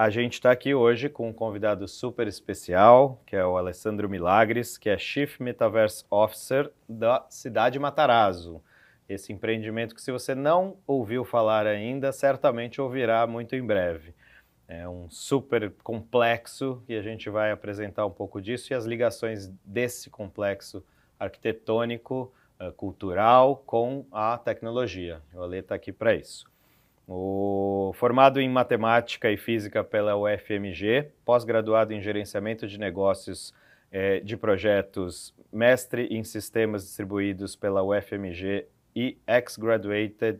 A 0.00 0.08
gente 0.08 0.32
está 0.32 0.50
aqui 0.50 0.74
hoje 0.74 1.10
com 1.10 1.28
um 1.28 1.32
convidado 1.32 1.86
super 1.86 2.26
especial, 2.26 3.20
que 3.26 3.36
é 3.36 3.44
o 3.44 3.58
Alessandro 3.58 4.08
Milagres, 4.08 4.78
que 4.78 4.88
é 4.88 4.96
Chief 4.96 5.38
Metaverse 5.38 6.06
Officer 6.10 6.72
da 6.88 7.26
Cidade 7.28 7.78
Matarazzo. 7.78 8.62
Esse 9.06 9.30
empreendimento 9.30 9.94
que, 9.94 10.00
se 10.00 10.10
você 10.10 10.34
não 10.34 10.78
ouviu 10.86 11.22
falar 11.22 11.66
ainda, 11.66 12.12
certamente 12.12 12.80
ouvirá 12.80 13.26
muito 13.26 13.54
em 13.54 13.62
breve. 13.62 14.14
É 14.66 14.88
um 14.88 15.10
super 15.10 15.70
complexo 15.82 16.82
e 16.88 16.96
a 16.96 17.02
gente 17.02 17.28
vai 17.28 17.50
apresentar 17.52 18.06
um 18.06 18.10
pouco 18.10 18.40
disso 18.40 18.72
e 18.72 18.74
as 18.74 18.86
ligações 18.86 19.48
desse 19.62 20.08
complexo 20.08 20.82
arquitetônico, 21.18 22.32
uh, 22.58 22.72
cultural 22.72 23.62
com 23.66 24.06
a 24.10 24.38
tecnologia. 24.38 25.20
O 25.34 25.42
Ale 25.42 25.58
está 25.58 25.74
aqui 25.74 25.92
para 25.92 26.14
isso. 26.14 26.50
O, 27.12 27.92
formado 27.96 28.40
em 28.40 28.48
matemática 28.48 29.28
e 29.32 29.36
física 29.36 29.82
pela 29.82 30.16
UFMG, 30.16 31.10
pós-graduado 31.24 31.92
em 31.92 32.00
gerenciamento 32.00 32.68
de 32.68 32.78
negócios 32.78 33.52
eh, 33.90 34.20
de 34.20 34.36
projetos, 34.36 35.34
mestre 35.52 36.06
em 36.06 36.22
sistemas 36.22 36.84
distribuídos 36.84 37.56
pela 37.56 37.82
UFMG 37.82 38.64
e 38.94 39.18
ex-graduated 39.26 40.38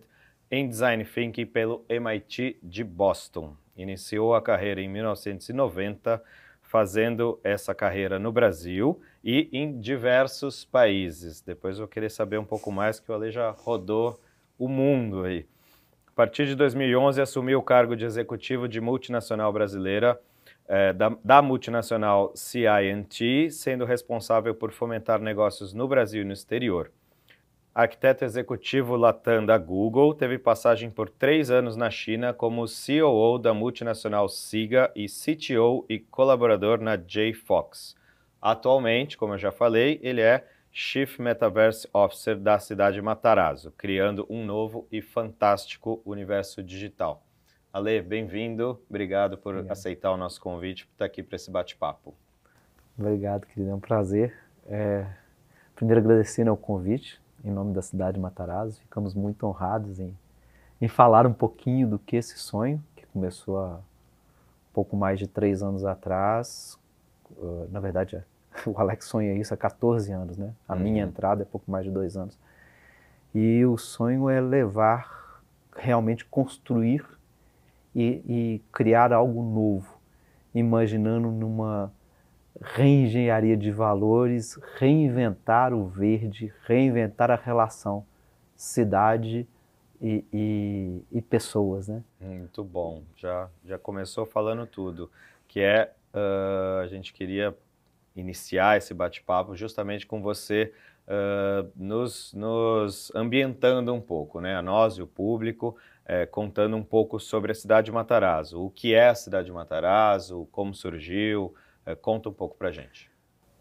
em 0.49 0.69
design 0.69 1.05
thinking 1.05 1.47
pelo 1.47 1.85
MIT 1.89 2.59
de 2.63 2.85
Boston. 2.85 3.57
Iniciou 3.77 4.37
a 4.37 4.41
carreira 4.41 4.81
em 4.81 4.89
1990, 4.89 6.23
fazendo 6.63 7.41
essa 7.43 7.75
carreira 7.75 8.17
no 8.17 8.31
Brasil 8.31 9.01
e 9.25 9.49
em 9.53 9.77
diversos 9.81 10.65
países. 10.65 11.41
Depois 11.41 11.79
eu 11.79 11.87
vou 11.87 11.89
querer 11.89 12.13
saber 12.13 12.39
um 12.39 12.45
pouco 12.45 12.71
mais, 12.71 13.01
que 13.01 13.11
o 13.11 13.15
Ale 13.15 13.33
já 13.33 13.51
rodou 13.51 14.21
o 14.57 14.69
mundo 14.69 15.25
aí. 15.25 15.45
A 16.21 16.23
partir 16.23 16.45
de 16.45 16.55
2011, 16.55 17.19
assumiu 17.19 17.61
o 17.61 17.63
cargo 17.63 17.97
de 17.97 18.05
executivo 18.05 18.69
de 18.69 18.79
multinacional 18.79 19.51
brasileira, 19.51 20.21
eh, 20.69 20.93
da, 20.93 21.17
da 21.25 21.41
multinacional 21.41 22.31
CINT, 22.35 23.51
sendo 23.51 23.87
responsável 23.87 24.55
por 24.55 24.71
fomentar 24.71 25.19
negócios 25.19 25.73
no 25.73 25.89
Brasil 25.89 26.21
e 26.21 26.25
no 26.27 26.35
exterior. 26.35 26.93
Arquiteto 27.75 28.23
executivo 28.23 28.97
Latam 28.97 29.47
da 29.47 29.57
Google, 29.57 30.13
teve 30.13 30.39
passagem 30.39 30.91
por 30.91 31.09
três 31.09 31.51
anos 31.51 31.75
na 31.75 31.89
China 31.89 32.35
como 32.35 32.67
COO 32.67 33.39
da 33.39 33.55
multinacional 33.55 34.29
SIGA 34.29 34.93
e 34.95 35.07
CTO 35.07 35.87
e 35.89 35.99
colaborador 35.99 36.83
na 36.83 36.97
JFox. 36.97 37.97
Atualmente, 38.43 39.17
como 39.17 39.33
eu 39.33 39.39
já 39.39 39.51
falei, 39.51 39.99
ele 40.03 40.21
é 40.21 40.45
Chief 40.73 41.19
Metaverse 41.19 41.89
Officer 41.93 42.39
da 42.39 42.59
cidade 42.59 43.03
Matarazzo, 43.03 43.73
criando 43.73 44.25
um 44.31 44.45
novo 44.45 44.87
e 44.91 45.03
fantástico 45.03 46.01
universo 46.05 46.63
digital. 46.63 47.23
Ale, 47.73 48.01
bem-vindo, 48.01 48.81
obrigado 48.89 49.37
por 49.37 49.55
obrigado. 49.55 49.73
aceitar 49.73 50.13
o 50.13 50.17
nosso 50.17 50.41
convite, 50.41 50.87
por 50.87 50.93
estar 50.93 51.05
aqui 51.05 51.23
para 51.23 51.37
esse 51.37 51.51
bate-papo. 51.51 52.15
Obrigado, 52.97 53.47
querido, 53.47 53.71
é 53.71 53.75
um 53.75 53.81
prazer. 53.81 54.37
É... 54.67 55.07
Primeiro, 55.75 56.01
agradecendo 56.01 56.53
o 56.53 56.57
convite, 56.57 57.21
em 57.45 57.51
nome 57.51 57.73
da 57.73 57.83
cidade 57.83 58.15
de 58.15 58.21
Matarazzo. 58.21 58.81
Ficamos 58.81 59.15
muito 59.15 59.47
honrados 59.47 59.99
em, 59.99 60.17
em 60.81 60.89
falar 60.89 61.27
um 61.27 61.33
pouquinho 61.33 61.89
do 61.89 61.99
que 61.99 62.17
esse 62.17 62.39
sonho, 62.39 62.83
que 62.95 63.07
começou 63.07 63.59
há 63.59 63.81
pouco 64.73 64.97
mais 64.97 65.19
de 65.19 65.27
três 65.27 65.63
anos 65.63 65.85
atrás. 65.85 66.79
Uh, 67.31 67.69
na 67.71 67.81
verdade, 67.81 68.23
o 68.67 68.79
Alex 68.79 69.07
sonha 69.07 69.35
isso 69.35 69.53
há 69.55 69.57
14 69.57 70.13
anos, 70.13 70.37
né? 70.37 70.53
A 70.69 70.75
uhum. 70.75 70.81
minha 70.81 71.05
entrada 71.05 71.43
é 71.43 71.45
pouco 71.45 71.71
mais 71.71 71.85
de 71.85 71.91
dois 71.91 72.17
anos. 72.17 72.39
E 73.35 73.65
o 73.65 73.79
sonho 73.79 74.29
é 74.29 74.41
levar, 74.41 75.41
realmente 75.77 76.25
construir 76.25 77.05
e, 77.95 78.23
e 78.27 78.63
criar 78.73 79.13
algo 79.13 79.43
novo, 79.43 79.99
imaginando 80.55 81.31
numa 81.31 81.93
reengenharia 82.61 83.57
de 83.57 83.71
valores, 83.71 84.59
reinventar 84.77 85.73
o 85.73 85.87
verde, 85.87 86.53
reinventar 86.67 87.31
a 87.31 87.37
relação 87.37 88.05
cidade 88.57 89.47
e, 90.01 90.25
e, 90.33 91.03
e, 91.13 91.23
pessoas, 91.23 91.89
né? 91.89 92.03
Muito 92.21 92.65
bom. 92.65 93.03
Já, 93.17 93.49
já 93.65 93.79
começou 93.79 94.27
falando 94.27 94.67
tudo, 94.67 95.11
que 95.47 95.61
é 95.61 95.93
uh, 96.15 96.81
a 96.83 96.87
gente 96.89 97.13
queria 97.13 97.57
iniciar 98.15 98.77
esse 98.77 98.93
bate-papo 98.93 99.57
justamente 99.57 100.07
com 100.07 100.21
você 100.21 100.73
uh, 101.07 101.71
nos, 101.77 102.33
nos 102.35 103.13
ambientando 103.15 103.93
um 103.95 104.01
pouco, 104.01 104.41
né? 104.41 104.57
A 104.57 104.63
nós 104.63 104.95
e 104.95 105.03
o 105.03 105.07
público, 105.07 105.77
uh, 106.05 106.31
contando 106.31 106.77
um 106.77 106.83
pouco 106.83 107.19
sobre 107.19 107.53
a 107.53 107.55
cidade 107.55 107.87
de 107.87 107.93
Matarazzo, 107.93 108.65
o 108.65 108.71
que 108.71 108.95
é 108.95 109.09
a 109.09 109.15
cidade 109.15 109.47
de 109.47 109.53
Matarazzo, 109.53 110.49
como 110.53 110.75
surgiu, 110.75 111.55
é, 111.85 111.95
conta 111.95 112.29
um 112.29 112.33
pouco 112.33 112.57
para 112.57 112.71
gente. 112.71 113.11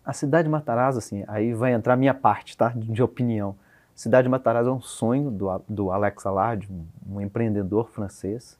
A 0.05 0.13
cidade 0.13 0.43
de 0.43 0.49
Matarazzo, 0.49 0.97
assim, 0.99 1.23
aí 1.27 1.53
vai 1.53 1.73
entrar 1.73 1.93
a 1.93 1.97
minha 1.97 2.13
parte, 2.13 2.57
tá? 2.57 2.73
De 2.75 3.01
opinião. 3.01 3.55
A 3.93 3.97
cidade 3.97 4.23
de 4.23 4.29
Matarazzo 4.29 4.69
é 4.69 4.73
um 4.73 4.81
sonho 4.81 5.29
do, 5.29 5.61
do 5.67 5.91
Alex 5.91 6.25
Allard, 6.25 6.69
um 7.07 7.21
empreendedor 7.21 7.89
francês, 7.89 8.57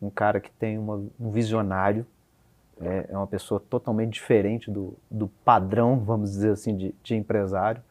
um 0.00 0.10
cara 0.10 0.40
que 0.40 0.50
tem 0.50 0.78
uma, 0.78 0.96
um 1.18 1.30
visionário, 1.30 2.06
é, 2.80 3.06
é, 3.10 3.16
uma 3.16 3.26
pessoa 3.26 3.60
totalmente 3.60 4.14
diferente 4.14 4.70
do, 4.70 4.96
do 5.10 5.28
padrão, 5.44 6.00
vamos 6.00 6.30
dizer 6.30 6.52
assim, 6.52 6.76
de, 6.76 6.94
de 7.02 7.14
empresário, 7.14 7.82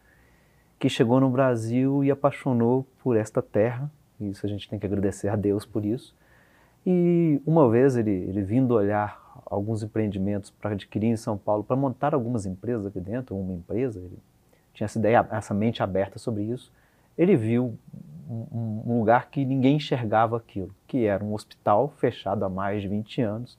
que 0.79 0.89
chegou 0.89 1.19
no 1.19 1.29
Brasil 1.29 2.03
e 2.03 2.09
apaixonou 2.09 2.85
por 3.03 3.17
esta 3.17 3.41
terra, 3.41 3.91
isso 4.19 4.45
a 4.45 4.49
gente 4.49 4.67
tem 4.67 4.79
que 4.79 4.85
agradecer 4.85 5.27
a 5.29 5.35
Deus 5.35 5.65
por 5.65 5.85
isso. 5.85 6.15
E 6.85 7.41
uma 7.45 7.69
vez 7.69 7.95
ele, 7.95 8.11
ele 8.11 8.41
vindo 8.41 8.73
olhar 8.73 9.19
alguns 9.45 9.83
empreendimentos 9.83 10.49
para 10.49 10.71
adquirir 10.71 11.07
em 11.07 11.17
São 11.17 11.37
Paulo, 11.37 11.63
para 11.63 11.75
montar 11.75 12.13
algumas 12.13 12.45
empresas 12.45 12.85
aqui 12.85 12.99
dentro, 12.99 13.35
uma 13.35 13.53
empresa, 13.53 13.99
ele 13.99 14.17
tinha 14.73 14.85
essa 14.85 14.97
ideia, 14.97 15.27
essa 15.31 15.53
mente 15.53 15.83
aberta 15.83 16.17
sobre 16.17 16.43
isso. 16.43 16.71
Ele 17.17 17.35
viu 17.35 17.77
um, 18.29 18.83
um 18.85 18.99
lugar 18.99 19.29
que 19.29 19.43
ninguém 19.43 19.77
enxergava 19.77 20.37
aquilo, 20.37 20.73
que 20.87 21.05
era 21.05 21.23
um 21.23 21.33
hospital 21.33 21.93
fechado 21.97 22.45
há 22.45 22.49
mais 22.49 22.81
de 22.81 22.87
20 22.87 23.21
anos, 23.21 23.57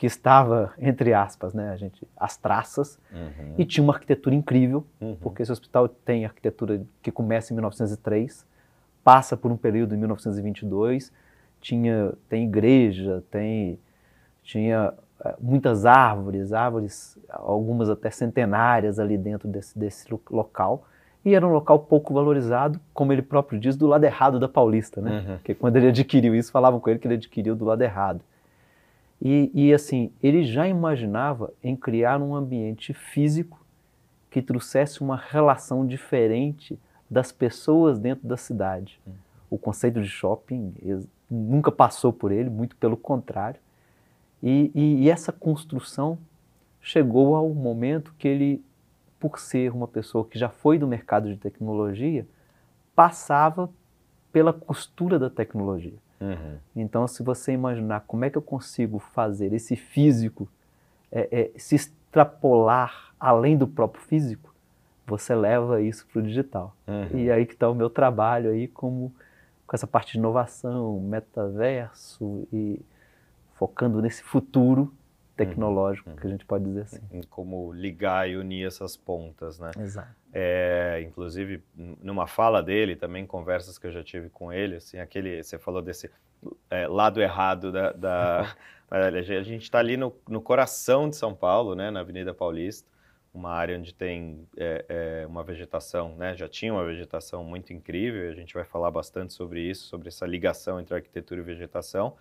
que 0.00 0.06
estava, 0.06 0.72
entre 0.78 1.12
aspas, 1.12 1.52
né, 1.52 1.72
a 1.72 1.76
gente, 1.76 2.08
as 2.16 2.34
traças, 2.34 2.98
uhum. 3.12 3.54
e 3.58 3.66
tinha 3.66 3.84
uma 3.84 3.92
arquitetura 3.92 4.34
incrível, 4.34 4.82
uhum. 4.98 5.14
porque 5.20 5.42
esse 5.42 5.52
hospital 5.52 5.90
tem 5.90 6.24
arquitetura 6.24 6.80
que 7.02 7.12
começa 7.12 7.52
em 7.52 7.56
1903, 7.56 8.46
passa 9.04 9.36
por 9.36 9.52
um 9.52 9.58
período 9.58 9.94
em 9.94 9.98
1922, 9.98 11.12
tinha, 11.60 12.14
tem 12.30 12.44
igreja, 12.44 13.22
tem, 13.30 13.78
tinha 14.42 14.94
é, 15.22 15.34
muitas 15.38 15.84
árvores, 15.84 16.54
árvores, 16.54 17.18
algumas 17.28 17.90
até 17.90 18.10
centenárias 18.10 18.98
ali 18.98 19.18
dentro 19.18 19.46
desse, 19.48 19.78
desse 19.78 20.06
local. 20.30 20.86
E 21.22 21.34
era 21.34 21.46
um 21.46 21.52
local 21.52 21.78
pouco 21.78 22.14
valorizado, 22.14 22.80
como 22.94 23.12
ele 23.12 23.20
próprio 23.20 23.60
diz, 23.60 23.76
do 23.76 23.86
lado 23.86 24.04
errado 24.04 24.40
da 24.40 24.48
Paulista, 24.48 25.02
né? 25.02 25.26
Uhum. 25.28 25.36
Porque 25.36 25.54
quando 25.54 25.76
ele 25.76 25.88
adquiriu 25.88 26.34
isso, 26.34 26.50
falavam 26.50 26.80
com 26.80 26.88
ele 26.88 26.98
que 26.98 27.06
ele 27.06 27.16
adquiriu 27.16 27.54
do 27.54 27.66
lado 27.66 27.82
errado. 27.82 28.22
E, 29.20 29.50
e 29.52 29.74
assim, 29.74 30.10
ele 30.22 30.42
já 30.42 30.66
imaginava 30.66 31.52
em 31.62 31.76
criar 31.76 32.20
um 32.22 32.34
ambiente 32.34 32.94
físico 32.94 33.64
que 34.30 34.40
trouxesse 34.40 35.00
uma 35.00 35.16
relação 35.16 35.86
diferente 35.86 36.78
das 37.10 37.32
pessoas 37.32 37.98
dentro 37.98 38.26
da 38.26 38.36
cidade. 38.36 39.00
Uhum. 39.06 39.12
O 39.50 39.58
conceito 39.58 40.00
de 40.00 40.08
shopping 40.08 40.72
nunca 41.28 41.72
passou 41.72 42.12
por 42.12 42.30
ele, 42.30 42.48
muito 42.48 42.76
pelo 42.76 42.96
contrário. 42.96 43.60
E, 44.42 44.70
e, 44.74 45.02
e 45.02 45.10
essa 45.10 45.32
construção 45.32 46.16
chegou 46.80 47.34
ao 47.34 47.48
momento 47.50 48.14
que 48.16 48.26
ele, 48.26 48.64
por 49.18 49.38
ser 49.38 49.72
uma 49.72 49.88
pessoa 49.88 50.24
que 50.24 50.38
já 50.38 50.48
foi 50.48 50.78
do 50.78 50.86
mercado 50.86 51.28
de 51.28 51.36
tecnologia, 51.36 52.26
passava 52.94 53.68
pela 54.32 54.52
costura 54.52 55.18
da 55.18 55.28
tecnologia. 55.28 55.98
Uhum. 56.20 56.58
Então, 56.76 57.08
se 57.08 57.22
você 57.22 57.52
imaginar 57.52 58.00
como 58.06 58.24
é 58.24 58.30
que 58.30 58.36
eu 58.36 58.42
consigo 58.42 58.98
fazer 58.98 59.52
esse 59.52 59.74
físico 59.74 60.48
é, 61.10 61.28
é, 61.54 61.58
se 61.58 61.74
extrapolar 61.74 63.12
além 63.18 63.56
do 63.56 63.66
próprio 63.66 64.02
físico, 64.02 64.54
você 65.06 65.34
leva 65.34 65.80
isso 65.80 66.06
para 66.06 66.20
o 66.20 66.22
digital. 66.22 66.76
Uhum. 66.86 67.18
E 67.18 67.30
aí 67.30 67.44
que 67.46 67.54
está 67.54 67.68
o 67.68 67.74
meu 67.74 67.90
trabalho 67.90 68.50
aí 68.50 68.68
como 68.68 69.12
com 69.66 69.76
essa 69.76 69.86
parte 69.86 70.12
de 70.12 70.18
inovação, 70.18 71.00
metaverso 71.00 72.46
e 72.52 72.80
focando 73.54 74.02
nesse 74.02 74.22
futuro 74.22 74.92
tecnológico, 75.36 76.10
uhum. 76.10 76.16
que 76.16 76.26
a 76.26 76.30
gente 76.30 76.44
pode 76.44 76.64
dizer 76.64 76.82
assim. 76.82 77.00
Como 77.30 77.72
ligar 77.72 78.28
e 78.28 78.36
unir 78.36 78.66
essas 78.66 78.96
pontas, 78.96 79.58
né? 79.58 79.70
Exato. 79.78 80.19
É, 80.32 81.02
inclusive, 81.04 81.62
numa 81.74 82.26
fala 82.26 82.62
dele, 82.62 82.94
também 82.94 83.26
conversas 83.26 83.78
que 83.78 83.86
eu 83.86 83.92
já 83.92 84.02
tive 84.02 84.30
com 84.30 84.52
ele, 84.52 84.76
assim, 84.76 84.98
aquele, 84.98 85.42
você 85.42 85.58
falou 85.58 85.82
desse 85.82 86.10
é, 86.70 86.86
lado 86.86 87.20
errado 87.20 87.72
da... 87.72 87.92
da 87.92 88.56
a 88.90 89.20
gente 89.20 89.62
está 89.62 89.78
ali 89.78 89.96
no, 89.96 90.14
no 90.28 90.40
coração 90.40 91.08
de 91.08 91.16
São 91.16 91.34
Paulo, 91.34 91.74
né, 91.74 91.90
na 91.90 92.00
Avenida 92.00 92.34
Paulista, 92.34 92.88
uma 93.32 93.50
área 93.50 93.78
onde 93.78 93.94
tem 93.94 94.48
é, 94.56 94.84
é, 94.88 95.26
uma 95.26 95.44
vegetação, 95.44 96.16
né, 96.16 96.36
já 96.36 96.48
tinha 96.48 96.72
uma 96.72 96.84
vegetação 96.84 97.44
muito 97.44 97.72
incrível, 97.72 98.28
a 98.28 98.34
gente 98.34 98.54
vai 98.54 98.64
falar 98.64 98.90
bastante 98.90 99.32
sobre 99.32 99.60
isso, 99.60 99.86
sobre 99.86 100.08
essa 100.08 100.26
ligação 100.26 100.80
entre 100.80 100.94
arquitetura 100.94 101.40
e 101.40 101.44
vegetação, 101.44 102.16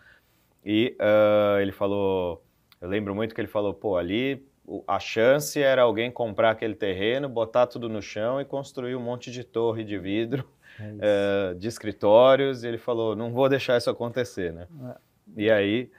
e 0.64 0.96
uh, 1.00 1.60
ele 1.60 1.72
falou, 1.72 2.44
eu 2.82 2.88
lembro 2.88 3.16
muito 3.16 3.34
que 3.34 3.42
ele 3.42 3.48
falou, 3.48 3.74
pô, 3.74 3.98
ali 3.98 4.46
a 4.88 5.00
chance 5.00 5.62
era 5.62 5.82
alguém 5.82 6.12
comprar 6.12 6.52
aquele 6.52 6.76
terreno, 6.76 7.28
botar 7.28 7.68
tudo 7.68 7.90
no 7.90 8.02
chão 8.02 8.40
e 8.40 8.46
construir 8.46 8.96
um 8.96 9.02
monte 9.02 9.32
de 9.32 9.44
torre 9.44 9.84
de 9.84 9.98
vidro, 9.98 10.48
é 10.80 11.52
uh, 11.54 11.56
de 11.56 11.68
escritórios, 11.68 12.64
e 12.64 12.68
ele 12.68 12.78
falou, 12.78 13.16
não 13.16 13.32
vou 13.32 13.50
deixar 13.50 13.78
isso 13.78 13.90
acontecer, 13.90 14.54
né? 14.54 14.68
É. 14.90 14.96
E 15.36 15.52
aí 15.52 15.92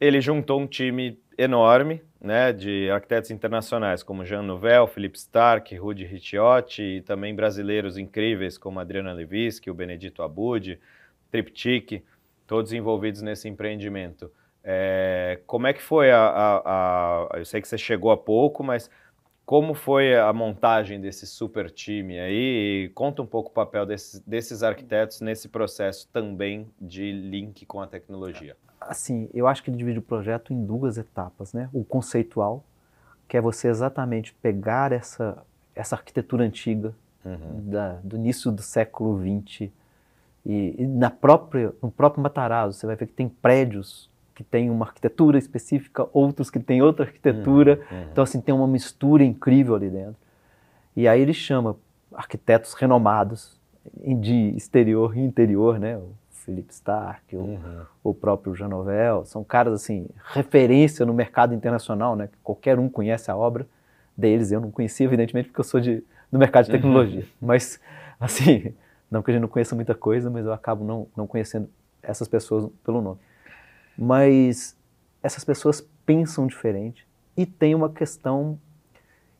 ele 0.00 0.20
juntou 0.20 0.60
um 0.60 0.66
time 0.66 1.20
enorme, 1.36 2.02
né, 2.20 2.52
de 2.52 2.90
arquitetos 2.90 3.30
internacionais 3.30 4.02
como 4.02 4.24
Jean 4.24 4.42
Nouvel, 4.42 4.86
Philippe 4.88 5.18
Stark, 5.18 5.74
Rudi 5.76 6.04
Ricciotti 6.04 6.82
e 6.82 7.00
também 7.00 7.34
brasileiros 7.34 7.96
incríveis 7.96 8.58
como 8.58 8.80
Adriana 8.80 9.12
Levisky, 9.12 9.70
o 9.70 9.74
Benedito 9.74 10.22
Abud, 10.22 10.78
Triptych, 11.30 12.04
todos 12.46 12.72
envolvidos 12.72 13.22
nesse 13.22 13.48
empreendimento. 13.48 14.32
É, 14.62 15.40
como 15.46 15.66
é 15.66 15.72
que 15.72 15.82
foi 15.82 16.10
a, 16.10 16.20
a, 16.20 16.58
a, 17.34 17.38
Eu 17.38 17.44
sei 17.44 17.60
que 17.60 17.68
você 17.68 17.78
chegou 17.78 18.10
há 18.10 18.16
pouco, 18.16 18.62
mas 18.62 18.90
como 19.46 19.72
foi 19.72 20.14
a 20.14 20.32
montagem 20.32 21.00
desse 21.00 21.26
super 21.26 21.70
time 21.70 22.18
aí? 22.18 22.84
E 22.84 22.88
conta 22.90 23.22
um 23.22 23.26
pouco 23.26 23.48
o 23.48 23.52
papel 23.52 23.86
desses, 23.86 24.20
desses 24.20 24.62
arquitetos 24.62 25.20
nesse 25.20 25.48
processo 25.48 26.08
também 26.12 26.68
de 26.80 27.12
link 27.12 27.64
com 27.64 27.80
a 27.80 27.86
tecnologia. 27.86 28.56
Assim, 28.80 29.28
eu 29.32 29.46
acho 29.46 29.62
que 29.62 29.70
ele 29.70 29.78
divide 29.78 29.98
o 29.98 30.02
projeto 30.02 30.52
em 30.52 30.64
duas 30.64 30.98
etapas, 30.98 31.52
né? 31.52 31.68
O 31.72 31.82
conceitual, 31.82 32.62
que 33.26 33.36
é 33.36 33.40
você 33.40 33.68
exatamente 33.68 34.34
pegar 34.34 34.92
essa, 34.92 35.42
essa 35.74 35.96
arquitetura 35.96 36.44
antiga 36.44 36.94
uhum. 37.24 37.70
da, 37.70 37.94
do 38.04 38.16
início 38.16 38.50
do 38.52 38.62
século 38.62 39.18
XX 39.18 39.70
e, 40.44 40.74
e, 40.78 40.86
na 40.86 41.10
própria, 41.10 41.74
no 41.82 41.90
próprio 41.90 42.22
Matarazzo 42.22 42.78
você 42.78 42.86
vai 42.86 42.96
ver 42.96 43.06
que 43.06 43.12
tem 43.12 43.28
prédios 43.28 44.07
que 44.38 44.44
têm 44.44 44.70
uma 44.70 44.84
arquitetura 44.84 45.36
específica, 45.36 46.08
outros 46.12 46.48
que 46.48 46.60
têm 46.60 46.80
outra 46.80 47.04
arquitetura. 47.04 47.84
Uhum, 47.90 47.98
uhum. 47.98 48.04
Então, 48.12 48.22
assim, 48.22 48.40
tem 48.40 48.54
uma 48.54 48.68
mistura 48.68 49.24
incrível 49.24 49.74
ali 49.74 49.90
dentro. 49.90 50.14
E 50.94 51.08
aí 51.08 51.20
ele 51.20 51.34
chama 51.34 51.74
arquitetos 52.14 52.72
renomados 52.74 53.60
de 53.92 54.54
exterior 54.56 55.16
e 55.16 55.20
interior, 55.20 55.80
né? 55.80 55.96
O 55.96 56.12
Philip 56.30 56.72
Stark, 56.72 57.34
uhum. 57.34 57.58
o, 58.04 58.10
o, 58.10 58.14
próprio 58.14 58.54
Jean 58.54 58.68
Nouvel, 58.68 59.24
são 59.24 59.42
caras, 59.42 59.72
assim, 59.72 60.06
referência 60.32 61.04
no 61.04 61.12
mercado 61.12 61.52
internacional, 61.52 62.14
né? 62.14 62.28
Qualquer 62.40 62.78
um 62.78 62.88
conhece 62.88 63.32
a 63.32 63.36
obra 63.36 63.66
deles. 64.16 64.52
Eu 64.52 64.60
não 64.60 64.70
conhecia, 64.70 65.04
evidentemente, 65.04 65.48
porque 65.48 65.58
eu 65.58 65.64
sou 65.64 65.80
de, 65.80 66.04
do 66.30 66.38
mercado 66.38 66.66
de 66.66 66.70
tecnologia. 66.70 67.22
Uhum. 67.22 67.48
Mas, 67.48 67.80
assim, 68.20 68.72
não 69.10 69.20
que 69.20 69.32
a 69.32 69.34
gente 69.34 69.42
não 69.42 69.48
conheça 69.48 69.74
muita 69.74 69.96
coisa, 69.96 70.30
mas 70.30 70.46
eu 70.46 70.52
acabo 70.52 70.84
não, 70.84 71.08
não 71.16 71.26
conhecendo 71.26 71.68
essas 72.00 72.28
pessoas 72.28 72.70
pelo 72.84 73.02
nome. 73.02 73.18
Mas 73.98 74.76
essas 75.22 75.44
pessoas 75.44 75.80
pensam 76.06 76.46
diferente 76.46 77.06
e 77.36 77.44
tem 77.44 77.74
uma 77.74 77.90
questão 77.90 78.58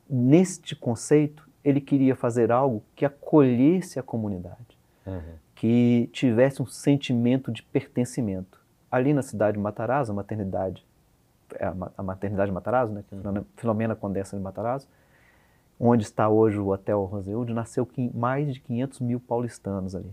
neste 0.09 0.75
conceito 0.75 1.49
ele 1.65 1.81
queria 1.81 2.17
fazer 2.17 2.51
algo 2.51 2.83
que 2.95 3.05
acolhesse 3.05 3.99
a 3.99 4.03
comunidade, 4.03 4.79
uhum. 5.07 5.35
que 5.55 6.09
tivesse 6.13 6.63
um 6.63 6.67
sentimento 6.67 7.53
de 7.53 7.63
pertencimento. 7.63 8.59
Ali 8.91 9.13
na 9.13 9.23
cidade 9.23 9.57
de 9.57 9.63
Matarazzo, 9.63 10.13
a 10.13 10.15
maternidade, 10.15 10.87
é 11.57 11.67
a 11.67 12.03
maternidade 12.03 12.51
de 12.51 12.55
Matarazzo, 12.55 12.93
né, 12.93 13.05
uhum. 13.13 13.45
Filomena 13.57 13.95
Condessa 13.95 14.37
de 14.37 14.43
Matarazzo, 14.43 14.89
onde 15.79 16.05
está 16.05 16.29
hoje 16.29 16.59
o 16.59 16.69
Hotel 16.69 17.05
Rosewood, 17.05 17.53
nasceu 17.53 17.87
mais 18.15 18.53
de 18.53 18.61
500 18.61 19.01
mil 19.01 19.21
paulistanos 19.21 19.95
ali. 19.95 20.11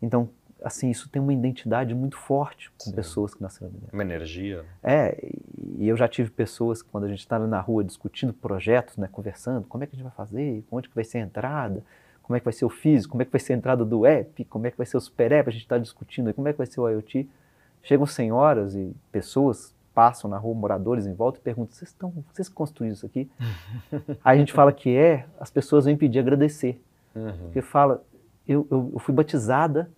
Então, 0.00 0.28
assim, 0.66 0.90
isso 0.90 1.08
tem 1.08 1.22
uma 1.22 1.32
identidade 1.32 1.94
muito 1.94 2.16
forte 2.16 2.72
com 2.72 2.90
Sim. 2.90 2.92
pessoas 2.92 3.32
que 3.32 3.40
nasceram 3.40 3.70
ali 3.70 3.88
Uma 3.92 4.02
energia. 4.02 4.64
É, 4.82 5.16
e 5.78 5.86
eu 5.86 5.96
já 5.96 6.08
tive 6.08 6.28
pessoas 6.28 6.82
que 6.82 6.88
quando 6.90 7.04
a 7.04 7.08
gente 7.08 7.20
está 7.20 7.38
na 7.38 7.60
rua 7.60 7.84
discutindo 7.84 8.32
projetos, 8.32 8.96
né, 8.96 9.08
conversando, 9.10 9.64
como 9.68 9.84
é 9.84 9.86
que 9.86 9.94
a 9.94 9.96
gente 9.96 10.02
vai 10.02 10.12
fazer, 10.12 10.64
onde 10.68 10.88
que 10.88 10.94
vai 10.94 11.04
ser 11.04 11.18
a 11.18 11.20
entrada, 11.20 11.84
como 12.20 12.36
é 12.36 12.40
que 12.40 12.44
vai 12.44 12.52
ser 12.52 12.64
o 12.64 12.68
físico, 12.68 13.12
como 13.12 13.22
é 13.22 13.24
que 13.24 13.30
vai 13.30 13.40
ser 13.40 13.52
a 13.52 13.56
entrada 13.56 13.84
do 13.84 14.04
app, 14.04 14.44
como 14.46 14.66
é 14.66 14.70
que 14.72 14.76
vai 14.76 14.86
ser 14.86 14.96
o 14.96 15.00
super 15.00 15.30
app, 15.30 15.48
a 15.48 15.52
gente 15.52 15.62
está 15.62 15.78
discutindo 15.78 16.34
como 16.34 16.48
é 16.48 16.52
que 16.52 16.58
vai 16.58 16.66
ser 16.66 16.80
o 16.80 16.88
IoT. 16.88 17.28
Chegam 17.84 18.04
senhoras 18.04 18.74
e 18.74 18.92
pessoas 19.12 19.72
passam 19.94 20.28
na 20.28 20.36
rua, 20.36 20.52
moradores 20.52 21.06
em 21.06 21.14
volta, 21.14 21.38
e 21.38 21.42
perguntam: 21.42 21.76
vocês, 21.76 21.90
estão, 21.90 22.12
vocês 22.32 22.48
construíram 22.48 22.94
isso 22.94 23.06
aqui? 23.06 23.30
Aí 24.24 24.36
a 24.36 24.40
gente 24.40 24.52
fala 24.52 24.72
que 24.72 24.96
é, 24.96 25.26
as 25.38 25.48
pessoas 25.48 25.84
vêm 25.84 25.96
pedir 25.96 26.18
agradecer. 26.18 26.82
Uhum. 27.14 27.32
Porque 27.44 27.62
fala: 27.62 28.02
eu, 28.46 28.66
eu, 28.68 28.90
eu, 28.94 28.98
fui 28.98 29.14
batizada. 29.14 29.88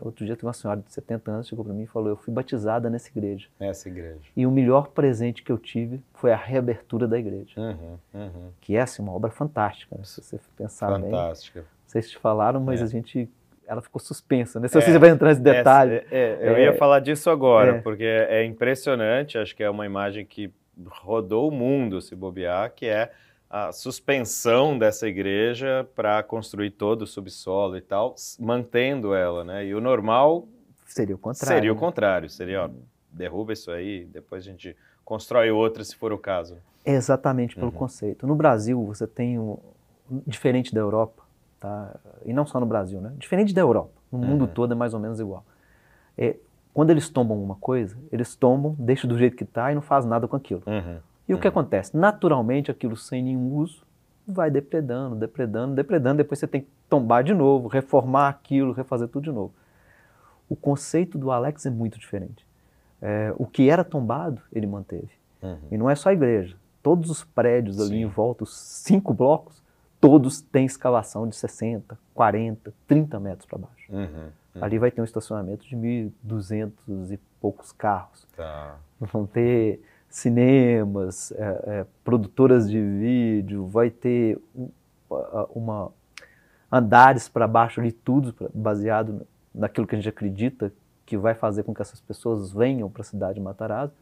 Outro 0.00 0.24
dia, 0.24 0.36
tem 0.36 0.46
uma 0.46 0.52
senhora 0.52 0.80
de 0.80 0.92
70 0.92 1.30
anos 1.30 1.48
chegou 1.48 1.64
para 1.64 1.74
mim 1.74 1.82
e 1.82 1.86
falou: 1.86 2.10
Eu 2.10 2.16
fui 2.16 2.32
batizada 2.32 2.88
nessa 2.88 3.08
igreja. 3.08 3.48
Essa 3.58 3.88
igreja. 3.88 4.20
E 4.36 4.46
o 4.46 4.50
melhor 4.50 4.88
presente 4.88 5.42
que 5.42 5.50
eu 5.50 5.58
tive 5.58 6.00
foi 6.14 6.32
a 6.32 6.36
reabertura 6.36 7.08
da 7.08 7.18
igreja. 7.18 7.60
Uhum, 7.60 7.98
uhum. 8.14 8.50
Que 8.60 8.76
é 8.76 8.82
assim, 8.82 9.02
uma 9.02 9.12
obra 9.12 9.30
fantástica, 9.30 9.96
né? 9.96 10.04
se 10.04 10.22
você 10.22 10.38
pensar 10.56 10.88
fantástica. 10.88 11.10
bem. 11.10 11.20
Fantástica. 11.20 11.64
Vocês 11.86 12.10
te 12.10 12.18
falaram, 12.18 12.60
mas 12.60 12.80
é. 12.80 12.84
a 12.84 12.86
gente 12.86 13.28
ela 13.66 13.80
ficou 13.80 14.00
suspensa. 14.00 14.60
Né? 14.60 14.68
Se 14.68 14.78
é, 14.78 14.80
você 14.80 14.98
vai 14.98 15.10
entrar 15.10 15.28
nesse 15.28 15.40
detalhe. 15.40 16.04
É, 16.10 16.38
é, 16.40 16.48
eu 16.48 16.58
ia 16.58 16.74
falar 16.74 17.00
disso 17.00 17.30
agora, 17.30 17.76
é. 17.76 17.80
porque 17.80 18.04
é 18.04 18.44
impressionante, 18.44 19.38
acho 19.38 19.56
que 19.56 19.62
é 19.62 19.70
uma 19.70 19.86
imagem 19.86 20.24
que 20.26 20.52
rodou 20.86 21.48
o 21.48 21.50
mundo, 21.50 22.00
se 22.00 22.14
bobear, 22.14 22.72
que 22.74 22.86
é 22.86 23.10
a 23.54 23.70
suspensão 23.70 24.76
dessa 24.76 25.06
igreja 25.06 25.88
para 25.94 26.20
construir 26.24 26.72
todo 26.72 27.02
o 27.02 27.06
subsolo 27.06 27.76
e 27.76 27.80
tal, 27.80 28.16
mantendo 28.40 29.14
ela, 29.14 29.44
né? 29.44 29.64
E 29.64 29.72
o 29.72 29.80
normal 29.80 30.48
seria 30.84 31.14
o 31.14 31.18
contrário. 31.18 31.54
Seria 31.54 31.70
o 31.70 31.74
né? 31.76 31.80
contrário, 31.80 32.28
seria, 32.28 32.64
ó, 32.64 32.70
derruba 33.12 33.52
isso 33.52 33.70
aí, 33.70 34.06
depois 34.06 34.42
a 34.42 34.50
gente 34.50 34.76
constrói 35.04 35.52
outra 35.52 35.84
se 35.84 35.94
for 35.94 36.12
o 36.12 36.18
caso. 36.18 36.56
Exatamente 36.84 37.54
pelo 37.54 37.68
uhum. 37.68 37.72
conceito. 37.72 38.26
No 38.26 38.34
Brasil, 38.34 38.84
você 38.84 39.06
tem 39.06 39.38
um, 39.38 39.56
diferente 40.26 40.74
da 40.74 40.80
Europa, 40.80 41.22
Tá? 41.60 41.94
E 42.26 42.32
não 42.32 42.44
só 42.44 42.60
no 42.60 42.66
Brasil, 42.66 43.00
né? 43.00 43.14
Diferente 43.16 43.54
da 43.54 43.62
Europa, 43.62 43.92
no 44.12 44.18
uhum. 44.18 44.26
mundo 44.26 44.46
todo 44.48 44.72
é 44.72 44.74
mais 44.74 44.92
ou 44.92 45.00
menos 45.00 45.18
igual. 45.20 45.42
É, 46.18 46.36
quando 46.74 46.90
eles 46.90 47.08
tombam 47.08 47.42
uma 47.42 47.54
coisa, 47.54 47.96
eles 48.12 48.34
tombam, 48.34 48.74
deixam 48.78 49.08
do 49.08 49.16
jeito 49.16 49.34
que 49.36 49.44
está 49.44 49.70
e 49.70 49.74
não 49.74 49.80
faz 49.80 50.04
nada 50.04 50.26
com 50.26 50.36
aquilo. 50.36 50.62
Uhum. 50.66 50.98
E 51.28 51.34
o 51.34 51.38
que 51.38 51.46
uhum. 51.46 51.50
acontece? 51.50 51.96
Naturalmente, 51.96 52.70
aquilo 52.70 52.96
sem 52.96 53.22
nenhum 53.22 53.54
uso 53.54 53.84
vai 54.26 54.50
depredando, 54.50 55.14
depredando, 55.16 55.74
depredando. 55.74 56.18
Depois 56.18 56.38
você 56.38 56.46
tem 56.46 56.62
que 56.62 56.68
tombar 56.88 57.22
de 57.22 57.34
novo, 57.34 57.68
reformar 57.68 58.28
aquilo, 58.28 58.72
refazer 58.72 59.08
tudo 59.08 59.24
de 59.24 59.32
novo. 59.32 59.52
O 60.48 60.56
conceito 60.56 61.18
do 61.18 61.30
Alex 61.30 61.66
é 61.66 61.70
muito 61.70 61.98
diferente. 61.98 62.46
É, 63.00 63.34
o 63.36 63.46
que 63.46 63.68
era 63.68 63.84
tombado, 63.84 64.40
ele 64.52 64.66
manteve. 64.66 65.10
Uhum. 65.42 65.58
E 65.70 65.76
não 65.76 65.90
é 65.90 65.94
só 65.94 66.10
a 66.10 66.12
igreja. 66.12 66.56
Todos 66.82 67.10
os 67.10 67.24
prédios 67.24 67.80
ali 67.80 67.90
Sim. 67.90 68.02
em 68.02 68.06
volta, 68.06 68.44
os 68.44 68.56
cinco 68.56 69.12
blocos, 69.12 69.62
todos 70.00 70.40
têm 70.40 70.66
escavação 70.66 71.26
de 71.26 71.34
60, 71.36 71.98
40, 72.14 72.72
30 72.86 73.20
metros 73.20 73.46
para 73.46 73.58
baixo. 73.58 73.92
Uhum, 73.92 74.02
uhum. 74.02 74.64
Ali 74.64 74.78
vai 74.78 74.90
ter 74.90 75.00
um 75.00 75.04
estacionamento 75.04 75.66
de 75.66 75.76
1.200 75.76 77.12
e 77.12 77.16
poucos 77.40 77.72
carros. 77.72 78.26
Tá. 78.36 78.76
Vão 79.00 79.26
ter 79.26 79.82
cinemas, 80.14 81.32
é, 81.32 81.64
é, 81.66 81.86
produtoras 82.04 82.70
de 82.70 82.80
vídeo, 82.80 83.66
vai 83.66 83.90
ter 83.90 84.40
uma 85.52 85.90
andares 86.70 87.28
para 87.28 87.48
baixo 87.48 87.80
ali, 87.80 87.90
tudo 87.90 88.32
baseado 88.54 89.26
naquilo 89.52 89.88
que 89.88 89.96
a 89.96 89.98
gente 89.98 90.08
acredita 90.08 90.72
que 91.04 91.18
vai 91.18 91.34
fazer 91.34 91.64
com 91.64 91.74
que 91.74 91.82
essas 91.82 92.00
pessoas 92.00 92.52
venham 92.52 92.88
para 92.88 93.02
a 93.02 93.04
cidade 93.04 93.34
de 93.34 93.40
Matarazzo, 93.40 93.92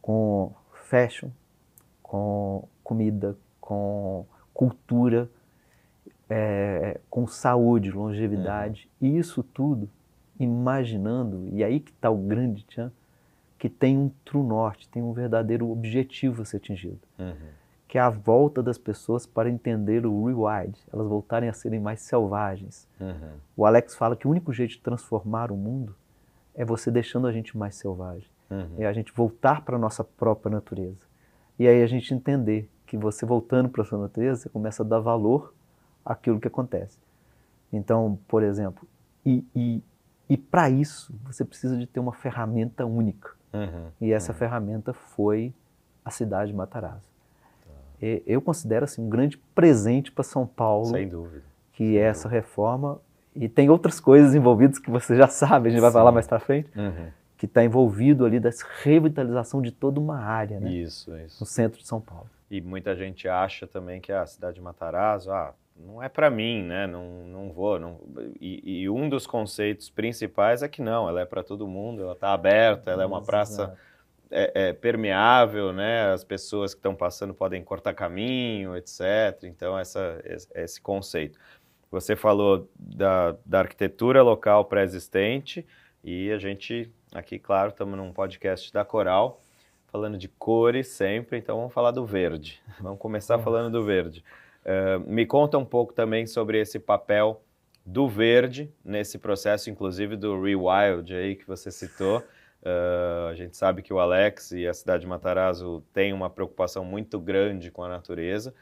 com 0.00 0.50
fashion, 0.72 1.28
com 2.02 2.66
comida, 2.82 3.36
com 3.60 4.24
cultura, 4.54 5.28
é, 6.30 6.98
com 7.10 7.26
saúde, 7.26 7.90
longevidade, 7.90 8.88
uhum. 8.98 9.18
isso 9.18 9.42
tudo 9.42 9.90
imaginando, 10.40 11.46
e 11.52 11.62
aí 11.62 11.80
que 11.80 11.90
está 11.90 12.08
o 12.08 12.16
grande 12.16 12.64
tchan, 12.64 12.90
que 13.58 13.68
tem 13.68 13.98
um 13.98 14.10
true 14.24 14.46
norte, 14.46 14.88
tem 14.88 15.02
um 15.02 15.12
verdadeiro 15.12 15.68
objetivo 15.70 16.42
a 16.42 16.44
ser 16.44 16.58
atingido, 16.58 17.00
uhum. 17.18 17.34
que 17.88 17.98
é 17.98 18.00
a 18.00 18.08
volta 18.08 18.62
das 18.62 18.78
pessoas 18.78 19.26
para 19.26 19.50
entender 19.50 20.06
o 20.06 20.24
rewild, 20.24 20.78
elas 20.92 21.08
voltarem 21.08 21.48
a 21.48 21.52
serem 21.52 21.80
mais 21.80 22.00
selvagens. 22.02 22.86
Uhum. 23.00 23.32
O 23.56 23.66
Alex 23.66 23.96
fala 23.96 24.14
que 24.14 24.28
o 24.28 24.30
único 24.30 24.52
jeito 24.52 24.72
de 24.72 24.80
transformar 24.80 25.50
o 25.50 25.56
mundo 25.56 25.94
é 26.54 26.64
você 26.64 26.90
deixando 26.90 27.26
a 27.26 27.32
gente 27.32 27.58
mais 27.58 27.74
selvagem. 27.74 28.28
Uhum. 28.50 28.76
É 28.78 28.86
a 28.86 28.92
gente 28.92 29.12
voltar 29.12 29.62
para 29.62 29.76
a 29.76 29.78
nossa 29.78 30.04
própria 30.04 30.50
natureza. 30.50 31.06
E 31.58 31.66
aí 31.66 31.82
a 31.82 31.86
gente 31.86 32.14
entender 32.14 32.70
que 32.86 32.96
você 32.96 33.26
voltando 33.26 33.68
para 33.68 33.82
a 33.82 33.84
sua 33.84 33.98
natureza, 33.98 34.42
você 34.42 34.48
começa 34.48 34.82
a 34.82 34.86
dar 34.86 35.00
valor 35.00 35.52
àquilo 36.04 36.40
que 36.40 36.48
acontece. 36.48 36.98
Então, 37.72 38.18
por 38.26 38.42
exemplo, 38.42 38.88
e, 39.26 39.44
e, 39.54 39.82
e 40.28 40.36
para 40.36 40.70
isso 40.70 41.12
você 41.24 41.44
precisa 41.44 41.76
de 41.76 41.86
ter 41.86 42.00
uma 42.00 42.12
ferramenta 42.12 42.86
única. 42.86 43.37
Uhum. 43.52 43.90
E 44.00 44.12
essa 44.12 44.32
uhum. 44.32 44.38
ferramenta 44.38 44.92
foi 44.92 45.52
a 46.04 46.10
cidade 46.10 46.50
de 46.50 46.56
Matarazzo. 46.56 47.08
Tá. 47.64 48.06
Eu 48.26 48.40
considero 48.40 48.84
assim, 48.84 49.02
um 49.02 49.08
grande 49.08 49.38
presente 49.54 50.12
para 50.12 50.24
São 50.24 50.46
Paulo. 50.46 50.86
Sem 50.86 51.08
dúvida. 51.08 51.44
Que 51.72 51.84
Sem 51.84 51.98
é 51.98 52.02
essa 52.02 52.28
dúvida. 52.28 52.40
reforma. 52.40 53.00
E 53.34 53.48
tem 53.48 53.70
outras 53.70 54.00
coisas 54.00 54.34
envolvidas 54.34 54.78
que 54.78 54.90
você 54.90 55.16
já 55.16 55.26
sabe, 55.28 55.68
a 55.68 55.70
gente 55.70 55.80
vai 55.80 55.90
Sim. 55.90 55.94
falar 55.94 56.12
mais 56.12 56.26
para 56.26 56.40
frente. 56.40 56.70
Uhum 56.76 57.18
que 57.38 57.46
está 57.46 57.64
envolvido 57.64 58.26
ali 58.26 58.40
dessa 58.40 58.66
revitalização 58.82 59.62
de 59.62 59.70
toda 59.70 60.00
uma 60.00 60.18
área, 60.18 60.58
né? 60.58 60.72
Isso, 60.72 61.16
isso. 61.18 61.40
No 61.40 61.46
centro 61.46 61.80
de 61.80 61.86
São 61.86 62.00
Paulo. 62.00 62.28
E 62.50 62.60
muita 62.60 62.96
gente 62.96 63.28
acha 63.28 63.66
também 63.66 64.00
que 64.00 64.10
a 64.10 64.26
cidade 64.26 64.56
de 64.56 64.60
Matarazzo, 64.60 65.30
ah, 65.30 65.54
não 65.78 66.02
é 66.02 66.08
para 66.08 66.30
mim, 66.30 66.62
né? 66.62 66.86
Não, 66.86 67.24
não 67.26 67.52
vou. 67.52 67.78
Não... 67.78 68.00
E, 68.40 68.82
e, 68.82 68.90
um 68.90 69.08
dos 69.08 69.26
conceitos 69.26 69.88
principais 69.88 70.62
é 70.62 70.68
que 70.68 70.82
não, 70.82 71.08
ela 71.08 71.20
é 71.20 71.24
para 71.24 71.42
todo 71.42 71.66
mundo, 71.66 72.02
ela 72.02 72.12
está 72.12 72.32
aberta, 72.32 72.90
ela 72.90 73.02
é 73.02 73.06
uma 73.06 73.22
praça 73.22 73.76
é, 74.30 74.68
é, 74.68 74.72
permeável, 74.72 75.72
né? 75.72 76.12
As 76.12 76.24
pessoas 76.24 76.74
que 76.74 76.78
estão 76.78 76.94
passando 76.94 77.32
podem 77.32 77.62
cortar 77.62 77.94
caminho, 77.94 78.76
etc. 78.76 79.44
Então, 79.44 79.78
essa, 79.78 80.20
esse 80.54 80.80
conceito. 80.80 81.38
Você 81.90 82.14
falou 82.14 82.68
da, 82.78 83.36
da 83.46 83.60
arquitetura 83.60 84.22
local 84.22 84.64
pré-existente 84.66 85.66
e 86.04 86.30
a 86.30 86.38
gente 86.38 86.92
Aqui, 87.14 87.38
claro, 87.38 87.70
estamos 87.70 87.96
num 87.96 88.12
podcast 88.12 88.70
da 88.70 88.84
Coral, 88.84 89.40
falando 89.86 90.18
de 90.18 90.28
cores 90.28 90.88
sempre, 90.88 91.38
então 91.38 91.56
vamos 91.56 91.72
falar 91.72 91.90
do 91.90 92.04
verde. 92.04 92.62
Vamos 92.80 92.98
começar 92.98 93.38
falando 93.38 93.72
do 93.72 93.82
verde. 93.82 94.22
Me 95.06 95.24
conta 95.24 95.56
um 95.56 95.64
pouco 95.64 95.92
também 95.92 96.26
sobre 96.26 96.60
esse 96.60 96.78
papel 96.78 97.42
do 97.88 98.06
verde 98.06 98.70
nesse 98.84 99.18
processo, 99.18 99.70
inclusive 99.70 100.14
do 100.14 100.40
Rewild 100.42 101.14
aí 101.14 101.34
que 101.34 101.46
você 101.46 101.70
citou. 101.70 102.18
Uh, 102.60 103.28
a 103.30 103.34
gente 103.34 103.56
sabe 103.56 103.82
que 103.82 103.92
o 103.92 103.98
Alex 103.98 104.50
e 104.50 104.66
a 104.66 104.74
cidade 104.74 105.02
de 105.02 105.06
Matarazzo 105.06 105.82
têm 105.92 106.12
uma 106.12 106.28
preocupação 106.28 106.84
muito 106.84 107.18
grande 107.18 107.70
com 107.70 107.82
a 107.82 107.88
natureza. 107.88 108.52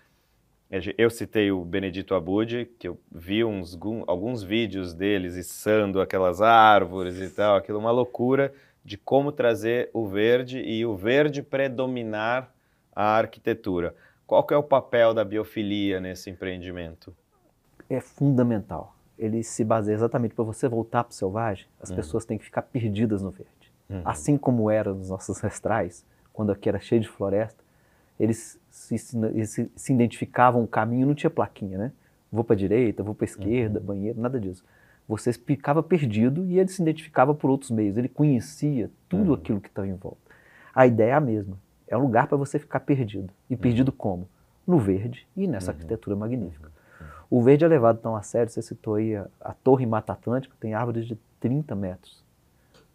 Eu 0.98 1.10
citei 1.10 1.50
o 1.50 1.64
Benedito 1.64 2.14
Abud, 2.14 2.68
que 2.78 2.88
eu 2.88 3.00
vi 3.10 3.44
uns, 3.44 3.78
alguns 4.06 4.42
vídeos 4.42 4.92
deles 4.92 5.36
içando 5.36 6.00
aquelas 6.00 6.40
árvores 6.40 7.20
e 7.20 7.30
tal, 7.30 7.56
aquilo 7.56 7.78
é 7.78 7.80
uma 7.80 7.92
loucura 7.92 8.52
de 8.84 8.96
como 8.96 9.32
trazer 9.32 9.90
o 9.92 10.06
verde 10.06 10.60
e 10.60 10.84
o 10.84 10.94
verde 10.94 11.42
predominar 11.42 12.52
a 12.94 13.16
arquitetura. 13.16 13.94
Qual 14.26 14.42
que 14.44 14.52
é 14.52 14.56
o 14.56 14.62
papel 14.62 15.14
da 15.14 15.24
biofilia 15.24 16.00
nesse 16.00 16.28
empreendimento? 16.30 17.14
É 17.88 18.00
fundamental. 18.00 18.96
Ele 19.16 19.42
se 19.42 19.64
baseia 19.64 19.94
exatamente 19.94 20.34
para 20.34 20.44
você 20.44 20.68
voltar 20.68 21.04
para 21.04 21.12
o 21.12 21.14
selvagem, 21.14 21.66
as 21.80 21.90
uhum. 21.90 21.96
pessoas 21.96 22.24
têm 22.24 22.36
que 22.36 22.44
ficar 22.44 22.62
perdidas 22.62 23.22
no 23.22 23.30
verde. 23.30 23.72
Uhum. 23.88 24.02
Assim 24.04 24.36
como 24.36 24.70
era 24.70 24.92
nos 24.92 25.08
nossos 25.08 25.36
ancestrais, 25.36 26.04
quando 26.32 26.50
aqui 26.50 26.68
era 26.68 26.78
cheio 26.78 27.00
de 27.00 27.08
floresta, 27.08 27.64
eles 28.18 28.58
se, 28.68 28.98
se, 28.98 29.70
se 29.74 29.92
identificavam 29.92 30.64
o 30.64 30.66
caminho, 30.66 31.06
não 31.06 31.14
tinha 31.14 31.30
plaquinha, 31.30 31.78
né? 31.78 31.92
Vou 32.30 32.42
para 32.42 32.54
a 32.54 32.58
direita, 32.58 33.02
vou 33.02 33.14
para 33.14 33.24
a 33.24 33.28
esquerda, 33.28 33.78
uhum. 33.78 33.86
banheiro, 33.86 34.20
nada 34.20 34.40
disso. 34.40 34.64
Você 35.08 35.32
ficava 35.32 35.82
perdido 35.82 36.44
e 36.44 36.58
ele 36.58 36.68
se 36.68 36.82
identificava 36.82 37.32
por 37.32 37.48
outros 37.48 37.70
meios. 37.70 37.96
Ele 37.96 38.08
conhecia 38.08 38.90
tudo 39.08 39.28
uhum. 39.28 39.34
aquilo 39.34 39.60
que 39.60 39.68
estava 39.68 39.86
em 39.86 39.94
volta. 39.94 40.18
A 40.74 40.86
ideia 40.86 41.12
é 41.12 41.14
a 41.14 41.20
mesma. 41.20 41.56
É 41.88 41.96
um 41.96 42.00
lugar 42.00 42.26
para 42.26 42.36
você 42.36 42.58
ficar 42.58 42.80
perdido. 42.80 43.32
E 43.48 43.54
uhum. 43.54 43.60
perdido 43.60 43.92
como? 43.92 44.28
No 44.66 44.78
verde 44.78 45.26
e 45.36 45.46
nessa 45.46 45.70
uhum. 45.70 45.76
arquitetura 45.76 46.16
magnífica. 46.16 46.70
Uhum. 47.00 47.06
O 47.38 47.42
verde 47.42 47.64
é 47.64 47.68
levado 47.68 47.98
tão 47.98 48.16
a 48.16 48.22
sério, 48.22 48.50
você 48.50 48.62
citou 48.62 48.94
aí 48.96 49.14
a, 49.16 49.26
a 49.40 49.52
Torre 49.52 49.86
Mata 49.86 50.12
Atlântica, 50.12 50.54
tem 50.58 50.74
árvores 50.74 51.06
de 51.06 51.16
30 51.40 51.74
metros. 51.74 52.24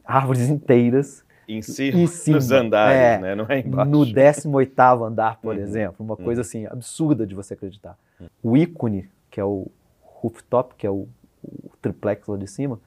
Árvores 0.03 0.49
inteiras 0.49 1.23
em 1.47 1.61
cima, 1.61 1.99
em 1.99 2.07
cima 2.07 2.37
nos 2.37 2.51
andares, 2.51 2.97
é, 2.97 3.19
né? 3.19 3.35
Não 3.35 3.45
é 3.47 3.59
embaixo. 3.59 3.91
No 3.91 4.05
18 4.05 5.03
andar, 5.03 5.37
por 5.41 5.55
uhum. 5.55 5.61
exemplo, 5.61 6.05
uma 6.05 6.15
coisa 6.15 6.41
uhum. 6.41 6.45
assim 6.45 6.65
absurda 6.65 7.25
de 7.25 7.35
você 7.35 7.53
acreditar. 7.53 7.97
Uhum. 8.19 8.27
O 8.43 8.57
ícone, 8.57 9.09
que 9.29 9.39
é 9.39 9.43
o 9.43 9.67
rooftop, 10.01 10.75
que 10.75 10.85
é 10.85 10.89
o, 10.89 11.07
o, 11.43 11.71
triplex 11.81 12.27
lá 12.27 12.37
de 12.37 12.47
cima, 12.47 12.79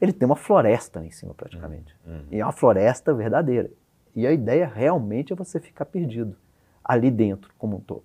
ele 0.00 0.12
tem 0.12 0.26
uma 0.26 0.36
floresta 0.36 1.00
lá 1.00 1.06
em 1.06 1.10
cima 1.10 1.34
praticamente. 1.34 1.94
Uhum. 2.06 2.24
E 2.30 2.40
é 2.40 2.44
uma 2.44 2.52
floresta 2.52 3.14
verdadeira. 3.14 3.70
E 4.14 4.26
a 4.26 4.32
ideia 4.32 4.66
realmente 4.66 5.32
é 5.32 5.36
você 5.36 5.58
ficar 5.58 5.86
perdido 5.86 6.36
ali 6.84 7.10
dentro, 7.10 7.52
como 7.58 7.76
um 7.76 7.80
todo. 7.80 8.04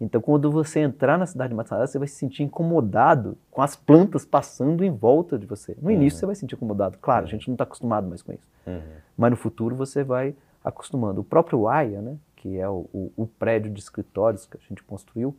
Então, 0.00 0.20
quando 0.20 0.50
você 0.50 0.80
entrar 0.80 1.16
na 1.16 1.26
cidade 1.26 1.50
de 1.50 1.54
Matsumoto, 1.54 1.90
você 1.90 1.98
vai 1.98 2.08
se 2.08 2.16
sentir 2.16 2.42
incomodado 2.42 3.38
com 3.50 3.62
as 3.62 3.76
plantas 3.76 4.24
passando 4.24 4.84
em 4.84 4.90
volta 4.90 5.38
de 5.38 5.46
você. 5.46 5.76
No 5.80 5.90
início, 5.90 6.16
uhum. 6.16 6.20
você 6.20 6.26
vai 6.26 6.34
se 6.34 6.40
sentir 6.40 6.56
incomodado. 6.56 6.98
Claro, 7.00 7.22
uhum. 7.22 7.28
a 7.28 7.30
gente 7.30 7.48
não 7.48 7.54
está 7.54 7.64
acostumado 7.64 8.08
mais 8.08 8.20
com 8.20 8.32
isso. 8.32 8.46
Uhum. 8.66 8.80
Mas 9.16 9.30
no 9.30 9.36
futuro, 9.36 9.76
você 9.76 10.02
vai 10.02 10.34
acostumando. 10.64 11.20
O 11.20 11.24
próprio 11.24 11.68
AIA, 11.68 12.02
né, 12.02 12.16
que 12.36 12.58
é 12.58 12.68
o, 12.68 12.86
o, 12.92 13.12
o, 13.16 13.26
prédio 13.26 13.70
de 13.70 13.80
escritórios 13.80 14.46
que 14.46 14.56
a 14.56 14.60
gente 14.68 14.82
construiu, 14.82 15.36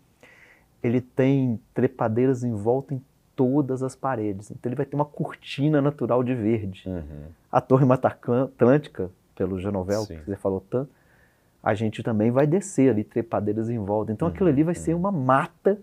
ele 0.82 1.02
tem 1.02 1.60
trepadeiras 1.74 2.44
em 2.44 2.54
volta 2.54 2.94
em 2.94 3.02
todas 3.36 3.84
as 3.84 3.96
paredes. 3.96 4.52
Então, 4.52 4.70
ele 4.70 4.76
vai 4.76 4.86
ter 4.86 4.96
uma 4.96 5.06
cortina 5.06 5.82
natural 5.82 6.24
de 6.24 6.34
verde. 6.34 6.88
Uhum. 6.88 7.28
A 7.52 7.60
Torre 7.60 7.86
Mata 7.86 8.08
Atlântica, 8.08 9.12
pelo 9.36 9.60
Genovel, 9.60 10.06
que 10.06 10.26
você 10.26 10.36
falou 10.36 10.62
tanto, 10.62 10.90
a 11.62 11.74
gente 11.74 12.04
também 12.04 12.32
vai 12.32 12.46
descer 12.46 12.92
ali 12.92 13.04
trepadeiras 13.04 13.70
em 13.70 13.80
volta. 13.80 14.12
Então 14.12 14.28
aquilo 14.28 14.50
ali 14.50 14.64
vai 14.64 14.76
ser 14.76 14.94
uhum. 14.94 15.00
uma 15.00 15.12
mata 15.12 15.80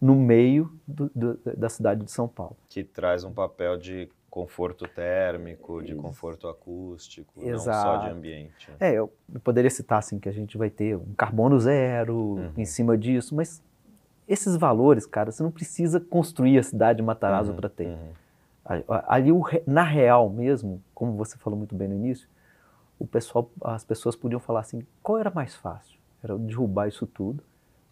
no 0.00 0.14
meio 0.14 0.72
do, 0.86 1.10
do, 1.14 1.38
da 1.56 1.68
cidade 1.68 2.04
de 2.04 2.10
São 2.10 2.26
Paulo. 2.26 2.56
Que 2.68 2.82
traz 2.82 3.22
um 3.24 3.32
papel 3.32 3.76
de 3.76 4.08
conforto 4.30 4.86
térmico, 4.86 5.82
de 5.82 5.94
conforto 5.96 6.46
acústico, 6.46 7.42
Exato. 7.42 7.88
não 7.88 7.96
só 7.96 8.06
de 8.06 8.10
ambiente. 8.10 8.70
É, 8.78 8.92
eu 8.92 9.12
poderia 9.42 9.68
citar 9.68 9.98
assim 9.98 10.20
que 10.20 10.28
a 10.28 10.32
gente 10.32 10.56
vai 10.56 10.70
ter 10.70 10.96
um 10.96 11.12
carbono 11.16 11.58
zero 11.58 12.14
uhum. 12.14 12.52
em 12.56 12.64
cima 12.64 12.96
disso, 12.96 13.34
mas 13.34 13.60
esses 14.28 14.56
valores, 14.56 15.04
cara, 15.04 15.32
você 15.32 15.42
não 15.42 15.50
precisa 15.50 15.98
construir 15.98 16.56
a 16.58 16.62
cidade 16.62 16.98
de 16.98 17.02
Matarazzo 17.02 17.50
uhum. 17.50 17.56
para 17.56 17.68
ter. 17.68 17.88
Uhum. 17.88 18.12
Ali, 19.08 19.30
na 19.66 19.82
real 19.82 20.30
mesmo, 20.30 20.80
como 20.94 21.16
você 21.16 21.36
falou 21.36 21.58
muito 21.58 21.74
bem 21.74 21.88
no 21.88 21.94
início, 21.96 22.28
o 23.00 23.06
pessoal, 23.06 23.50
as 23.64 23.82
pessoas 23.82 24.14
podiam 24.14 24.38
falar 24.38 24.60
assim, 24.60 24.86
qual 25.02 25.18
era 25.18 25.30
mais 25.30 25.56
fácil? 25.56 25.98
Era 26.22 26.38
derrubar 26.38 26.86
isso 26.86 27.06
tudo, 27.06 27.42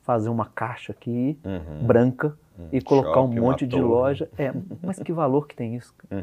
fazer 0.03 0.29
uma 0.29 0.45
caixa 0.45 0.93
aqui 0.93 1.38
uhum. 1.43 1.87
branca 1.87 2.37
uhum. 2.59 2.69
e 2.71 2.81
colocar 2.83 3.15
Shopping, 3.15 3.38
um 3.38 3.43
monte 3.43 3.67
de 3.67 3.81
loja. 3.81 4.29
É, 4.37 4.53
mas 4.83 4.99
que 4.99 5.12
valor 5.12 5.49
que 5.49 5.57
tem 5.57 5.75
isso? 5.77 5.95
Uhum. 6.11 6.19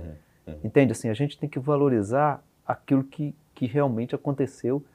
uhum. 0.48 0.60
Entende? 0.63 0.92
Assim, 0.92 1.10
a 1.10 1.15
gente 1.15 1.38
tem 1.38 1.50
que 1.50 1.60
valorizar 1.60 2.44
aquilo 2.65 3.04
que, 3.04 3.36
que 3.56 3.65
realmente 3.65 4.13
aconteceu 4.13 4.86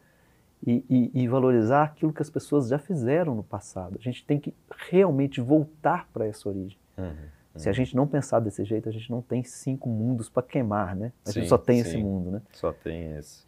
e, 0.64 0.85
e, 0.88 1.23
e, 1.23 1.28
valorizar 1.28 1.82
aquilo 1.82 2.12
que 2.12 2.20
as 2.20 2.28
pessoas 2.28 2.68
já 2.68 2.78
fizeram 2.78 3.35
no 3.35 3.42
passado. 3.42 3.97
A 3.99 4.02
gente 4.02 4.25
tem 4.25 4.38
que 4.38 4.54
realmente 4.90 5.40
voltar 5.40 6.06
para 6.12 6.26
essa 6.26 6.49
origem. 6.49 6.78
Uhum. 6.97 7.14
Se 7.56 7.68
a 7.68 7.70
uhum. 7.70 7.75
gente 7.75 7.97
não 7.97 8.06
pensar 8.06 8.40
desse 8.40 8.64
jeito, 8.64 8.88
a 8.88 8.92
gente 8.92 9.11
não 9.11 9.20
tem 9.20 9.42
cinco 9.42 9.88
mundos 9.88 10.28
para 10.28 10.42
queimar, 10.42 10.94
né? 10.94 11.12
A 11.25 11.30
sim, 11.30 11.40
gente 11.40 11.49
só 11.49 11.59
tem 11.59 11.82
sim. 11.82 11.88
esse 11.88 11.99
mundo, 11.99 12.30
né? 12.30 12.42
Só 12.52 12.73
tem 12.73 13.16
esse. 13.16 13.44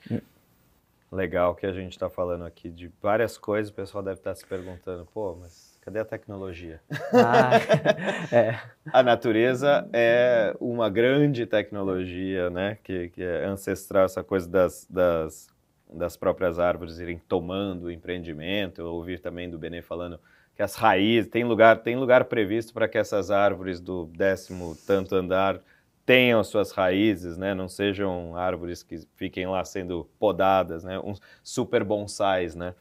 Legal 1.13 1.55
que 1.55 1.67
a 1.67 1.73
gente 1.73 1.93
está 1.93 2.09
falando 2.09 2.47
aqui 2.47 2.71
de 2.71 2.91
várias 3.03 3.37
coisas, 3.37 3.71
o 3.71 3.75
pessoal 3.75 4.03
deve 4.03 4.21
estar 4.21 4.31
tá 4.31 4.35
se 4.35 4.47
perguntando, 4.47 5.07
pô, 5.13 5.37
mas 5.39 5.79
cadê 5.83 5.99
a 5.99 6.07
tecnologia? 6.07 6.81
Ah, 7.13 7.51
é. 8.35 8.59
A 8.91 9.03
natureza 9.03 9.87
é 9.93 10.57
uma 10.59 10.89
grande 10.89 11.45
tecnologia, 11.45 12.49
né, 12.49 12.79
que, 12.83 13.11
que 13.11 13.23
é 13.23 13.45
ancestral, 13.45 14.07
essa 14.07 14.25
coisa 14.25 14.49
das, 14.49 14.87
das, 14.89 15.51
das 15.93 16.17
próprias 16.17 16.59
árvores 16.59 16.99
irem 16.99 17.21
tomando 17.29 17.85
o 17.85 17.91
empreendimento. 17.91 18.81
Eu 18.81 18.87
ouvi 18.87 19.19
também 19.19 19.51
do 19.51 19.59
Benê 19.59 19.83
falando 19.83 20.19
que 20.57 20.63
as 20.63 20.75
raízes, 20.77 21.31
tem 21.31 21.45
lugar, 21.45 21.83
tem 21.83 21.95
lugar 21.95 22.25
previsto 22.25 22.73
para 22.73 22.89
que 22.89 22.97
essas 22.97 23.31
árvores 23.31 23.81
do 23.81 24.07
décimo 24.07 24.75
tanto 24.87 25.15
andar 25.15 25.61
tenham 26.05 26.43
suas 26.43 26.73
raízes, 26.73 27.37
né? 27.37 27.55
Não 27.55 27.69
sejam 27.69 28.37
árvores 28.37 28.83
que 28.83 29.07
fiquem 29.17 29.47
lá 29.47 29.65
sendo 29.65 30.09
podadas, 30.19 30.85
né? 30.85 30.99
Uns 30.99 31.21
super 31.43 31.85
bonsais, 31.85 32.55
né? 32.55 32.75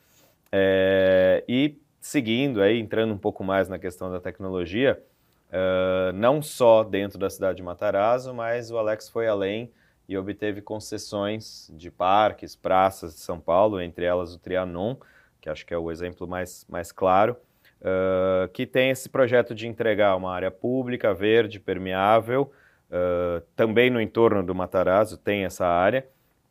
É, 0.52 1.44
e 1.48 1.78
seguindo 2.00 2.62
aí, 2.62 2.80
entrando 2.80 3.14
um 3.14 3.18
pouco 3.18 3.44
mais 3.44 3.70
na 3.70 3.78
questão 3.78 4.12
da 4.12 4.20
tecnologia, 4.20 5.02
uh, 5.50 6.12
não 6.14 6.42
só 6.42 6.84
dentro 6.84 7.20
da 7.20 7.30
cidade 7.30 7.58
de 7.58 7.64
Matarazzo, 7.64 8.34
mas 8.34 8.72
o 8.72 8.78
Alex 8.78 9.08
foi 9.08 9.28
além 9.28 9.72
e 10.10 10.18
obteve 10.18 10.62
concessões 10.62 11.72
de 11.74 11.92
parques, 11.92 12.56
praças 12.56 13.14
de 13.14 13.22
São 13.22 13.40
Paulo, 13.40 13.80
entre 13.80 14.04
elas 14.04 14.34
o 14.34 14.40
Trianon, 14.40 14.98
que 15.40 15.50
acho 15.50 15.66
que 15.66 15.74
é 15.74 15.78
o 15.78 15.92
exemplo 15.92 16.28
mais, 16.28 16.66
mais 16.68 16.92
claro, 16.92 17.38
uh, 17.82 18.50
que 18.50 18.66
tem 18.66 18.90
esse 18.90 19.08
projeto 19.08 19.54
de 19.54 19.68
entregar 19.68 20.16
uma 20.16 20.34
área 20.34 20.52
pública, 20.52 21.14
verde, 21.14 21.60
permeável, 21.60 22.52
Uh, 22.92 23.42
também 23.56 23.90
no 23.90 24.02
entorno 24.02 24.44
do 24.44 24.54
Matarazzo 24.54 25.18
tem 25.18 25.46
essa 25.46 25.66
área, 25.66 26.06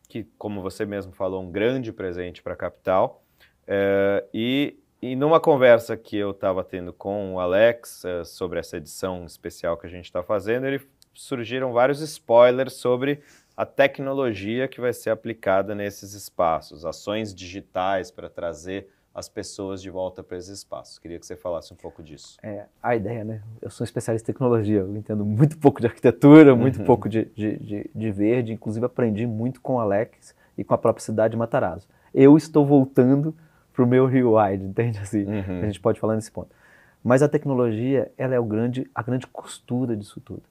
que, 0.08 0.24
como 0.38 0.62
você 0.62 0.86
mesmo 0.86 1.12
falou, 1.12 1.42
um 1.42 1.50
grande 1.50 1.92
presente 1.92 2.42
para 2.42 2.54
a 2.54 2.56
capital. 2.56 3.22
É, 3.66 4.24
e, 4.34 4.76
e 5.00 5.14
numa 5.14 5.38
conversa 5.38 5.96
que 5.96 6.16
eu 6.16 6.32
estava 6.32 6.64
tendo 6.64 6.92
com 6.92 7.34
o 7.34 7.40
Alex 7.40 8.04
é, 8.04 8.24
sobre 8.24 8.58
essa 8.58 8.78
edição 8.78 9.24
especial 9.24 9.76
que 9.76 9.86
a 9.86 9.90
gente 9.90 10.06
está 10.06 10.22
fazendo, 10.22 10.66
ele 10.66 10.80
surgiram 11.14 11.72
vários 11.72 12.00
spoilers 12.00 12.72
sobre 12.72 13.20
a 13.56 13.66
tecnologia 13.66 14.66
que 14.66 14.80
vai 14.80 14.92
ser 14.92 15.10
aplicada 15.10 15.74
nesses 15.74 16.14
espaços, 16.14 16.84
ações 16.84 17.34
digitais 17.34 18.10
para 18.10 18.28
trazer 18.28 18.88
as 19.14 19.28
pessoas 19.28 19.82
de 19.82 19.90
volta 19.90 20.22
para 20.22 20.36
esses 20.36 20.50
espaços. 20.50 20.98
Queria 20.98 21.18
que 21.18 21.26
você 21.26 21.36
falasse 21.36 21.72
um 21.72 21.76
pouco 21.76 22.02
disso. 22.02 22.38
É, 22.42 22.66
a 22.82 22.94
ideia, 22.94 23.24
né? 23.24 23.42
Eu 23.60 23.70
sou 23.70 23.84
um 23.84 23.86
especialista 23.86 24.30
em 24.30 24.32
tecnologia, 24.32 24.80
eu 24.80 24.96
entendo 24.96 25.24
muito 25.24 25.58
pouco 25.58 25.80
de 25.80 25.86
arquitetura, 25.86 26.54
muito 26.54 26.78
uhum. 26.78 26.84
pouco 26.84 27.08
de, 27.08 27.24
de, 27.26 27.56
de, 27.58 27.90
de, 27.92 28.10
verde, 28.12 28.52
inclusive 28.52 28.86
aprendi 28.86 29.26
muito 29.26 29.60
com 29.60 29.74
o 29.74 29.80
Alex 29.80 30.34
e 30.56 30.62
com 30.62 30.74
a 30.74 30.78
própria 30.78 31.04
cidade 31.04 31.32
de 31.32 31.36
Matarazzo. 31.36 31.88
Eu 32.14 32.36
estou 32.36 32.64
voltando 32.64 33.34
para 33.72 33.84
o 33.84 33.86
meu 33.86 34.06
Rio 34.06 34.36
Wide, 34.36 34.64
entende 34.64 34.98
assim? 34.98 35.24
Uhum. 35.24 35.60
A 35.62 35.66
gente 35.66 35.80
pode 35.80 35.98
falar 35.98 36.14
nesse 36.14 36.30
ponto. 36.30 36.54
Mas 37.02 37.22
a 37.22 37.28
tecnologia, 37.28 38.12
ela 38.16 38.34
é 38.34 38.38
o 38.38 38.44
grande, 38.44 38.88
a 38.94 39.02
grande 39.02 39.26
costura 39.26 39.96
disso 39.96 40.20
tudo. 40.20 40.42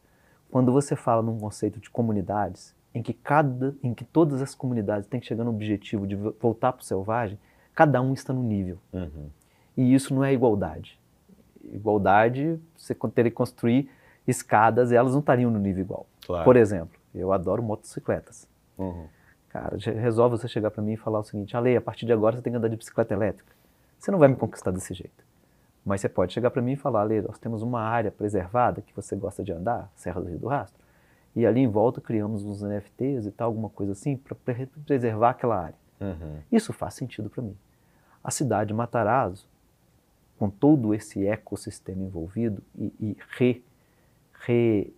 Quando 0.50 0.72
você 0.72 0.96
fala 0.96 1.22
num 1.22 1.38
conceito 1.38 1.80
de 1.80 1.90
comunidades, 1.90 2.76
em 2.94 3.04
que 3.04 3.14
cada, 3.14 3.76
em 3.84 3.94
que 3.94 4.04
todas 4.04 4.42
as 4.42 4.56
comunidades 4.56 5.08
têm 5.08 5.20
que 5.20 5.28
chegar 5.28 5.44
no 5.44 5.52
objetivo 5.52 6.08
de 6.08 6.16
voltar 6.16 6.74
para 6.74 6.82
o 6.82 6.86
selvagem, 6.86 7.38
cada 7.80 8.02
um 8.02 8.12
está 8.12 8.34
no 8.34 8.44
nível. 8.44 8.78
Uhum. 8.92 9.30
E 9.78 9.94
isso 9.94 10.14
não 10.14 10.22
é 10.22 10.34
igualdade. 10.34 11.00
Igualdade, 11.64 12.60
você 12.76 12.94
teria 12.94 13.32
que 13.32 13.38
construir 13.38 13.90
escadas 14.28 14.92
e 14.92 14.98
elas 14.98 15.14
não 15.14 15.22
estariam 15.22 15.50
no 15.50 15.58
nível 15.58 15.86
igual. 15.86 16.06
Claro. 16.26 16.44
Por 16.44 16.58
exemplo, 16.58 17.00
eu 17.16 17.32
adoro 17.32 17.64
motocicletas. 17.64 18.46
Uhum. 18.78 19.08
Cara, 19.48 19.78
resolve 19.78 20.38
você 20.38 20.46
chegar 20.50 20.72
para 20.72 20.84
mim 20.84 20.92
e 20.92 20.98
falar 20.98 21.20
o 21.20 21.24
seguinte: 21.24 21.56
Ale, 21.56 21.78
a 21.78 21.80
partir 21.80 22.06
de 22.06 22.12
agora 22.12 22.36
você 22.36 22.42
tem 22.42 22.52
que 22.52 22.58
andar 22.58 22.68
de 22.68 22.76
bicicleta 22.76 23.14
elétrica. 23.14 23.56
Você 23.98 24.12
não 24.12 24.20
vai 24.20 24.28
me 24.28 24.36
conquistar 24.36 24.72
desse 24.72 24.94
jeito. 24.94 25.24
Mas 25.86 26.02
você 26.02 26.10
pode 26.10 26.34
chegar 26.34 26.52
para 26.52 26.62
mim 26.62 26.74
e 26.74 26.76
falar: 26.76 27.04
Ale, 27.04 27.22
nós 27.22 27.40
temos 27.40 27.62
uma 27.62 27.80
área 27.80 28.12
preservada 28.12 28.82
que 28.82 28.94
você 28.94 29.16
gosta 29.16 29.42
de 29.42 29.54
andar, 29.54 29.90
Serra 29.96 30.20
do 30.20 30.28
Rio 30.28 30.40
do 30.40 30.48
Rastro. 30.50 30.84
E 31.34 31.46
ali 31.46 31.62
em 31.62 31.68
volta 31.70 32.02
criamos 32.02 32.44
uns 32.44 32.62
NFTs 32.62 33.26
e 33.26 33.32
tal, 33.32 33.48
alguma 33.48 33.70
coisa 33.70 33.94
assim, 33.94 34.18
para 34.18 34.36
preservar 34.86 35.30
aquela 35.30 35.58
área. 35.58 35.80
Uhum. 36.02 36.40
Isso 36.52 36.74
faz 36.74 36.96
sentido 36.96 37.30
para 37.30 37.42
mim. 37.42 37.56
A 38.24 38.32
cidade 38.32 38.70
de 38.70 38.74
Matarazzo, 38.74 39.48
com 40.38 40.50
todo 40.50 40.94
esse 40.94 41.28
ecossistema 41.28 42.04
envolvido 42.04 42.64
e, 42.78 42.94
e 43.00 43.18
re, 43.38 43.64
re, 44.46 44.94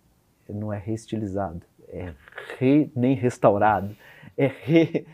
não 0.48 0.72
é 0.72 0.78
reestilizado, 0.78 1.62
é 1.88 2.12
re, 2.58 2.90
nem 2.94 3.14
restaurado, 3.14 3.94
é, 4.36 4.46
re, 4.46 5.06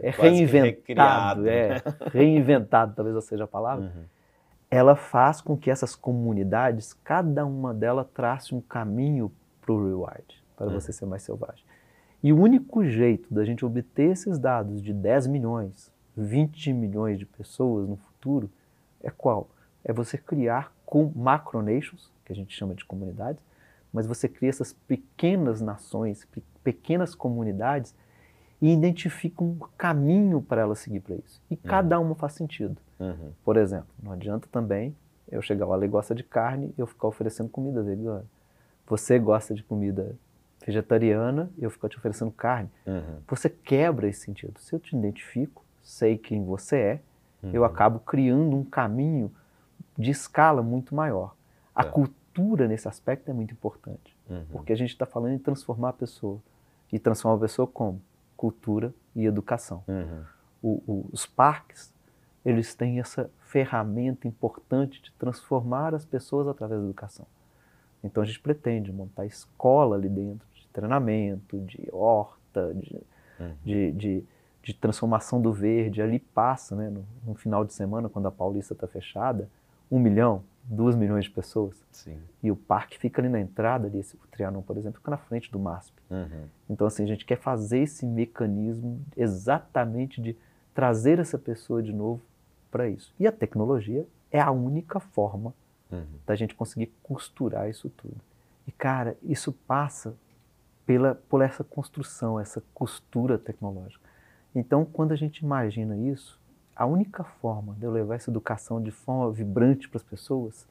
é, 0.00 0.08
é 0.08 0.10
reinventado, 0.10 1.48
é 1.48 1.82
reinventado, 2.12 2.94
talvez 2.94 3.24
seja 3.24 3.44
a 3.44 3.48
palavra. 3.48 3.86
Uhum. 3.86 4.04
Ela 4.70 4.96
faz 4.96 5.40
com 5.40 5.56
que 5.56 5.70
essas 5.70 5.94
comunidades, 5.94 6.92
cada 6.92 7.46
uma 7.46 7.72
delas 7.72 8.06
trace 8.12 8.54
um 8.54 8.60
caminho 8.60 9.32
para 9.60 9.72
o 9.72 9.86
reward, 9.86 10.24
para 10.56 10.66
uhum. 10.66 10.72
você 10.72 10.92
ser 10.92 11.06
mais 11.06 11.22
selvagem. 11.22 11.64
E 12.22 12.32
o 12.32 12.40
único 12.40 12.84
jeito 12.84 13.32
da 13.32 13.44
gente 13.44 13.64
obter 13.64 14.10
esses 14.10 14.38
dados 14.38 14.82
de 14.82 14.92
10 14.92 15.28
milhões, 15.28 15.92
20 16.16 16.72
milhões 16.72 17.18
de 17.18 17.26
pessoas 17.26 17.88
no 17.88 17.96
futuro 17.96 18.50
é 19.02 19.10
qual? 19.10 19.50
É 19.84 19.92
você 19.92 20.16
criar 20.16 20.72
com 20.84 21.12
macronations, 21.14 22.10
que 22.24 22.32
a 22.32 22.36
gente 22.36 22.56
chama 22.56 22.74
de 22.74 22.84
comunidades, 22.84 23.42
mas 23.92 24.06
você 24.06 24.28
cria 24.28 24.50
essas 24.50 24.72
pequenas 24.72 25.60
nações, 25.60 26.26
pequenas 26.62 27.14
comunidades 27.14 27.94
e 28.60 28.72
identifica 28.72 29.44
um 29.44 29.58
caminho 29.76 30.40
para 30.40 30.62
elas 30.62 30.78
seguir 30.78 31.00
para 31.00 31.16
isso. 31.16 31.40
E 31.50 31.54
uhum. 31.54 31.60
cada 31.62 32.00
uma 32.00 32.14
faz 32.14 32.32
sentido. 32.32 32.76
Uhum. 32.98 33.32
Por 33.44 33.56
exemplo, 33.56 33.88
não 34.02 34.12
adianta 34.12 34.48
também 34.50 34.96
eu 35.30 35.42
chegar 35.42 35.66
lá, 35.66 35.76
ele 35.76 35.88
gosta 35.88 36.14
de 36.14 36.22
carne 36.22 36.72
e 36.76 36.80
eu 36.80 36.86
ficar 36.86 37.08
oferecendo 37.08 37.48
comida 37.48 37.82
vegana. 37.82 38.24
Você 38.86 39.18
gosta 39.18 39.54
de 39.54 39.62
comida 39.62 40.14
vegetariana 40.64 41.50
eu 41.58 41.70
ficar 41.70 41.88
te 41.88 41.98
oferecendo 41.98 42.30
carne. 42.30 42.70
Uhum. 42.86 43.20
Você 43.28 43.50
quebra 43.50 44.08
esse 44.08 44.20
sentido. 44.20 44.58
Se 44.60 44.74
eu 44.74 44.78
te 44.78 44.96
identifico, 44.96 45.64
sei 45.86 46.18
quem 46.18 46.44
você 46.44 46.76
é, 46.76 47.00
uhum. 47.44 47.50
eu 47.52 47.64
acabo 47.64 48.00
criando 48.00 48.56
um 48.56 48.64
caminho 48.64 49.32
de 49.96 50.10
escala 50.10 50.60
muito 50.60 50.96
maior. 50.96 51.36
A 51.72 51.82
é. 51.82 51.88
cultura 51.88 52.66
nesse 52.66 52.88
aspecto 52.88 53.30
é 53.30 53.32
muito 53.32 53.54
importante, 53.54 54.16
uhum. 54.28 54.44
porque 54.50 54.72
a 54.72 54.76
gente 54.76 54.90
está 54.90 55.06
falando 55.06 55.34
em 55.34 55.38
transformar 55.38 55.90
a 55.90 55.92
pessoa. 55.92 56.42
E 56.92 56.98
transformar 56.98 57.36
a 57.36 57.40
pessoa 57.40 57.68
como? 57.68 58.02
Cultura 58.36 58.92
e 59.14 59.26
educação. 59.26 59.84
Uhum. 59.86 60.24
O, 60.60 60.82
o, 60.86 61.08
os 61.12 61.24
parques, 61.24 61.94
eles 62.44 62.74
têm 62.74 62.98
essa 62.98 63.30
ferramenta 63.38 64.26
importante 64.26 65.00
de 65.00 65.12
transformar 65.12 65.94
as 65.94 66.04
pessoas 66.04 66.48
através 66.48 66.80
da 66.80 66.84
educação. 66.84 67.26
Então 68.02 68.22
a 68.22 68.26
gente 68.26 68.40
pretende 68.40 68.92
montar 68.92 69.24
escola 69.24 69.94
ali 69.94 70.08
dentro, 70.08 70.46
de 70.52 70.66
treinamento, 70.72 71.60
de 71.60 71.88
horta, 71.92 72.74
de, 72.74 73.00
uhum. 73.38 73.54
de, 73.64 73.92
de 73.92 74.24
de 74.66 74.74
transformação 74.74 75.40
do 75.40 75.52
verde. 75.52 76.02
Ali 76.02 76.18
passa, 76.18 76.74
né, 76.74 76.90
no, 76.90 77.06
no 77.24 77.34
final 77.36 77.64
de 77.64 77.72
semana, 77.72 78.08
quando 78.08 78.26
a 78.26 78.32
Paulista 78.32 78.74
está 78.74 78.88
fechada, 78.88 79.48
um 79.88 80.00
milhão, 80.00 80.42
duas 80.64 80.96
milhões 80.96 81.26
de 81.26 81.30
pessoas. 81.30 81.80
Sim. 81.92 82.18
E 82.42 82.50
o 82.50 82.56
parque 82.56 82.98
fica 82.98 83.22
ali 83.22 83.28
na 83.28 83.38
entrada 83.38 83.86
ali, 83.86 84.00
o 84.00 84.26
Trianon, 84.26 84.62
por 84.62 84.76
exemplo, 84.76 84.98
fica 84.98 85.12
na 85.12 85.16
frente 85.16 85.52
do 85.52 85.58
MASP. 85.60 85.94
Uhum. 86.10 86.48
Então, 86.68 86.84
assim, 86.84 87.04
a 87.04 87.06
gente 87.06 87.24
quer 87.24 87.38
fazer 87.38 87.78
esse 87.78 88.04
mecanismo 88.04 89.00
exatamente 89.16 90.20
de 90.20 90.36
trazer 90.74 91.20
essa 91.20 91.38
pessoa 91.38 91.80
de 91.80 91.92
novo 91.92 92.20
para 92.68 92.88
isso. 92.88 93.14
E 93.20 93.26
a 93.26 93.30
tecnologia 93.30 94.04
é 94.32 94.40
a 94.40 94.50
única 94.50 94.98
forma 94.98 95.54
uhum. 95.92 96.04
da 96.26 96.34
gente 96.34 96.56
conseguir 96.56 96.92
costurar 97.04 97.70
isso 97.70 97.88
tudo. 97.88 98.16
E, 98.66 98.72
cara, 98.72 99.16
isso 99.22 99.52
passa 99.52 100.12
pela, 100.84 101.14
por 101.14 101.40
essa 101.40 101.62
construção, 101.62 102.40
essa 102.40 102.60
costura 102.74 103.38
tecnológica. 103.38 104.04
Então, 104.58 104.86
quando 104.86 105.12
a 105.12 105.16
gente 105.16 105.38
imagina 105.40 105.94
isso, 105.96 106.40
a 106.74 106.86
única 106.86 107.22
forma 107.22 107.74
de 107.74 107.84
eu 107.84 107.90
levar 107.92 108.14
essa 108.14 108.30
educação 108.30 108.82
de 108.82 108.90
forma 108.90 109.30
vibrante 109.30 109.86
para 109.86 109.98
as 109.98 110.02
pessoas 110.02 110.66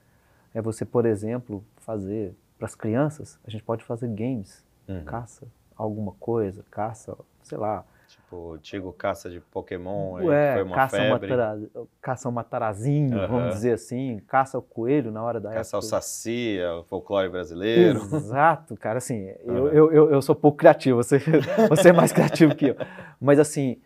é 0.55 0.61
você, 0.61 0.83
por 0.83 1.05
exemplo, 1.05 1.63
fazer 1.77 2.35
para 2.57 2.65
as 2.65 2.73
crianças, 2.73 3.39
a 3.45 3.49
gente 3.51 3.63
pode 3.63 3.83
fazer 3.83 4.07
games, 4.07 4.63
uhum. 4.87 5.03
caça 5.03 5.45
alguma 5.77 6.13
coisa, 6.13 6.63
caça, 6.71 7.15
sei 7.43 7.57
lá, 7.57 7.85
Tipo, 8.07 8.35
o 8.35 8.53
antigo 8.53 8.93
caça 8.93 9.29
de 9.29 9.39
Pokémon, 9.39 10.19
é, 10.31 10.53
foi 10.53 10.63
uma 10.63 10.75
caça 10.75 10.97
febre. 10.97 11.29
Matara, 11.29 11.59
caça 12.01 12.29
o 12.29 12.31
matarazinho, 12.31 13.17
uhum. 13.17 13.27
vamos 13.27 13.53
dizer 13.55 13.73
assim, 13.73 14.21
caça 14.27 14.57
o 14.57 14.61
coelho 14.61 15.11
na 15.11 15.23
hora 15.23 15.39
da 15.39 15.49
caça 15.49 15.77
época. 15.77 15.87
Caça 15.87 15.97
o 15.97 16.01
saci, 16.01 16.59
o 16.79 16.83
folclore 16.83 17.29
brasileiro. 17.29 17.99
Exato, 17.99 18.75
cara, 18.77 18.99
assim, 18.99 19.31
uhum. 19.43 19.67
eu, 19.67 19.91
eu, 19.91 20.11
eu 20.11 20.21
sou 20.21 20.35
pouco 20.35 20.57
criativo, 20.57 20.97
você, 20.97 21.19
você 21.69 21.89
é 21.89 21.93
mais 21.93 22.11
criativo 22.11 22.55
que 22.55 22.67
eu. 22.67 22.75
Mas 23.19 23.39
assim, 23.39 23.81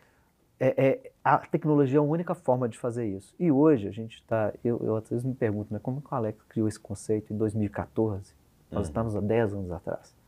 é, 0.59 0.85
é, 0.85 1.11
a 1.23 1.37
tecnologia 1.37 1.97
é 1.97 1.99
a 1.99 2.03
única 2.03 2.35
forma 2.35 2.67
de 2.67 2.77
fazer 2.77 3.05
isso. 3.05 3.33
E 3.39 3.51
hoje 3.51 3.87
a 3.87 3.91
gente 3.91 4.15
está, 4.15 4.53
eu, 4.63 4.81
eu 4.83 4.95
às 4.97 5.09
vezes 5.09 5.23
me 5.23 5.33
pergunto, 5.33 5.73
né, 5.73 5.79
como 5.81 6.01
que 6.01 6.13
o 6.13 6.15
Alex 6.15 6.43
criou 6.49 6.67
esse 6.67 6.79
conceito 6.79 7.33
em 7.33 7.37
2014? 7.37 8.33
Nós 8.69 8.81
uhum. 8.81 8.81
estamos 8.81 9.15
há 9.15 9.21
10 9.21 9.53
anos 9.53 9.71
atrás 9.71 10.18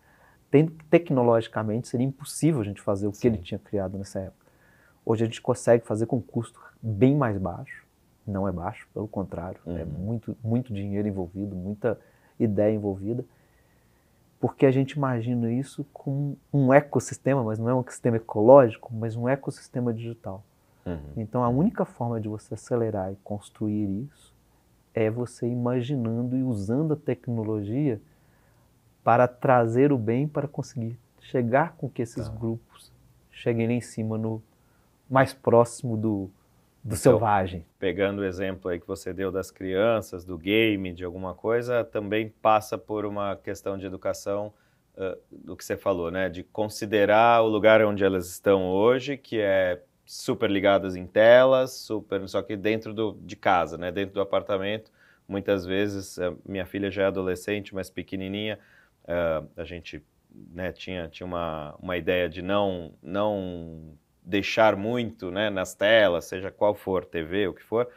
tecnologicamente 0.89 1.87
seria 1.87 2.05
impossível 2.05 2.61
a 2.61 2.63
gente 2.63 2.81
fazer 2.81 3.07
o 3.07 3.13
Sim. 3.13 3.21
que 3.21 3.27
ele 3.27 3.37
tinha 3.37 3.59
criado 3.59 3.97
nessa 3.97 4.19
época. 4.19 4.45
Hoje 5.05 5.23
a 5.23 5.27
gente 5.27 5.41
consegue 5.41 5.85
fazer 5.85 6.05
com 6.05 6.21
custo 6.21 6.59
bem 6.81 7.15
mais 7.15 7.37
baixo, 7.37 7.85
não 8.27 8.47
é 8.47 8.51
baixo, 8.51 8.87
pelo 8.93 9.07
contrário, 9.07 9.59
é 9.65 9.69
uhum. 9.69 9.77
é 9.77 9.85
muito, 9.85 10.37
muito 10.43 10.73
dinheiro 10.73 11.07
envolvido, 11.07 11.55
muita 11.55 11.99
ideia 12.39 12.73
envolvida, 12.73 13.25
porque 14.39 14.65
a 14.65 14.71
gente 14.71 14.91
imagina 14.91 15.51
isso 15.51 15.85
com 15.93 16.35
um 16.51 16.73
ecossistema, 16.73 17.43
mas 17.43 17.57
não 17.57 17.69
é 17.69 17.73
um 17.73 17.79
ecossistema 17.79 18.17
ecológico, 18.17 18.93
mas 18.93 19.15
um 19.15 19.27
ecossistema 19.27 19.93
digital. 19.93 20.43
Uhum. 20.85 21.13
Então 21.15 21.43
a 21.43 21.49
única 21.49 21.85
forma 21.85 22.19
de 22.19 22.27
você 22.27 22.55
acelerar 22.55 23.11
e 23.11 23.15
construir 23.23 24.05
isso 24.05 24.33
é 24.93 25.09
você 25.09 25.47
imaginando 25.47 26.35
e 26.35 26.43
usando 26.43 26.93
a 26.93 26.97
tecnologia 26.97 28.01
para 29.03 29.27
trazer 29.27 29.91
o 29.91 29.97
bem 29.97 30.27
para 30.27 30.47
conseguir 30.47 30.97
chegar 31.19 31.75
com 31.75 31.89
que 31.89 32.01
esses 32.01 32.27
tá. 32.27 32.35
grupos 32.35 32.91
cheguem 33.31 33.71
em 33.71 33.81
cima 33.81 34.17
no 34.17 34.41
mais 35.09 35.33
próximo 35.33 35.97
do, 35.97 36.29
do 36.83 36.95
então, 36.95 36.97
selvagem. 36.97 37.65
Pegando 37.79 38.19
o 38.19 38.25
exemplo 38.25 38.69
aí 38.69 38.79
que 38.79 38.87
você 38.87 39.13
deu 39.13 39.31
das 39.31 39.51
crianças, 39.51 40.23
do 40.23 40.37
game, 40.37 40.93
de 40.93 41.03
alguma 41.03 41.33
coisa, 41.33 41.83
também 41.83 42.29
passa 42.41 42.77
por 42.77 43.05
uma 43.05 43.35
questão 43.35 43.77
de 43.77 43.85
educação 43.85 44.53
uh, 44.95 45.17
do 45.29 45.55
que 45.55 45.65
você 45.65 45.75
falou, 45.75 46.09
né? 46.09 46.29
De 46.29 46.43
considerar 46.43 47.43
o 47.43 47.47
lugar 47.47 47.83
onde 47.83 48.03
elas 48.03 48.27
estão 48.29 48.69
hoje, 48.69 49.17
que 49.17 49.39
é 49.39 49.81
super 50.05 50.49
ligadas 50.49 50.95
em 50.95 51.05
telas, 51.05 51.71
super, 51.71 52.27
só 52.27 52.41
que 52.41 52.55
dentro 52.57 52.93
do, 52.93 53.17
de 53.21 53.35
casa, 53.35 53.77
né? 53.77 53.91
Dentro 53.91 54.15
do 54.15 54.21
apartamento, 54.21 54.91
muitas 55.27 55.65
vezes, 55.65 56.17
minha 56.45 56.65
filha 56.65 56.91
já 56.91 57.03
é 57.03 57.05
adolescente, 57.05 57.73
mas 57.73 57.89
pequenininha, 57.89 58.59
Uh, 59.11 59.49
a 59.57 59.65
gente 59.65 60.01
né, 60.33 60.71
tinha, 60.71 61.07
tinha 61.09 61.27
uma, 61.27 61.75
uma 61.79 61.97
ideia 61.97 62.29
de 62.29 62.41
não, 62.41 62.93
não 63.01 63.97
deixar 64.23 64.75
muito 64.75 65.31
né, 65.31 65.49
nas 65.49 65.73
telas, 65.75 66.25
seja 66.25 66.51
qual 66.51 66.73
for, 66.73 67.03
TV, 67.05 67.47
o 67.47 67.53
que 67.53 67.63
for, 67.63 67.89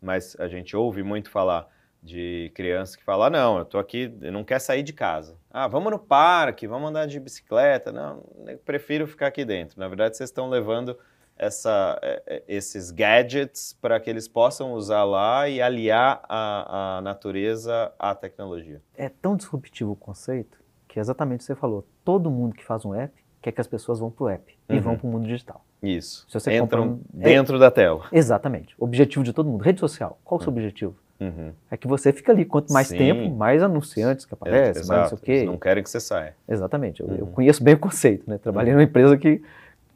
mas 0.00 0.34
a 0.38 0.48
gente 0.48 0.76
ouve 0.76 1.02
muito 1.02 1.30
falar 1.30 1.68
de 2.02 2.50
crianças 2.54 2.96
que 2.96 3.04
falam, 3.04 3.26
ah, 3.26 3.30
não, 3.30 3.58
eu 3.58 3.64
tô 3.64 3.78
aqui, 3.78 4.12
eu 4.20 4.32
não 4.32 4.42
quero 4.42 4.60
sair 4.60 4.82
de 4.82 4.92
casa. 4.92 5.36
Ah, 5.50 5.68
vamos 5.68 5.92
no 5.92 5.98
parque, 5.98 6.66
vamos 6.66 6.88
andar 6.88 7.06
de 7.06 7.20
bicicleta. 7.20 7.92
Não, 7.92 8.24
prefiro 8.64 9.06
ficar 9.06 9.28
aqui 9.28 9.44
dentro. 9.44 9.78
Na 9.78 9.86
verdade, 9.86 10.16
vocês 10.16 10.28
estão 10.28 10.48
levando 10.48 10.98
essa, 11.36 11.98
é, 12.02 12.22
é, 12.26 12.42
esses 12.48 12.90
gadgets 12.90 13.78
para 13.80 14.00
que 14.00 14.10
eles 14.10 14.26
possam 14.26 14.72
usar 14.72 15.04
lá 15.04 15.48
e 15.48 15.62
aliar 15.62 16.20
a, 16.28 16.96
a 16.98 17.00
natureza 17.02 17.92
à 17.96 18.14
tecnologia. 18.16 18.82
É 18.96 19.08
tão 19.08 19.36
disruptivo 19.36 19.92
o 19.92 19.96
conceito 19.96 20.61
que 20.92 20.98
é 20.98 21.00
exatamente 21.00 21.38
o 21.38 21.40
que 21.40 21.44
você 21.46 21.54
falou. 21.54 21.86
Todo 22.04 22.30
mundo 22.30 22.54
que 22.54 22.62
faz 22.62 22.84
um 22.84 22.94
app 22.94 23.14
quer 23.40 23.50
que 23.50 23.60
as 23.62 23.66
pessoas 23.66 23.98
vão 23.98 24.10
para 24.10 24.24
o 24.24 24.28
app 24.28 24.54
uhum. 24.68 24.76
e 24.76 24.78
vão 24.78 24.94
para 24.94 25.06
o 25.06 25.10
mundo 25.10 25.26
digital. 25.26 25.64
Isso. 25.82 26.26
Se 26.28 26.38
você 26.38 26.54
Entram 26.54 26.84
um... 26.84 27.00
dentro 27.10 27.56
é... 27.56 27.58
da 27.58 27.70
tela. 27.70 28.04
Exatamente. 28.12 28.74
Objetivo 28.78 29.24
de 29.24 29.32
todo 29.32 29.48
mundo. 29.48 29.62
Rede 29.62 29.80
social. 29.80 30.18
Qual 30.22 30.38
é 30.38 30.42
o 30.42 30.44
seu 30.44 30.52
uhum. 30.52 30.58
objetivo? 30.58 30.94
Uhum. 31.18 31.52
É 31.70 31.78
que 31.78 31.88
você 31.88 32.12
fica 32.12 32.30
ali. 32.30 32.44
Quanto 32.44 32.70
mais 32.74 32.88
Sim. 32.88 32.98
tempo, 32.98 33.34
mais 33.34 33.62
anunciantes 33.62 34.26
que 34.26 34.34
aparecem, 34.34 34.82
é, 34.82 34.86
mais 34.86 35.00
não 35.00 35.08
sei 35.08 35.18
o 35.18 35.20
quê. 35.22 35.32
Eles 35.32 35.46
não 35.46 35.56
querem 35.56 35.82
que 35.82 35.88
você 35.88 35.98
saia. 35.98 36.36
Exatamente. 36.46 37.00
Eu, 37.00 37.08
eu 37.08 37.24
uhum. 37.24 37.32
conheço 37.32 37.64
bem 37.64 37.72
o 37.72 37.78
conceito. 37.78 38.28
Né? 38.28 38.36
Trabalhei 38.36 38.74
uhum. 38.74 38.80
numa 38.80 38.84
empresa 38.84 39.16
que, 39.16 39.42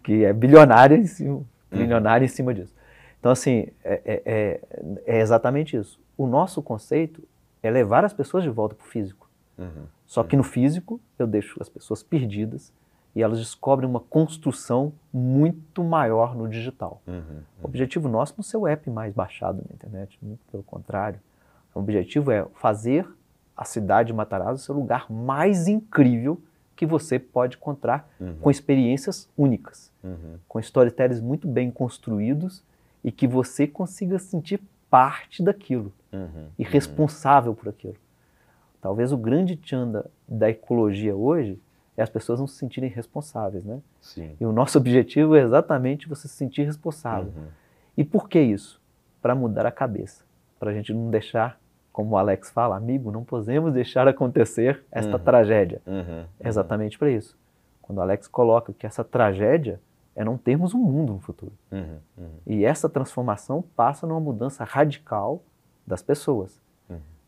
que 0.03 0.25
é 0.25 0.33
bilionária 0.33 0.97
em, 0.97 1.05
cima, 1.05 1.43
bilionária 1.71 2.25
em 2.25 2.29
cima 2.29 2.55
disso. 2.55 2.75
Então, 3.21 3.31
assim, 3.31 3.69
é, 3.85 4.01
é, 4.03 4.23
é, 4.25 4.61
é, 5.05 5.21
exatamente 5.21 5.77
isso. 5.77 6.01
O 6.17 6.27
nosso 6.27 6.63
conceito 6.63 7.23
é 7.63 7.71
levar 7.71 8.03
as 8.03 8.15
pessoas 8.15 8.43
de 8.43 8.49
volta 8.49 8.75
para 8.75 8.87
o 8.87 8.89
físico. 8.89 9.26
Só 10.07 10.23
que 10.23 10.37
no 10.37 10.43
físico, 10.43 11.01
eu 11.19 11.27
deixo 11.27 11.57
as 11.61 11.69
pessoas 11.69 12.03
perdidas 12.03 12.73
e 13.15 13.23
elas 13.23 13.39
descobrem 13.39 13.89
uma 13.89 14.01
construção 14.01 14.93
muito 15.11 15.83
maior 15.83 16.37
no 16.37 16.47
digital. 16.47 17.03
Uhum, 17.07 17.15
uhum. 17.15 17.43
O 17.63 17.67
objetivo 17.67 18.09
nosso 18.09 18.35
não 18.37 18.43
é 18.43 18.45
ser 18.45 18.57
o 18.59 18.67
app 18.67 18.91
mais 18.91 19.15
baixado 19.15 19.65
na 19.67 19.75
internet, 19.75 20.19
muito 20.21 20.41
pelo 20.51 20.63
contrário. 20.63 21.19
O 21.75 21.81
objetivo 21.81 22.31
é 22.31 22.47
fazer 22.55 23.09
a 23.57 23.65
cidade 23.65 24.09
de 24.09 24.13
Matarazzo 24.13 24.63
ser 24.63 24.73
o 24.73 24.75
lugar 24.75 25.11
mais 25.11 25.67
incrível 25.67 26.41
que 26.77 26.85
você 26.85 27.19
pode 27.19 27.57
encontrar 27.57 28.07
uhum. 28.21 28.37
com 28.39 28.51
experiências 28.51 29.31
únicas, 29.37 29.91
uhum. 30.05 30.39
com 30.47 30.61
storytellers 30.61 31.21
muito 31.23 31.49
bem 31.49 31.71
construídos 31.71 32.63
e 33.03 33.11
que 33.11 33.27
você 33.27 33.67
consiga 33.67 34.19
sentir 34.19 34.61
parte 34.91 35.43
daquilo 35.43 35.91
uhum. 36.13 36.49
e 36.59 36.63
responsável 36.63 37.55
por 37.55 37.71
aquilo. 37.71 37.97
Talvez 38.81 39.13
o 39.13 39.17
grande 39.17 39.57
tchan 39.57 40.05
da 40.29 40.51
ecologia 40.51 41.15
hoje 41.15 41.61
é 41.97 42.03
as 42.03 42.11
pessoas 42.11 42.39
não 42.39 42.47
se 42.47 42.57
sentirem 42.57 42.91
responsáveis, 42.91 43.65
né? 43.65 43.81
Sim. 44.01 44.37
E 44.39 44.45
o 44.45 44.53
nosso 44.53 44.77
objetivo 44.79 45.35
é 45.35 45.43
exatamente 45.43 46.09
você 46.09 46.29
se 46.29 46.35
sentir 46.35 46.65
responsável. 46.65 47.33
Uhum. 47.35 47.47
E 47.97 48.05
por 48.05 48.29
que 48.29 48.41
isso? 48.41 48.81
Para 49.23 49.35
mudar 49.35 49.67
a 49.67 49.73
cabeça, 49.73 50.25
para 50.59 50.71
a 50.71 50.75
gente 50.75 50.93
não 50.93 51.11
deixar, 51.11 51.59
como 51.93 52.15
o 52.15 52.19
Alex 52.19 52.51
fala, 52.51 52.77
amigo, 52.77 53.11
não 53.11 53.25
podemos 53.25 53.73
deixar 53.73 54.07
acontecer 54.07 54.85
esta 54.93 55.17
uhum. 55.17 55.23
tragédia. 55.23 55.81
Uhum. 55.87 56.25
É 56.39 56.49
exatamente 56.49 56.99
para 56.99 57.11
isso. 57.11 57.37
Quando 57.81 57.99
o 57.99 58.03
Alex 58.03 58.29
coloca 58.29 58.73
que 58.73 58.87
essa 58.87 59.03
tragédia 59.03 59.81
é 60.15 60.25
não 60.25 60.37
termos 60.37 60.75
um 60.75 60.79
mundo 60.79 61.15
no 61.15 61.21
futuro. 61.21 61.53
Uhum. 61.71 61.99
Uhum. 62.19 62.31
E 62.47 62.65
essa 62.65 62.89
transformação 62.89 63.63
passa 63.75 64.07
numa 64.07 64.21
mudança 64.21 64.65
radical 64.65 65.43
das 65.87 66.03
pessoas. 66.03 66.61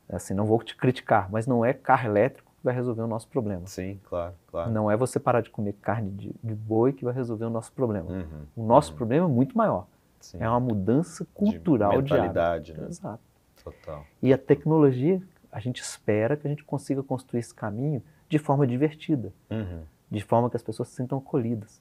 Uhum. 0.09 0.17
Assim, 0.17 0.35
não 0.35 0.47
vou 0.47 0.63
te 0.63 0.77
criticar, 0.77 1.31
mas 1.31 1.47
não 1.47 1.65
é 1.65 1.73
carro 1.73 2.07
elétrico 2.09 2.49
vai 2.63 2.75
resolver 2.75 3.03
o 3.03 3.07
nosso 3.07 3.29
problema. 3.29 3.67
Sim, 3.67 4.01
claro, 4.05 4.35
claro. 4.49 4.71
Não 4.71 4.91
é 4.91 4.97
você 4.97 5.19
parar 5.19 5.41
de 5.41 5.51
comer 5.51 5.75
carne 5.75 6.11
de, 6.11 6.35
de 6.43 6.55
boi 6.55 6.93
que 6.93 7.05
vai 7.05 7.15
resolver 7.15 7.45
o 7.45 7.51
nosso 7.51 7.73
problema. 7.73 8.11
Uhum, 8.11 8.47
o 8.57 8.67
nosso 8.67 8.91
uhum. 8.91 8.97
problema 8.97 9.27
é 9.27 9.29
muito 9.29 9.57
maior. 9.57 9.87
Sim. 10.21 10.39
É 10.41 10.49
uma 10.49 10.61
mudança 10.61 11.27
cultural 11.33 12.03
de 12.03 12.13
mentalidade, 12.13 12.75
né? 12.75 12.87
Exato. 12.89 13.23
Total. 13.63 14.05
E 14.21 14.33
a 14.33 14.39
tecnologia, 14.39 15.23
a 15.51 15.61
gente 15.61 15.81
espera 15.81 16.37
que 16.37 16.47
a 16.47 16.51
gente 16.51 16.65
consiga 16.65 17.03
construir 17.03 17.41
esse 17.41 17.55
caminho 17.55 18.03
de 18.29 18.39
forma 18.39 18.67
divertida, 18.67 19.33
uhum. 19.51 19.83
de 20.11 20.23
forma 20.23 20.51
que 20.51 20.57
as 20.57 20.63
pessoas 20.63 20.89
se 20.89 20.97
sintam 20.97 21.19
acolhidas. 21.19 21.81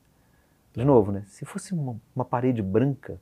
De 0.73 0.85
novo, 0.85 1.11
né? 1.11 1.23
Se 1.27 1.43
fosse 1.43 1.73
uma, 1.73 1.95
uma 2.15 2.23
parede 2.23 2.61
branca, 2.61 3.19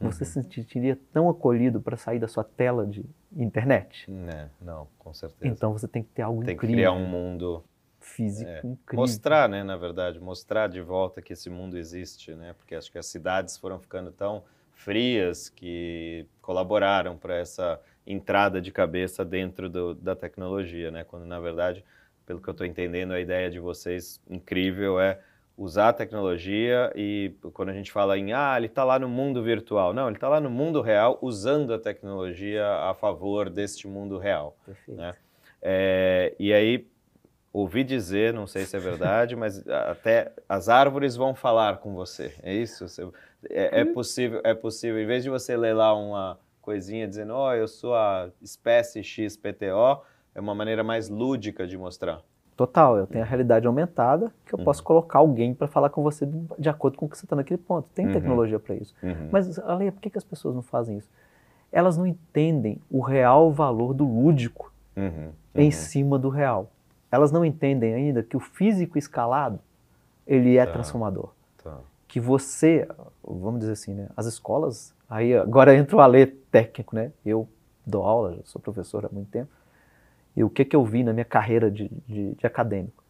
você 0.00 0.24
se 0.24 0.42
sentiria 0.42 0.98
tão 1.12 1.28
acolhido 1.28 1.80
para 1.80 1.96
sair 1.96 2.18
da 2.18 2.28
sua 2.28 2.44
tela 2.44 2.86
de 2.86 3.04
internet? 3.36 4.10
Né, 4.10 4.50
não, 4.60 4.86
com 4.98 5.12
certeza. 5.14 5.52
Então 5.52 5.72
você 5.72 5.88
tem 5.88 6.02
que 6.02 6.10
ter 6.10 6.22
algo 6.22 6.44
tem 6.44 6.54
incrível. 6.54 6.76
Tem 6.76 6.84
que 6.84 6.90
criar 6.90 6.92
um 6.92 7.06
mundo 7.06 7.64
físico 8.00 8.50
é, 8.50 8.58
incrível. 8.58 9.00
Mostrar, 9.00 9.48
né, 9.48 9.64
na 9.64 9.76
verdade, 9.76 10.20
mostrar 10.20 10.68
de 10.68 10.80
volta 10.80 11.22
que 11.22 11.32
esse 11.32 11.48
mundo 11.48 11.78
existe, 11.78 12.34
né? 12.34 12.54
Porque 12.58 12.74
acho 12.74 12.92
que 12.92 12.98
as 12.98 13.06
cidades 13.06 13.56
foram 13.56 13.78
ficando 13.78 14.12
tão 14.12 14.42
frias 14.72 15.48
que 15.48 16.26
colaboraram 16.42 17.16
para 17.16 17.36
essa 17.36 17.80
entrada 18.06 18.60
de 18.60 18.70
cabeça 18.70 19.24
dentro 19.24 19.68
do, 19.68 19.94
da 19.94 20.14
tecnologia, 20.14 20.90
né? 20.90 21.04
Quando 21.04 21.24
na 21.24 21.40
verdade, 21.40 21.82
pelo 22.26 22.40
que 22.40 22.48
eu 22.48 22.52
estou 22.52 22.66
entendendo, 22.66 23.12
a 23.12 23.20
ideia 23.20 23.50
de 23.50 23.58
vocês 23.58 24.20
incrível 24.28 25.00
é 25.00 25.18
usar 25.56 25.90
a 25.90 25.92
tecnologia 25.92 26.92
e 26.96 27.32
quando 27.52 27.68
a 27.68 27.72
gente 27.72 27.92
fala 27.92 28.18
em 28.18 28.32
ah, 28.32 28.54
ele 28.56 28.66
está 28.66 28.82
lá 28.82 28.98
no 28.98 29.08
mundo 29.08 29.42
virtual, 29.42 29.94
não, 29.94 30.08
ele 30.08 30.16
está 30.16 30.28
lá 30.28 30.40
no 30.40 30.50
mundo 30.50 30.80
real 30.80 31.18
usando 31.22 31.72
a 31.72 31.78
tecnologia 31.78 32.66
a 32.66 32.94
favor 32.94 33.48
deste 33.48 33.86
mundo 33.86 34.18
real. 34.18 34.56
Perfeito. 34.66 34.98
Né? 34.98 35.14
É, 35.62 36.34
e 36.38 36.52
aí 36.52 36.86
ouvi 37.52 37.84
dizer, 37.84 38.32
não 38.32 38.48
sei 38.48 38.64
se 38.64 38.76
é 38.76 38.80
verdade, 38.80 39.36
mas 39.36 39.66
até 39.68 40.32
as 40.48 40.68
árvores 40.68 41.14
vão 41.14 41.36
falar 41.36 41.78
com 41.78 41.94
você. 41.94 42.34
É 42.42 42.52
isso? 42.52 42.84
É, 43.48 43.80
é 43.80 43.84
possível, 43.84 44.40
é 44.42 44.54
possível. 44.54 45.00
Em 45.00 45.06
vez 45.06 45.22
de 45.22 45.30
você 45.30 45.56
ler 45.56 45.72
lá 45.72 45.94
uma 45.94 46.36
coisinha 46.60 47.06
dizendo, 47.06 47.32
ó, 47.34 47.50
oh, 47.50 47.54
eu 47.54 47.68
sou 47.68 47.94
a 47.94 48.28
espécie 48.42 49.04
XPTO, 49.04 50.02
é 50.34 50.40
uma 50.40 50.54
maneira 50.54 50.82
mais 50.82 51.08
lúdica 51.08 51.64
de 51.64 51.78
mostrar. 51.78 52.20
Total, 52.56 52.96
eu 52.96 53.06
tenho 53.06 53.24
a 53.24 53.26
realidade 53.26 53.66
aumentada 53.66 54.32
que 54.46 54.54
eu 54.54 54.58
uhum. 54.58 54.64
posso 54.64 54.82
colocar 54.82 55.18
alguém 55.18 55.52
para 55.52 55.66
falar 55.66 55.90
com 55.90 56.02
você 56.02 56.28
de 56.56 56.68
acordo 56.68 56.96
com 56.96 57.06
o 57.06 57.08
que 57.08 57.18
você 57.18 57.24
está 57.26 57.34
naquele 57.34 57.58
ponto. 57.58 57.88
Tem 57.92 58.06
uhum. 58.06 58.12
tecnologia 58.12 58.60
para 58.60 58.76
isso. 58.76 58.94
Uhum. 59.02 59.28
Mas, 59.32 59.58
Aleia, 59.58 59.90
por 59.90 60.00
que, 60.00 60.08
que 60.08 60.18
as 60.18 60.24
pessoas 60.24 60.54
não 60.54 60.62
fazem 60.62 60.98
isso? 60.98 61.10
Elas 61.72 61.96
não 61.96 62.06
entendem 62.06 62.80
o 62.88 63.00
real 63.00 63.50
valor 63.52 63.92
do 63.92 64.06
lúdico 64.06 64.72
uhum. 64.96 65.32
em 65.52 65.64
uhum. 65.64 65.72
cima 65.72 66.16
do 66.16 66.28
real. 66.28 66.70
Elas 67.10 67.32
não 67.32 67.44
entendem 67.44 67.92
ainda 67.92 68.22
que 68.22 68.36
o 68.36 68.40
físico 68.40 68.96
escalado, 68.96 69.58
ele 70.24 70.56
é 70.56 70.64
tá. 70.64 70.72
transformador. 70.74 71.30
Tá. 71.62 71.78
Que 72.06 72.20
você, 72.20 72.86
vamos 73.24 73.60
dizer 73.60 73.72
assim, 73.72 73.94
né? 73.94 74.08
As 74.16 74.26
escolas, 74.26 74.94
aí 75.10 75.36
agora 75.36 75.76
entra 75.76 75.96
o 75.96 76.00
alê 76.00 76.26
técnico, 76.26 76.94
né? 76.94 77.10
Eu 77.26 77.48
dou 77.84 78.04
aula, 78.04 78.38
sou 78.44 78.62
professor 78.62 79.04
há 79.04 79.08
muito 79.12 79.30
tempo 79.30 79.50
e 80.36 80.42
o 80.42 80.50
que, 80.50 80.64
que 80.64 80.74
eu 80.74 80.84
vi 80.84 81.04
na 81.04 81.12
minha 81.12 81.24
carreira 81.24 81.70
de, 81.70 81.90
de, 82.06 82.34
de 82.34 82.46
acadêmico? 82.46 83.02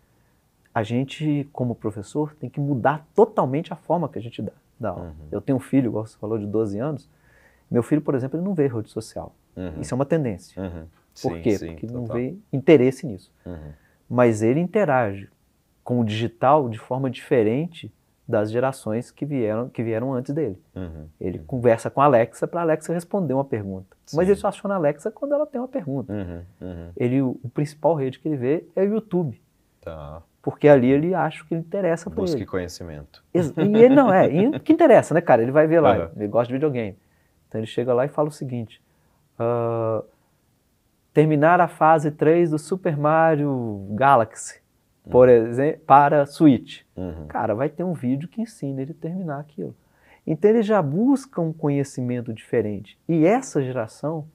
A 0.75 0.83
gente, 0.83 1.49
como 1.53 1.75
professor, 1.75 2.35
tem 2.35 2.51
que 2.51 2.61
mudar 2.61 3.07
totalmente 3.15 3.73
a 3.73 3.77
forma 3.77 4.09
que 4.09 4.19
a 4.19 4.23
gente 4.23 4.43
dá, 4.43 4.53
dá 4.79 4.91
aula. 4.91 5.05
Uhum. 5.05 5.29
Eu 5.31 5.41
tenho 5.41 5.57
um 5.57 5.61
filho, 5.61 5.89
igual 5.89 6.05
você 6.05 6.19
falou, 6.19 6.39
de 6.39 6.47
12 6.47 6.79
anos. 6.79 7.09
Meu 7.71 7.83
filho, 7.83 8.03
por 8.03 8.15
exemplo, 8.15 8.39
ele 8.39 8.45
não 8.45 8.55
vê 8.55 8.67
rede 8.67 8.91
social. 8.91 9.35
Uhum. 9.57 9.81
Isso 9.81 9.95
é 9.95 9.97
uma 9.97 10.05
tendência. 10.05 10.61
Uhum. 10.61 10.87
Por 11.23 11.37
sim, 11.37 11.43
quê? 11.43 11.59
Sim, 11.59 11.67
Porque 11.69 11.87
ele 11.87 11.93
não 11.93 12.07
vê 12.07 12.37
interesse 12.53 13.07
nisso. 13.07 13.31
Uhum. 13.47 13.73
Mas 14.11 14.43
ele 14.43 14.61
interage 14.61 15.29
com 15.83 16.01
o 16.01 16.05
digital 16.05 16.69
de 16.69 16.79
forma 16.79 17.09
diferente 17.09 17.93
das 18.27 18.51
gerações 18.51 19.11
que 19.11 19.27
vieram, 19.27 19.69
que 19.69 19.83
vieram 19.83 20.15
antes 20.15 20.35
dele. 20.35 20.59
Uhum, 20.75 21.07
ele 21.21 21.39
uhum. 21.39 21.45
conversa 21.45 21.91
com 21.91 22.01
a 22.01 22.07
Alexa 22.07 22.47
para 22.47 22.61
a 22.61 22.63
Alexa 22.63 22.93
responder 22.93 23.35
uma 23.35 23.45
pergunta. 23.45 23.97
Sim. 24.07 24.17
Mas 24.17 24.29
ele 24.29 24.39
só 24.39 24.49
aciona 24.49 24.75
a 24.75 24.79
Alexa 24.79 25.11
quando 25.11 25.35
ela 25.35 25.47
tem 25.47 25.61
uma 25.61 25.69
pergunta. 25.69 26.13
Uhum, 26.13 26.43
uhum. 26.61 26.91
ele, 26.97 27.21
o, 27.21 27.39
o, 27.43 27.49
principal 27.51 27.95
rede 27.95 28.19
que 28.19 28.29
ele 28.29 28.37
vê 28.37 28.67
é 28.75 28.83
o 28.83 28.95
YouTube. 28.95 29.41
Tá. 29.83 30.23
Porque 30.41 30.69
ali 30.69 30.91
ele 30.91 31.15
acha 31.15 31.45
que 31.45 31.55
ele 31.55 31.61
interessa 31.61 32.11
para 32.11 32.23
ele. 32.23 32.31
Busque 32.31 32.47
conhecimento. 32.47 33.23
E 33.33 33.39
ele 33.39 33.95
não 33.95 34.13
é. 34.13 34.27
E 34.27 34.61
que 34.61 34.73
interessa, 34.73 35.15
né, 35.15 35.21
cara? 35.21 35.43
Ele 35.43 35.53
vai 35.53 35.67
ver 35.67 35.81
lá. 35.81 36.11
Ele 36.17 36.29
gosta 36.29 36.49
de 36.49 36.55
videogame. 36.55 36.99
Então 37.49 37.61
ele 37.61 37.67
chega 37.67 37.95
lá 37.95 38.05
e 38.05 38.09
fala 38.09 38.29
o 38.29 38.33
seguinte: 38.33 38.83
uh, 39.39 40.05
terminar 41.15 41.61
a 41.61 41.69
fase 41.69 42.11
3 42.11 42.51
do 42.51 42.59
Super 42.59 42.97
Mario 42.97 43.87
Galaxy 43.91 44.64
por 45.11 45.29
exemplo, 45.29 45.81
para 45.87 46.27
Switch. 46.27 46.83
Uhum. 46.97 47.27
Cara, 47.29 47.55
vai 47.55 47.69
ter 47.69 47.85
um 47.85 47.93
vídeo 47.93 48.29
que 48.29 48.41
ensina 48.41 48.83
ele 48.83 48.93
a 48.93 49.01
terminar 49.01 49.41
aquilo. 49.41 49.75
Então 50.27 50.51
ele 50.51 50.63
já 50.63 50.81
busca 50.81 51.41
um 51.41 51.53
conhecimento 51.53 52.33
diferente. 52.33 52.99
E 53.09 53.27
essa 53.27 53.63
geração 53.63 54.27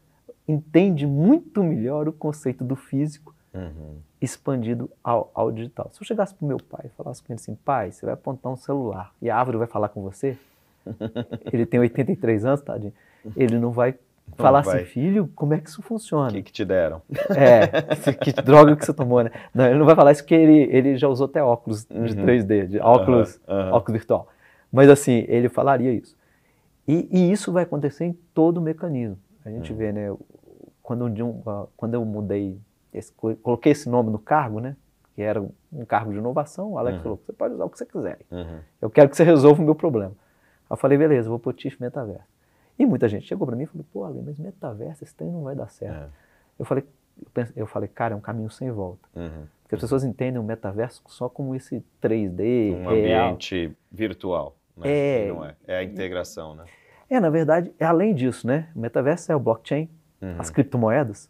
entende 0.48 1.08
muito 1.08 1.64
melhor 1.64 2.08
o 2.08 2.14
conceito 2.14 2.64
do 2.64 2.76
físico 2.76 3.36
uhum. 3.54 3.98
expandido 4.22 4.90
ao, 5.04 5.32
ao, 5.34 5.52
digital. 5.52 5.90
Se 5.92 6.02
eu 6.02 6.06
chegasse 6.06 6.34
para 6.34 6.46
o 6.46 6.48
meu 6.48 6.58
pai 6.58 6.86
e 6.86 6.90
falasse 6.90 7.22
com 7.22 7.34
ele 7.34 7.40
assim, 7.40 7.56
pai, 7.56 7.92
você 7.92 8.06
vai 8.06 8.14
apontar 8.14 8.52
um 8.52 8.56
celular 8.56 9.14
e 9.22 9.30
a 9.30 9.38
árvore 9.38 9.58
vai 9.58 9.68
falar 9.68 9.90
com 9.90 10.02
você, 10.02 10.38
ele 11.52 11.66
tem 11.66 11.80
83 11.80 12.46
anos, 12.46 12.62
tadinho, 12.62 12.94
ele 13.36 13.60
não 13.60 13.72
vai 13.72 13.96
falar 14.36 14.60
assim, 14.60 14.86
filho, 14.86 15.30
como 15.36 15.54
é 15.54 15.60
que 15.60 15.70
isso 15.70 15.82
funciona? 15.82 16.30
O 16.30 16.34
que, 16.34 16.44
que 16.44 16.52
te 16.52 16.66
deram? 16.66 17.02
É, 17.30 17.68
que 18.16 18.32
droga 18.34 18.76
que 18.76 18.86
você 18.86 18.94
tomou, 18.94 19.24
né? 19.24 19.32
Não, 19.54 19.66
ele 19.66 19.78
não 19.78 19.86
vai 19.86 19.96
falar 19.96 20.12
isso 20.12 20.24
porque 20.24 20.36
ele, 20.36 20.68
ele 20.76 20.98
já 20.98 21.08
usou 21.08 21.26
até 21.26 21.44
óculos 21.44 21.88
uhum. 21.90 22.06
de 22.06 22.16
3D, 22.16 22.68
de 22.68 22.80
óculos, 22.80 23.40
uhum. 23.48 23.72
óculos 23.72 24.00
virtual. 24.00 24.28
Mas 24.72 24.90
assim, 24.90 25.26
ele 25.28 25.50
falaria 25.50 25.92
isso. 25.92 26.18
E, 26.88 27.08
e, 27.12 27.32
isso 27.32 27.52
vai 27.52 27.64
acontecer 27.64 28.06
em 28.06 28.14
todo 28.34 28.58
o 28.58 28.62
mecanismo. 28.62 29.18
A 29.46 29.50
gente 29.50 29.72
hum. 29.72 29.76
vê, 29.76 29.92
né? 29.92 30.16
Quando, 30.82 31.06
quando 31.78 31.94
eu 31.94 32.04
mudei, 32.04 32.60
esse, 32.92 33.14
coloquei 33.14 33.74
esse 33.74 33.88
nome 33.88 34.10
no 34.10 34.18
cargo, 34.18 34.60
né? 34.60 34.76
Que 35.16 35.22
era 35.22 35.40
um 35.40 35.86
cargo 35.86 36.12
de 36.12 36.18
inovação, 36.18 36.72
o 36.72 36.78
Alex 36.80 36.98
uhum. 36.98 37.04
falou: 37.04 37.22
você 37.24 37.32
pode 37.32 37.54
usar 37.54 37.66
o 37.66 37.70
que 37.70 37.78
você 37.78 37.86
quiser. 37.86 38.20
Uhum. 38.32 38.60
Eu 38.82 38.90
quero 38.90 39.10
que 39.10 39.16
você 39.16 39.24
resolva 39.24 39.62
o 39.62 39.66
meu 39.66 39.76
problema. 39.76 40.14
Eu 40.70 40.76
falei: 40.78 40.98
beleza, 40.98 41.30
vou 41.30 41.38
pôr 41.38 41.54
Chief 41.56 41.80
Metaverso. 41.80 42.39
E 42.80 42.86
muita 42.86 43.10
gente 43.10 43.28
chegou 43.28 43.46
para 43.46 43.56
mim 43.58 43.64
e 43.64 43.68
falou: 43.68 43.86
pô, 43.92 44.06
Ale, 44.06 44.22
mas 44.26 44.40
metaverso, 44.40 45.04
esse 45.04 45.14
trem 45.14 45.30
não 45.30 45.44
vai 45.44 45.54
dar 45.54 45.70
certo. 45.70 46.06
É. 46.06 46.10
Eu 46.58 46.66
falei: 46.66 46.86
eu 47.56 47.68
falei, 47.68 47.90
cara, 47.90 48.14
é 48.14 48.18
um 48.18 48.22
caminho 48.22 48.50
sem 48.50 48.72
volta. 48.72 49.08
Uhum. 49.16 49.46
Porque 49.64 49.76
as 49.76 49.82
pessoas 49.82 50.04
entendem 50.04 50.40
o 50.40 50.44
metaverso 50.44 51.04
só 51.08 51.30
como 51.30 51.54
esse 51.54 51.84
3D. 52.02 52.74
Um 52.74 52.88
real. 52.88 53.28
ambiente 53.28 53.76
virtual. 53.92 54.56
Né? 54.76 55.26
É, 55.26 55.28
não 55.28 55.46
é. 55.46 55.56
É 55.68 55.78
a 55.78 55.84
integração, 55.84 56.56
né? 56.56 56.64
É, 57.10 57.20
na 57.20 57.30
verdade, 57.30 57.72
é 57.78 57.86
além 57.86 58.16
disso, 58.16 58.48
né? 58.48 58.70
O 58.76 58.80
metaverso 58.80 59.32
é 59.32 59.36
o 59.36 59.40
blockchain, 59.40 59.90
uhum. 60.22 60.36
as 60.40 60.50
criptomoedas, 60.50 61.30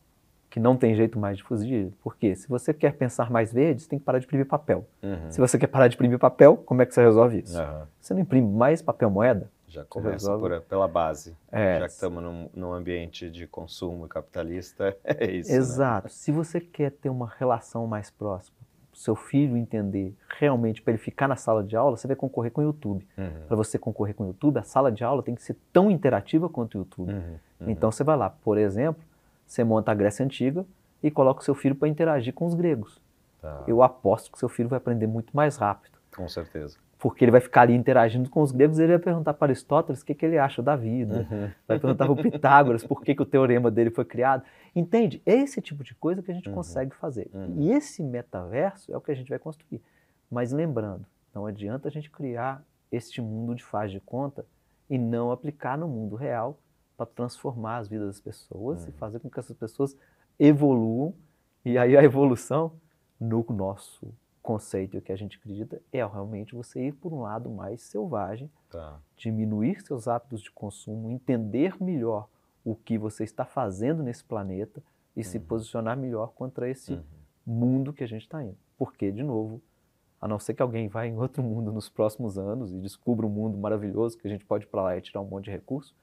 que 0.50 0.60
não 0.60 0.76
tem 0.78 0.94
jeito 0.94 1.18
mais 1.18 1.38
de 1.38 1.44
fugir. 1.44 1.92
Porque 2.04 2.36
se 2.36 2.48
você 2.48 2.74
quer 2.74 2.94
pensar 2.94 3.30
mais 3.30 3.52
verde, 3.52 3.82
você 3.82 3.90
tem 3.90 4.00
que 4.00 4.06
parar 4.06 4.20
de 4.20 4.26
imprimir 4.26 4.46
papel. 4.46 4.86
Uhum. 5.02 5.32
Se 5.32 5.40
você 5.40 5.58
quer 5.58 5.68
parar 5.68 5.88
de 5.88 5.96
imprimir 5.96 6.20
papel, 6.20 6.58
como 6.58 6.82
é 6.82 6.86
que 6.86 6.94
você 6.94 7.02
resolve 7.02 7.40
isso? 7.40 7.60
Uhum. 7.60 7.84
Você 8.00 8.14
não 8.14 8.22
imprime 8.22 8.48
mais 8.48 8.82
papel 8.82 9.10
moeda, 9.10 9.50
já 9.70 9.86
começa 9.86 10.36
por, 10.38 10.62
pela 10.62 10.88
base. 10.88 11.38
É. 11.52 11.80
Já 11.80 11.86
que 11.86 11.94
estamos 11.94 12.24
num, 12.24 12.50
num, 12.54 12.74
ambiente 12.74 13.30
de 13.30 13.46
consumo 13.46 14.08
capitalista, 14.08 14.98
é 15.04 15.32
isso. 15.32 15.52
Né? 15.52 15.58
Exato. 15.58 16.08
Né? 16.08 16.10
Se 16.10 16.32
você 16.32 16.60
quer 16.60 16.92
ter 16.92 17.10
uma 17.10 17.32
relação 17.38 17.86
mais 17.86 18.10
próxima, 18.10 18.58
seu 18.94 19.16
filho 19.16 19.56
entender 19.56 20.14
realmente 20.38 20.82
para 20.82 20.92
ele 20.92 20.98
ficar 20.98 21.28
na 21.28 21.36
sala 21.36 21.64
de 21.64 21.76
aula, 21.76 21.96
você 21.96 22.08
vai 22.08 22.16
concorrer 22.16 22.52
com 22.52 22.62
o 22.62 22.64
YouTube. 22.64 23.08
Uhum. 23.18 23.46
Para 23.48 23.56
você 23.56 23.78
concorrer 23.78 24.14
com 24.14 24.24
o 24.24 24.28
YouTube, 24.28 24.58
a 24.58 24.64
sala 24.64 24.92
de 24.92 25.04
aula 25.04 25.24
tem 25.24 25.36
que 25.36 25.44
ser 25.44 25.56
tão 25.72 25.90
interativa 25.90 26.50
quanto 26.50 26.76
o 26.76 26.78
YouTube. 26.80 27.14
Uhum. 27.14 27.36
Uhum. 27.62 27.70
Então 27.70 27.92
você 27.92 28.04
vai 28.04 28.18
lá, 28.18 28.30
por 28.30 28.58
exemplo, 28.58 29.02
você 29.46 29.64
monta 29.64 29.92
a 29.92 29.96
Grécia 29.96 30.26
Antiga 30.26 30.66
e 31.02 31.10
coloca 31.10 31.42
o 31.42 31.44
seu 31.44 31.56
filho 31.56 31.76
para 31.76 31.88
interagir 31.88 32.34
com 32.34 32.46
os 32.46 32.54
gregos. 32.54 33.00
Tá. 33.42 33.64
Eu 33.68 33.82
aposto 33.82 34.32
que 34.32 34.38
seu 34.38 34.50
filho 34.50 34.68
vai 34.68 34.78
aprender 34.78 35.08
muito 35.08 35.34
mais 35.34 35.56
rápido. 35.56 35.98
Com 36.14 36.28
certeza 36.28 36.78
porque 37.00 37.24
ele 37.24 37.32
vai 37.32 37.40
ficar 37.40 37.62
ali 37.62 37.74
interagindo 37.74 38.30
com 38.30 38.42
os 38.42 38.52
gregos, 38.52 38.78
ele 38.78 38.92
vai 38.92 39.00
perguntar 39.00 39.34
para 39.34 39.48
Aristóteles 39.48 40.02
o 40.02 40.06
que, 40.06 40.14
que 40.14 40.26
ele 40.26 40.38
acha 40.38 40.62
da 40.62 40.76
vida, 40.76 41.26
uhum. 41.32 41.50
vai 41.66 41.80
perguntar 41.80 42.04
para 42.06 42.12
o 42.12 42.16
Pitágoras 42.22 42.86
por 42.86 43.02
que, 43.02 43.16
que 43.16 43.22
o 43.22 43.26
teorema 43.26 43.72
dele 43.72 43.90
foi 43.90 44.04
criado. 44.04 44.44
Entende? 44.76 45.22
É 45.26 45.34
esse 45.34 45.62
tipo 45.62 45.82
de 45.82 45.96
coisa 45.96 46.22
que 46.22 46.30
a 46.30 46.34
gente 46.34 46.50
uhum. 46.50 46.56
consegue 46.56 46.94
fazer. 46.94 47.30
Uhum. 47.34 47.56
E 47.58 47.72
esse 47.72 48.04
metaverso 48.04 48.92
é 48.92 48.98
o 48.98 49.02
que 49.02 49.12
a 49.12 49.16
gente 49.16 49.30
vai 49.30 49.40
construir. 49.40 49.82
Mas 50.30 50.52
lembrando, 50.52 51.06
não 51.34 51.46
adianta 51.46 51.88
a 51.88 51.92
gente 51.92 52.12
criar 52.12 52.62
este 52.92 53.22
mundo 53.22 53.56
de 53.56 53.64
faz 53.64 53.92
de 53.92 54.02
conta 54.02 54.46
e 54.90 54.98
não 54.98 55.32
aplicar 55.32 55.78
no 55.78 55.88
mundo 55.88 56.18
real 56.18 56.60
para 56.98 57.06
transformar 57.06 57.78
as 57.78 57.88
vidas 57.88 58.08
das 58.08 58.20
pessoas 58.20 58.84
e 58.84 58.88
uhum. 58.88 58.94
fazer 58.98 59.20
com 59.20 59.30
que 59.30 59.40
essas 59.40 59.56
pessoas 59.56 59.96
evoluam. 60.38 61.14
E 61.64 61.78
aí 61.78 61.96
a 61.96 62.04
evolução 62.04 62.74
no 63.18 63.46
nosso 63.50 64.14
conceito 64.42 65.02
que 65.02 65.12
a 65.12 65.16
gente 65.16 65.38
acredita 65.38 65.82
é 65.92 66.06
realmente 66.06 66.56
você 66.56 66.88
ir 66.88 66.94
por 66.94 67.14
um 67.14 67.22
lado 67.22 67.50
mais 67.50 67.82
selvagem, 67.82 68.50
tá. 68.70 69.00
diminuir 69.18 69.82
seus 69.82 70.08
hábitos 70.08 70.42
de 70.42 70.52
consumo, 70.52 71.10
entender 71.10 71.76
melhor 71.82 72.28
o 72.64 72.76
que 72.76 72.98
você 72.98 73.24
está 73.24 73.46
fazendo 73.46 74.04
nesse 74.04 74.24
planeta 74.24 74.82
e 75.16 75.20
uhum. 75.20 75.24
se 75.24 75.40
posicionar 75.40 75.98
melhor 75.98 76.34
contra 76.34 76.70
esse 76.70 76.94
uhum. 76.94 77.04
mundo 77.46 77.94
que 77.94 78.04
a 78.04 78.08
gente 78.08 78.24
está 78.24 78.44
indo. 78.44 78.58
Porque, 78.78 79.12
de 79.12 79.24
novo, 79.24 79.62
a 80.22 80.28
não 80.28 80.40
ser 80.40 80.54
que 80.54 80.62
alguém 80.62 80.88
vá 80.88 81.06
em 81.06 81.18
outro 81.18 81.42
mundo 81.42 81.72
nos 81.72 81.90
próximos 81.90 82.38
anos 82.38 82.74
e 82.74 82.78
descubra 82.78 83.26
um 83.26 83.30
mundo 83.30 83.58
maravilhoso 83.58 84.18
que 84.18 84.28
a 84.28 84.30
gente 84.30 84.46
pode 84.46 84.66
ir 84.66 84.68
para 84.68 84.82
lá 84.82 84.98
e 84.98 85.02
tirar 85.02 85.22
um 85.22 85.26
monte 85.26 85.46
de 85.46 85.52
recursos, 85.52 85.96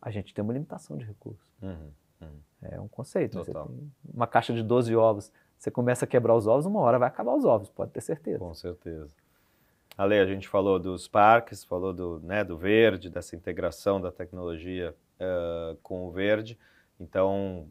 a 0.00 0.10
gente 0.10 0.32
tem 0.32 0.42
uma 0.42 0.52
limitação 0.52 0.96
de 0.96 1.04
recursos. 1.04 1.44
Uhum. 1.60 1.90
uhum. 2.20 2.40
É 2.62 2.80
um 2.80 2.88
conceito. 2.88 3.38
Né? 3.38 3.44
Você 3.44 3.52
tem 3.52 3.92
uma 4.12 4.26
caixa 4.26 4.52
de 4.52 4.62
12 4.62 4.94
ovos 4.94 5.32
você 5.58 5.70
começa 5.70 6.04
a 6.04 6.08
quebrar 6.08 6.34
os 6.34 6.46
ovos, 6.46 6.66
uma 6.66 6.80
hora 6.80 6.98
vai 6.98 7.08
acabar 7.08 7.34
os 7.34 7.44
ovos, 7.44 7.68
pode 7.68 7.90
ter 7.90 8.00
certeza. 8.00 8.38
Com 8.38 8.54
certeza. 8.54 9.14
Ale, 9.96 10.18
a 10.18 10.26
gente 10.26 10.46
falou 10.46 10.78
dos 10.78 11.08
parques, 11.08 11.64
falou 11.64 11.92
do, 11.92 12.20
né, 12.20 12.44
do 12.44 12.58
verde, 12.58 13.08
dessa 13.08 13.34
integração 13.34 14.00
da 14.00 14.12
tecnologia 14.12 14.94
uh, 15.18 15.76
com 15.82 16.06
o 16.06 16.10
verde. 16.10 16.58
Então, 17.00 17.68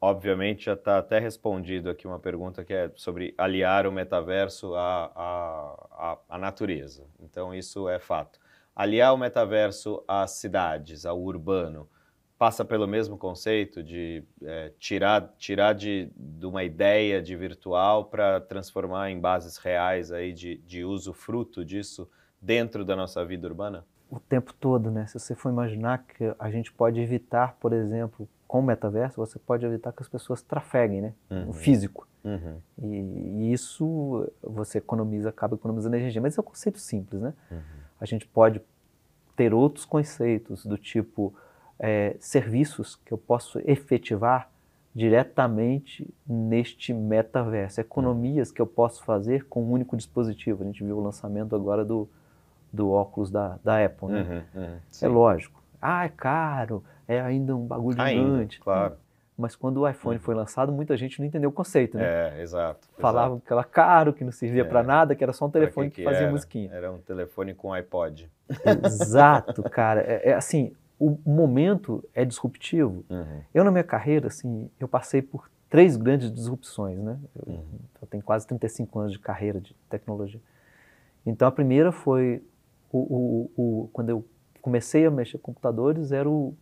obviamente, 0.00 0.66
já 0.66 0.74
está 0.74 0.98
até 0.98 1.18
respondido 1.18 1.90
aqui 1.90 2.06
uma 2.06 2.20
pergunta 2.20 2.64
que 2.64 2.72
é 2.72 2.90
sobre 2.94 3.34
aliar 3.36 3.86
o 3.86 3.92
metaverso 3.92 4.74
à, 4.76 5.10
à, 5.16 6.18
à, 6.28 6.38
natureza. 6.38 7.04
Então, 7.20 7.52
isso 7.52 7.88
é 7.88 7.98
fato. 7.98 8.38
Aliar 8.74 9.12
o 9.12 9.18
metaverso 9.18 10.04
às 10.06 10.32
cidades, 10.32 11.04
ao 11.04 11.20
urbano, 11.20 11.88
passa 12.38 12.64
pelo 12.64 12.86
mesmo 12.86 13.18
conceito 13.18 13.82
de 13.82 14.22
é, 14.42 14.70
tirar, 14.78 15.34
tirar 15.36 15.74
de, 15.74 16.08
de 16.16 16.46
uma 16.46 16.62
ideia 16.62 17.20
de 17.20 17.34
virtual 17.34 18.04
para 18.04 18.40
transformar 18.40 19.10
em 19.10 19.18
bases 19.18 19.56
reais 19.56 20.12
aí 20.12 20.32
de, 20.32 20.58
de 20.58 20.84
uso 20.84 21.12
fruto 21.12 21.64
disso 21.64 22.08
dentro 22.40 22.84
da 22.84 22.94
nossa 22.94 23.24
vida 23.24 23.48
urbana? 23.48 23.84
O 24.08 24.20
tempo 24.20 24.54
todo, 24.54 24.90
né? 24.90 25.06
Se 25.06 25.18
você 25.18 25.34
for 25.34 25.50
imaginar 25.50 26.04
que 26.04 26.32
a 26.38 26.50
gente 26.50 26.72
pode 26.72 27.00
evitar, 27.00 27.56
por 27.60 27.72
exemplo, 27.72 28.28
com 28.46 28.60
o 28.60 28.62
metaverso, 28.62 29.16
você 29.16 29.38
pode 29.38 29.66
evitar 29.66 29.92
que 29.92 30.02
as 30.02 30.08
pessoas 30.08 30.40
trafeguem, 30.40 31.02
né? 31.02 31.14
Uhum. 31.28 31.50
O 31.50 31.52
físico. 31.52 32.06
Uhum. 32.24 32.58
E, 32.82 32.96
e, 32.96 33.52
isso 33.52 34.30
você 34.42 34.78
economiza, 34.78 35.28
acaba 35.28 35.56
economizando 35.56 35.96
energia. 35.96 36.22
Mas 36.22 36.38
é 36.38 36.40
um 36.40 36.44
conceito 36.44 36.78
simples, 36.78 37.20
né? 37.20 37.34
Uhum. 37.50 37.58
A 38.00 38.06
gente 38.06 38.26
pode 38.26 38.62
ter 39.36 39.52
outros 39.52 39.84
conceitos 39.84 40.64
do 40.64 40.78
tipo 40.78 41.34
é, 41.78 42.16
serviços 42.18 42.96
que 42.96 43.12
eu 43.12 43.18
posso 43.18 43.60
efetivar 43.64 44.50
diretamente 44.94 46.08
neste 46.26 46.92
metaverso, 46.92 47.80
economias 47.80 48.50
que 48.50 48.60
eu 48.60 48.66
posso 48.66 49.04
fazer 49.04 49.44
com 49.44 49.62
um 49.62 49.70
único 49.70 49.96
dispositivo. 49.96 50.62
A 50.64 50.66
gente 50.66 50.82
viu 50.82 50.98
o 50.98 51.02
lançamento 51.02 51.54
agora 51.54 51.84
do, 51.84 52.08
do 52.72 52.90
óculos 52.90 53.30
da, 53.30 53.58
da 53.62 53.84
Apple, 53.84 54.08
né? 54.08 54.44
Uhum, 54.54 54.62
uhum, 54.62 54.76
é 55.00 55.08
lógico. 55.08 55.62
Ah, 55.80 56.04
é 56.04 56.08
caro, 56.08 56.82
é 57.06 57.20
ainda 57.20 57.54
um 57.54 57.64
bagulho 57.64 58.00
ainda, 58.00 58.24
gigante. 58.24 58.60
Claro. 58.60 58.96
Mas 59.36 59.54
quando 59.54 59.76
o 59.76 59.88
iPhone 59.88 60.16
uhum. 60.16 60.22
foi 60.22 60.34
lançado, 60.34 60.72
muita 60.72 60.96
gente 60.96 61.20
não 61.20 61.26
entendeu 61.26 61.50
o 61.50 61.52
conceito, 61.52 61.96
né? 61.96 62.04
É, 62.04 62.42
exato. 62.42 62.88
Falavam 62.98 63.36
exato. 63.36 63.46
que 63.46 63.52
era 63.52 63.62
caro, 63.64 64.12
que 64.12 64.24
não 64.24 64.32
servia 64.32 64.62
é. 64.62 64.64
para 64.64 64.82
nada, 64.82 65.14
que 65.14 65.22
era 65.22 65.32
só 65.32 65.46
um 65.46 65.50
telefone 65.50 65.90
que, 65.90 65.96
que, 65.96 66.04
fazia 66.04 66.22
era? 66.22 66.30
musiquinha. 66.32 66.70
Era 66.72 66.90
um 66.90 66.98
telefone 66.98 67.54
com 67.54 67.72
iPod. 67.72 68.28
Exato, 68.84 69.62
cara. 69.70 70.00
É, 70.00 70.30
é 70.30 70.34
assim, 70.34 70.72
o 70.98 71.18
momento 71.24 72.04
é 72.14 72.24
disruptivo. 72.24 73.04
Uhum. 73.08 73.40
Eu, 73.54 73.64
na 73.64 73.70
minha 73.70 73.84
carreira, 73.84 74.26
assim, 74.26 74.68
eu 74.80 74.88
passei 74.88 75.22
por 75.22 75.48
três 75.70 75.96
grandes 75.96 76.32
disrupções, 76.32 76.98
né? 76.98 77.18
Eu, 77.36 77.52
uhum. 77.52 77.64
eu, 78.02 78.08
tenho 78.08 78.22
quase 78.22 78.46
35 78.46 78.98
anos 78.98 79.12
de 79.12 79.18
carreira 79.18 79.60
de 79.60 79.74
tecnologia. 79.88 80.40
Então, 81.24 81.46
a 81.46 81.52
primeira 81.52 81.92
foi 81.92 82.42
o, 82.90 82.98
o, 82.98 83.50
o 83.56 83.88
quando 83.92 84.10
eu 84.10 84.24
comecei 84.60 85.06
a 85.06 85.10
mexer 85.10 85.38
com 85.38 85.52
computadores, 85.52 86.10
era 86.10 86.28
o, 86.28 86.54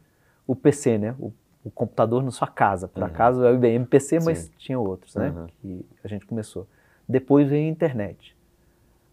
o 0.46 0.55
PC, 0.55 0.99
né? 0.99 1.14
O, 1.18 1.33
o 1.64 1.70
computador 1.70 2.22
na 2.22 2.31
sua 2.31 2.49
casa. 2.49 2.87
Por 2.87 3.03
uhum. 3.03 3.09
acaso 3.09 3.44
é 3.44 3.51
o 3.51 3.55
IBM 3.55 3.87
PC, 3.87 4.20
mas 4.20 4.38
Sim. 4.38 4.51
tinha 4.59 4.79
outros, 4.79 5.14
né? 5.14 5.31
Uhum. 5.31 5.46
Que 5.62 5.87
a 6.05 6.09
gente 6.09 6.27
começou. 6.27 6.66
Depois 7.09 7.49
veio 7.49 7.66
a 7.66 7.70
internet. 7.70 8.37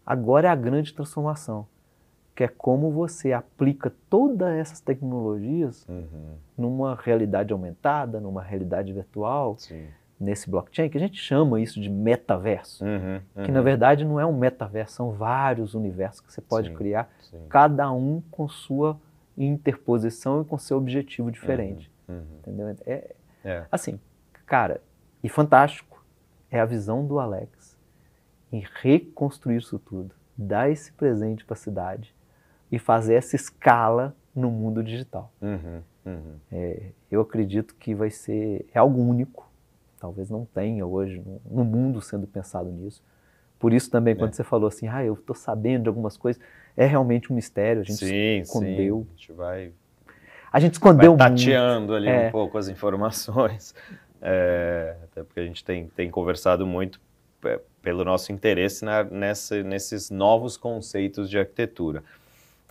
Agora 0.04 0.48
é 0.48 0.50
a 0.50 0.54
grande 0.54 0.92
transformação 0.92 1.66
que 2.34 2.42
é 2.42 2.48
como 2.48 2.90
você 2.90 3.32
aplica 3.32 3.92
todas 4.10 4.52
essas 4.54 4.80
tecnologias 4.80 5.86
uhum. 5.88 6.34
numa 6.58 6.96
realidade 6.96 7.52
aumentada, 7.52 8.20
numa 8.20 8.42
realidade 8.42 8.92
virtual, 8.92 9.56
Sim. 9.56 9.86
nesse 10.18 10.50
blockchain, 10.50 10.88
que 10.88 10.98
a 10.98 11.00
gente 11.00 11.16
chama 11.16 11.60
isso 11.60 11.80
de 11.80 11.88
metaverso, 11.88 12.84
uhum, 12.84 13.20
uhum. 13.36 13.44
que 13.44 13.52
na 13.52 13.62
verdade 13.62 14.04
não 14.04 14.18
é 14.18 14.26
um 14.26 14.36
metaverso, 14.36 14.94
são 14.94 15.12
vários 15.12 15.74
universos 15.74 16.20
que 16.20 16.32
você 16.32 16.40
pode 16.40 16.70
Sim. 16.70 16.74
criar, 16.74 17.08
Sim. 17.20 17.46
cada 17.48 17.90
um 17.92 18.20
com 18.30 18.48
sua 18.48 18.98
interposição 19.38 20.42
e 20.42 20.44
com 20.44 20.58
seu 20.58 20.76
objetivo 20.76 21.30
diferente, 21.30 21.90
uhum, 22.08 22.16
uhum. 22.16 22.24
entendeu? 22.38 22.76
É, 22.84 23.14
é. 23.44 23.64
Assim, 23.70 24.00
cara, 24.44 24.80
e 25.22 25.28
fantástico 25.28 26.04
é 26.50 26.58
a 26.58 26.64
visão 26.64 27.06
do 27.06 27.20
Alex 27.20 27.78
em 28.52 28.64
reconstruir 28.82 29.56
isso 29.56 29.78
tudo, 29.78 30.14
dar 30.36 30.70
esse 30.70 30.92
presente 30.92 31.44
para 31.44 31.54
a 31.54 31.56
cidade, 31.56 32.13
e 32.74 32.78
fazer 32.78 33.14
essa 33.14 33.36
escala 33.36 34.16
no 34.34 34.50
mundo 34.50 34.82
digital. 34.82 35.32
Uhum, 35.40 35.80
uhum. 36.04 36.34
É, 36.50 36.82
eu 37.08 37.20
acredito 37.20 37.74
que 37.76 37.94
vai 37.94 38.10
ser 38.10 38.66
é 38.74 38.78
algo 38.80 39.00
único, 39.00 39.48
talvez 40.00 40.28
não 40.28 40.44
tenha 40.44 40.84
hoje 40.84 41.22
no, 41.24 41.40
no 41.58 41.64
mundo 41.64 42.00
sendo 42.00 42.26
pensado 42.26 42.68
nisso. 42.70 43.00
Por 43.60 43.72
isso 43.72 43.88
também, 43.88 44.16
quando 44.16 44.32
é. 44.32 44.34
você 44.34 44.42
falou 44.42 44.66
assim, 44.66 44.88
ah, 44.88 45.04
eu 45.04 45.14
estou 45.14 45.36
sabendo 45.36 45.84
de 45.84 45.88
algumas 45.88 46.16
coisas, 46.16 46.42
é 46.76 46.84
realmente 46.84 47.32
um 47.32 47.36
mistério, 47.36 47.82
a 47.82 47.84
gente 47.84 48.04
sim, 48.04 48.40
escondeu. 48.40 48.98
Sim. 48.98 49.06
A 49.08 49.16
gente 49.16 49.32
vai... 49.32 49.72
A 50.52 50.60
gente 50.60 50.72
escondeu 50.72 51.16
vai 51.16 51.30
tateando 51.30 51.92
muito. 51.92 51.94
ali 51.94 52.08
é. 52.08 52.28
um 52.28 52.30
pouco 52.32 52.58
as 52.58 52.68
informações, 52.68 53.72
é, 54.20 54.96
até 55.04 55.22
porque 55.22 55.38
a 55.38 55.44
gente 55.44 55.64
tem, 55.64 55.86
tem 55.86 56.10
conversado 56.10 56.66
muito 56.66 57.00
é, 57.44 57.60
pelo 57.80 58.04
nosso 58.04 58.32
interesse 58.32 58.84
na, 58.84 59.04
nessa, 59.04 59.62
nesses 59.62 60.10
novos 60.10 60.56
conceitos 60.56 61.30
de 61.30 61.38
arquitetura. 61.38 62.02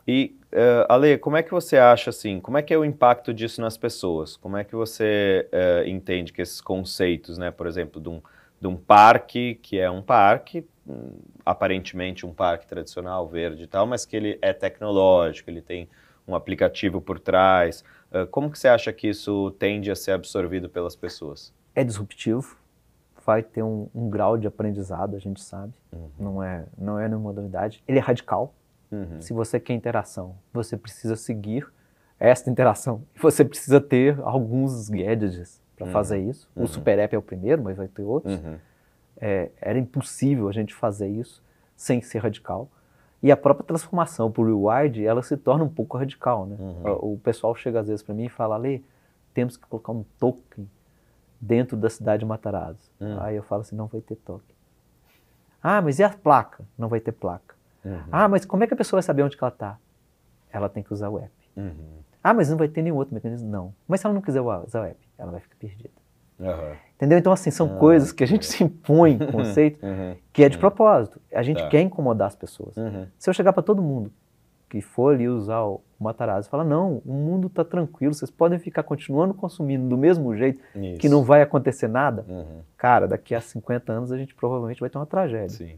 E, 0.08 0.36
uh, 0.52 0.86
Ale, 0.90 1.18
como 1.18 1.38
é 1.38 1.44
que 1.44 1.52
você 1.52 1.78
acha, 1.78 2.10
assim, 2.10 2.40
como 2.40 2.58
é 2.58 2.62
que 2.62 2.74
é 2.74 2.78
o 2.78 2.84
impacto 2.84 3.34
disso 3.34 3.62
nas 3.62 3.78
pessoas? 3.78 4.36
Como 4.36 4.58
é 4.58 4.64
que 4.64 4.76
você 4.76 5.48
uh, 5.52 5.88
entende 5.88 6.34
que 6.34 6.42
esses 6.42 6.60
conceitos, 6.60 7.38
né, 7.38 7.52
por 7.52 7.68
exemplo, 7.68 8.02
de 8.02 8.10
um, 8.10 8.22
de 8.60 8.68
um 8.68 8.76
parque, 8.76 9.56
que 9.62 9.80
é 9.80 9.90
um 9.90 10.02
parque, 10.02 10.68
um, 10.88 11.12
aparentemente 11.46 12.26
um 12.26 12.34
parque 12.34 12.68
tradicional, 12.68 13.28
verde 13.28 13.64
e 13.64 13.68
tal, 13.68 13.86
mas 13.86 14.06
que 14.06 14.16
ele 14.16 14.38
é 14.42 14.52
tecnológico, 14.52 15.50
ele 15.50 15.62
tem 15.62 15.88
um 16.28 16.36
aplicativo 16.36 17.00
por 17.00 17.20
trás. 17.20 17.84
Uh, 18.12 18.28
como 18.28 18.52
que 18.52 18.60
você 18.60 18.68
acha 18.68 18.92
que 18.92 19.08
isso 19.08 19.52
tende 19.52 19.90
a 19.90 19.96
ser 19.96 20.12
absorvido 20.12 20.70
pelas 20.70 20.96
pessoas? 20.96 21.54
É 21.74 21.84
disruptivo, 21.84 22.58
vai 23.26 23.42
ter 23.42 23.64
um, 23.64 23.88
um 23.96 24.10
grau 24.10 24.38
de 24.38 24.48
aprendizado, 24.48 25.16
a 25.16 25.20
gente 25.20 25.42
sabe, 25.42 25.74
uhum. 25.92 26.10
não, 26.20 26.44
é, 26.44 26.66
não 26.78 27.00
é 27.00 27.08
nenhuma 27.08 27.32
novidade. 27.32 27.82
Ele 27.88 28.00
é 28.00 28.02
radical, 28.02 28.54
Uhum. 28.94 29.22
Se 29.22 29.34
você 29.34 29.60
quer 29.60 29.74
interação, 29.74 30.36
você 30.54 30.78
precisa 30.78 31.16
seguir 31.16 31.68
esta 32.20 32.50
interação. 32.50 33.04
Você 33.22 33.44
precisa 33.44 33.82
ter 33.82 34.20
alguns 34.22 34.90
gadgets 34.90 35.62
para 35.76 35.88
uhum. 35.88 35.92
fazer 35.92 36.20
isso. 36.20 36.50
O 36.56 36.62
uhum. 36.62 36.68
Super 36.68 37.00
App 37.00 37.16
é 37.16 37.18
o 37.18 37.22
primeiro, 37.22 37.64
mas 37.64 37.76
vai 37.76 37.88
ter 37.88 38.04
outros. 38.04 38.36
Uhum. 38.36 38.58
É, 39.20 39.50
era 39.60 39.80
impossível 39.80 40.48
a 40.48 40.52
gente 40.52 40.74
fazer 40.74 41.08
isso 41.08 41.44
sem 41.76 42.02
ser 42.02 42.20
radical. 42.20 42.70
E 43.22 43.32
a 43.32 43.38
própria 43.38 43.66
transformação 43.66 44.32
o 44.36 44.44
Reward, 44.44 45.06
ela 45.06 45.24
se 45.24 45.38
torna 45.38 45.64
um 45.64 45.70
pouco 45.70 45.98
radical. 45.98 46.46
Né? 46.46 46.58
Uhum. 46.60 47.14
O 47.14 47.18
pessoal 47.18 47.56
chega 47.56 47.80
às 47.80 47.88
vezes 47.88 48.04
para 48.04 48.14
mim 48.14 48.26
e 48.26 48.30
fala, 48.30 48.58
Lê, 48.58 48.82
temos 49.34 49.58
que 49.58 49.66
colocar 49.66 49.92
um 49.92 50.04
token 50.20 50.70
dentro 51.40 51.76
da 51.76 51.90
cidade 51.90 52.20
de 52.20 52.26
Matarazzo. 52.26 52.92
Uhum. 53.00 53.22
Aí 53.22 53.36
eu 53.36 53.44
falo 53.44 53.62
assim, 53.62 53.76
não 53.76 53.88
vai 53.88 54.02
ter 54.02 54.16
token. 54.16 54.56
Ah, 55.62 55.82
mas 55.82 56.00
e 56.00 56.04
a 56.04 56.10
placa? 56.10 56.66
Não 56.78 56.90
vai 56.90 57.00
ter 57.00 57.14
placa. 57.14 57.56
Uhum. 57.86 58.04
Ah, 58.12 58.28
mas 58.28 58.46
como 58.46 58.64
é 58.64 58.68
que 58.68 58.74
a 58.74 58.78
pessoa 58.78 58.98
vai 58.98 59.04
saber 59.04 59.24
onde 59.24 59.38
ela 59.40 59.50
está? 59.50 59.78
Ela 60.52 60.70
tem 60.70 60.84
que 60.84 60.94
usar 60.94 61.10
o 61.10 61.18
app. 61.18 61.32
Uhum. 61.56 62.00
Ah, 62.24 62.34
mas 62.34 62.50
não 62.50 62.58
vai 62.58 62.68
ter 62.68 62.82
nenhum 62.82 62.96
outro 62.96 63.14
mecanismo? 63.14 63.50
Não. 63.50 63.74
Mas 63.88 64.00
se 64.00 64.06
ela 64.06 64.14
não 64.14 64.22
quiser 64.22 64.42
usar 64.42 64.82
o 64.82 64.86
app, 64.86 65.10
ela 65.18 65.32
vai 65.32 65.42
ficar 65.42 65.56
perdida. 65.60 65.90
Uhum. 66.40 66.76
Entendeu? 66.96 67.18
Então, 67.18 67.34
assim, 67.34 67.52
são 67.52 67.78
coisas 67.78 68.12
que 68.12 68.24
a 68.24 68.28
gente 68.28 68.46
se 68.46 68.64
impõe, 68.64 69.18
conceito, 69.32 69.86
uhum. 69.86 70.16
que 70.32 70.44
é 70.44 70.50
de 70.50 70.56
uhum. 70.56 70.62
propósito. 70.62 71.20
A 71.34 71.44
gente 71.44 71.62
tá. 71.62 71.70
quer 71.70 71.82
incomodar 71.82 72.28
as 72.28 72.36
pessoas. 72.36 72.78
Uhum. 72.78 73.08
Se 73.18 73.30
eu 73.30 73.34
chegar 73.34 73.52
para 73.54 73.64
todo 73.64 73.82
mundo 73.82 74.12
que 74.70 74.82
for 74.82 75.14
ali 75.14 75.30
usar 75.30 75.62
o 75.62 75.82
Matarazzo 76.00 76.48
e 76.48 76.50
falar, 76.50 76.64
não, 76.64 77.00
o 77.06 77.14
mundo 77.14 77.46
está 77.46 77.64
tranquilo, 77.64 78.12
vocês 78.12 78.32
podem 78.32 78.58
ficar 78.58 78.82
continuando 78.82 79.32
consumindo 79.32 79.88
do 79.88 79.96
mesmo 79.96 80.36
jeito, 80.36 80.60
Isso. 80.74 81.00
que 81.00 81.08
não 81.08 81.24
vai 81.24 81.44
acontecer 81.44 81.88
nada, 81.88 82.26
cara, 82.76 83.08
daqui 83.08 83.36
a 83.36 83.40
50 83.40 83.94
anos 83.94 84.12
a 84.12 84.18
gente 84.18 84.34
provavelmente 84.34 84.80
vai 84.80 84.90
ter 84.90 84.98
uma 84.98 85.06
tragédia. 85.06 85.50
Sim. 85.50 85.76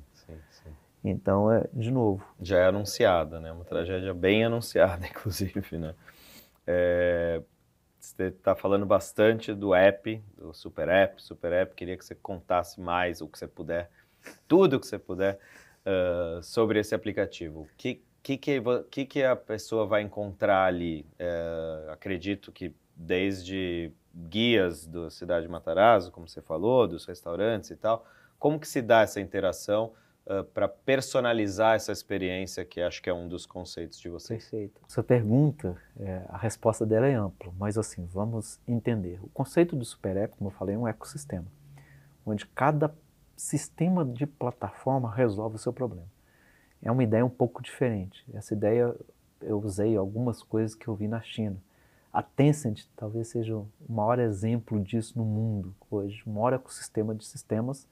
Então, 1.07 1.51
é, 1.51 1.63
de 1.71 1.91
novo. 1.91 2.25
Já 2.41 2.59
é 2.59 2.65
anunciada, 2.65 3.39
né? 3.39 3.51
Uma 3.51 3.63
tragédia 3.63 4.11
bem 4.11 4.43
anunciada, 4.43 5.05
inclusive, 5.07 5.77
né? 5.77 5.93
É, 6.65 7.41
você 7.99 8.25
está 8.25 8.55
falando 8.55 8.87
bastante 8.87 9.53
do 9.53 9.75
app, 9.75 10.19
do 10.35 10.51
Super 10.51 10.89
App, 10.89 11.21
Super 11.21 11.53
App. 11.53 11.75
Queria 11.75 11.95
que 11.95 12.03
você 12.03 12.15
contasse 12.15 12.81
mais 12.81 13.21
o 13.21 13.27
que 13.27 13.37
você 13.37 13.47
puder, 13.47 13.91
tudo 14.47 14.77
o 14.77 14.79
que 14.79 14.87
você 14.87 14.97
puder, 14.97 15.39
uh, 15.85 16.41
sobre 16.41 16.79
esse 16.79 16.95
aplicativo. 16.95 17.61
O 17.61 17.69
que, 17.77 18.01
que, 18.23 18.39
que, 18.89 19.05
que, 19.05 19.23
a 19.23 19.35
pessoa 19.35 19.85
vai 19.85 20.01
encontrar 20.01 20.65
ali? 20.65 21.05
É, 21.19 21.89
acredito 21.91 22.51
que 22.51 22.73
desde 22.95 23.91
guias 24.15 24.87
da 24.87 25.11
cidade 25.11 25.45
de 25.45 25.51
Matarazzo, 25.51 26.11
como 26.11 26.27
você 26.27 26.41
falou, 26.41 26.87
dos 26.87 27.05
restaurantes 27.05 27.69
e 27.69 27.75
tal, 27.75 28.07
como 28.39 28.59
que 28.59 28.67
se 28.67 28.81
dá 28.81 29.01
essa 29.01 29.21
interação? 29.21 29.93
Uh, 30.25 30.43
para 30.43 30.67
personalizar 30.67 31.75
essa 31.75 31.91
experiência, 31.91 32.65
que 32.65 32.81
acho 32.81 33.01
que 33.01 33.09
é 33.09 33.13
um 33.13 33.27
dos 33.27 33.45
conceitos 33.45 33.99
de 33.99 34.09
vocês. 34.09 34.43
Perfeito. 34.43 34.81
Essa 34.87 35.03
pergunta, 35.03 35.77
é, 35.99 36.21
a 36.29 36.37
resposta 36.37 36.85
dela 36.85 37.07
é 37.07 37.13
ampla, 37.13 37.51
mas 37.57 37.77
assim, 37.77 38.05
vamos 38.11 38.59
entender. 38.67 39.19
O 39.21 39.29
conceito 39.29 39.75
do 39.75 39.85
Super 39.85 40.17
App, 40.17 40.35
como 40.37 40.49
eu 40.49 40.53
falei, 40.53 40.75
é 40.75 40.77
um 40.77 40.87
ecossistema, 40.87 41.45
onde 42.25 42.45
cada 42.47 42.93
sistema 43.35 44.05
de 44.05 44.25
plataforma 44.25 45.13
resolve 45.13 45.55
o 45.55 45.59
seu 45.59 45.73
problema. 45.73 46.07
É 46.81 46.91
uma 46.91 47.03
ideia 47.03 47.25
um 47.25 47.29
pouco 47.29 47.61
diferente. 47.61 48.25
Essa 48.33 48.53
ideia 48.53 48.95
eu 49.41 49.59
usei 49.59 49.95
algumas 49.95 50.41
coisas 50.41 50.75
que 50.75 50.87
eu 50.87 50.95
vi 50.95 51.07
na 51.07 51.21
China. 51.21 51.57
A 52.13 52.23
Tencent 52.23 52.85
talvez 52.95 53.27
seja 53.27 53.57
o 53.57 53.67
maior 53.89 54.19
exemplo 54.19 54.81
disso 54.81 55.17
no 55.17 55.25
mundo 55.25 55.75
hoje, 55.91 56.23
o 56.25 56.29
maior 56.29 56.53
ecossistema 56.53 57.13
de 57.13 57.25
sistemas 57.25 57.85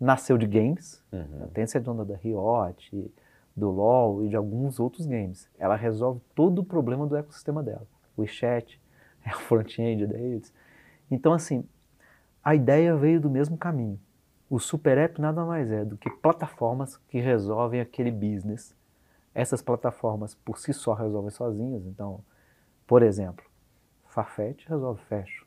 nasceu 0.00 0.38
de 0.38 0.46
games, 0.46 1.02
uhum. 1.12 1.44
a 1.44 1.46
Tencent 1.48 1.80
é 1.80 1.84
dona 1.84 2.04
da 2.04 2.16
Riot, 2.16 3.12
do 3.54 3.70
LoL 3.70 4.24
e 4.24 4.28
de 4.28 4.36
alguns 4.36 4.78
outros 4.78 5.06
games. 5.06 5.48
Ela 5.58 5.74
resolve 5.74 6.20
todo 6.34 6.60
o 6.60 6.64
problema 6.64 7.06
do 7.06 7.16
ecossistema 7.16 7.62
dela. 7.62 7.86
O 8.16 8.22
WeChat 8.22 8.80
é 9.24 9.30
o 9.30 9.38
front-end 9.38 10.06
deles. 10.06 10.52
Então, 11.10 11.32
assim, 11.32 11.64
a 12.42 12.54
ideia 12.54 12.96
veio 12.96 13.20
do 13.20 13.28
mesmo 13.28 13.56
caminho. 13.56 13.98
O 14.48 14.58
Super 14.58 14.96
App 14.96 15.20
nada 15.20 15.44
mais 15.44 15.70
é 15.70 15.84
do 15.84 15.96
que 15.96 16.08
plataformas 16.08 16.96
que 17.08 17.20
resolvem 17.20 17.80
aquele 17.80 18.10
business. 18.10 18.74
Essas 19.34 19.60
plataformas 19.60 20.34
por 20.34 20.58
si 20.58 20.72
só 20.72 20.94
resolvem 20.94 21.30
sozinhas. 21.30 21.84
Então, 21.84 22.20
por 22.86 23.02
exemplo, 23.02 23.44
Farfetch 24.06 24.66
resolve 24.66 25.02
Fashion. 25.02 25.44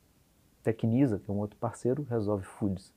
Tecnisa, 0.61 1.17
que 1.17 1.29
é 1.29 1.33
um 1.33 1.37
outro 1.37 1.57
parceiro, 1.57 2.05
resolve 2.07 2.45
Foods. 2.45 2.93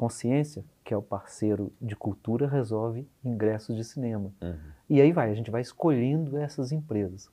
Consciência, 0.00 0.64
que 0.82 0.94
é 0.94 0.96
o 0.96 1.02
parceiro 1.02 1.70
de 1.78 1.94
cultura, 1.94 2.48
resolve 2.48 3.06
ingressos 3.22 3.76
de 3.76 3.84
cinema. 3.84 4.32
Uhum. 4.40 4.56
E 4.88 4.98
aí 4.98 5.12
vai, 5.12 5.30
a 5.30 5.34
gente 5.34 5.50
vai 5.50 5.60
escolhendo 5.60 6.38
essas 6.38 6.72
empresas. 6.72 7.28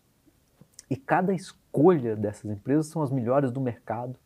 E 0.90 0.98
cada 0.98 1.34
escolha 1.34 2.14
dessas 2.14 2.52
empresas 2.52 2.88
são 2.88 3.02
as 3.02 3.10
melhores 3.10 3.52
do 3.52 3.62
mercado, 3.62 4.20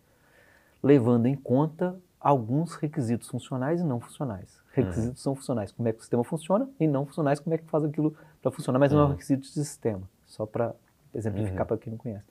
levando 0.81 1.27
em 1.27 1.35
conta 1.35 1.95
alguns 2.19 2.73
requisitos 2.73 3.27
funcionais 3.27 3.79
e 3.79 3.83
não 3.83 3.99
funcionais. 3.99 4.59
Requisitos 4.71 5.19
uhum. 5.19 5.23
são 5.23 5.35
funcionais, 5.35 5.71
como 5.71 5.87
é 5.87 5.93
que 5.93 5.99
o 5.99 6.01
sistema 6.01 6.23
funciona, 6.23 6.67
e 6.79 6.87
não 6.87 7.05
funcionais, 7.05 7.39
como 7.39 7.53
é 7.53 7.59
que 7.59 7.65
faz 7.65 7.83
aquilo 7.83 8.17
para 8.41 8.49
funcionar, 8.49 8.79
mas 8.79 8.91
uhum. 8.91 8.97
não 8.97 9.03
é 9.03 9.05
um 9.05 9.09
uhum. 9.09 9.13
requisito 9.17 9.43
de 9.43 9.49
sistema, 9.49 10.09
só 10.25 10.47
para 10.47 10.73
exemplificar 11.13 11.61
uhum. 11.61 11.67
para 11.67 11.77
quem 11.77 11.91
não 11.91 11.99
conhece. 11.99 12.25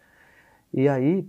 E 0.75 0.89
aí 0.89 1.25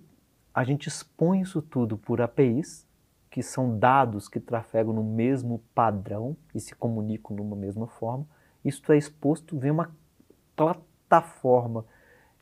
a 0.51 0.63
gente 0.63 0.87
expõe 0.87 1.41
isso 1.41 1.61
tudo 1.61 1.99
por 1.99 2.19
APIs, 2.19 2.89
que 3.31 3.41
são 3.41 3.79
dados 3.79 4.27
que 4.27 4.41
trafegam 4.41 4.93
no 4.93 5.03
mesmo 5.03 5.63
padrão 5.73 6.35
e 6.53 6.59
se 6.59 6.75
comunicam 6.75 7.35
numa 7.35 7.55
mesma 7.55 7.87
forma. 7.87 8.27
Isso 8.63 8.91
é 8.91 8.97
exposto, 8.97 9.57
vem 9.57 9.71
uma 9.71 9.89
plataforma 10.53 11.85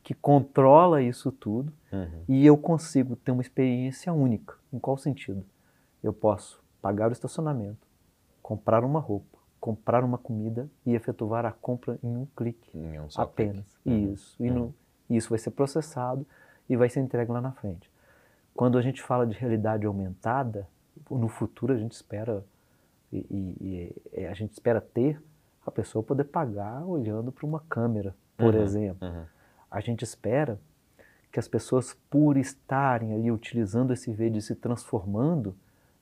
que 0.02 0.12
controla 0.12 1.00
isso 1.00 1.30
tudo 1.30 1.72
uhum. 1.92 2.24
e 2.28 2.44
eu 2.44 2.56
consigo 2.56 3.14
ter 3.14 3.30
uma 3.30 3.40
experiência 3.40 4.12
única. 4.12 4.56
Em 4.72 4.80
qual 4.80 4.96
sentido? 4.96 5.44
Eu 6.02 6.12
posso 6.12 6.60
pagar 6.82 7.10
o 7.10 7.12
estacionamento, 7.12 7.86
comprar 8.42 8.84
uma 8.84 8.98
roupa, 8.98 9.38
comprar 9.60 10.02
uma 10.02 10.18
comida 10.18 10.68
e 10.84 10.94
efetuar 10.94 11.46
a 11.46 11.52
compra 11.52 12.00
em 12.02 12.16
um 12.16 12.26
clique 12.36 12.76
em 12.76 12.98
um 12.98 13.06
apenas. 13.16 13.76
Clique. 13.78 13.88
Uhum. 13.88 14.12
Isso. 14.12 14.36
E 14.42 14.50
uhum. 14.50 14.58
no, 14.58 14.74
isso 15.08 15.28
vai 15.28 15.38
ser 15.38 15.52
processado 15.52 16.26
e 16.68 16.76
vai 16.76 16.88
ser 16.88 16.98
entregue 16.98 17.30
lá 17.30 17.40
na 17.40 17.52
frente. 17.52 17.88
Quando 18.54 18.76
a 18.76 18.82
gente 18.82 19.00
fala 19.00 19.24
de 19.24 19.36
realidade 19.36 19.86
aumentada, 19.86 20.66
no 21.10 21.28
futuro 21.28 21.72
a 21.72 21.76
gente 21.76 21.92
espera 21.92 22.44
e, 23.12 23.26
e, 23.30 24.20
e, 24.20 24.26
a 24.26 24.34
gente 24.34 24.52
espera 24.52 24.80
ter 24.80 25.20
a 25.66 25.70
pessoa 25.70 26.02
poder 26.02 26.24
pagar 26.24 26.84
olhando 26.84 27.32
para 27.32 27.44
uma 27.44 27.60
câmera, 27.60 28.14
por 28.36 28.54
uhum, 28.54 28.62
exemplo. 28.62 29.08
Uhum. 29.08 29.24
A 29.70 29.80
gente 29.80 30.04
espera 30.04 30.60
que 31.30 31.38
as 31.38 31.46
pessoas, 31.46 31.94
por 32.08 32.36
estarem 32.36 33.14
ali 33.14 33.30
utilizando 33.30 33.92
esse 33.92 34.12
vídeo 34.12 34.38
e 34.38 34.42
se 34.42 34.54
transformando, 34.54 35.54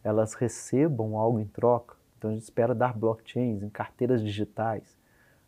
elas 0.03 0.34
recebam 0.34 1.16
algo 1.16 1.39
em 1.39 1.47
troca. 1.47 1.97
Então 2.16 2.30
a 2.30 2.32
gente 2.32 2.43
espera 2.43 2.74
dar 2.74 2.97
blockchains 2.97 3.62
em 3.62 3.68
carteiras 3.68 4.22
digitais. 4.22 4.97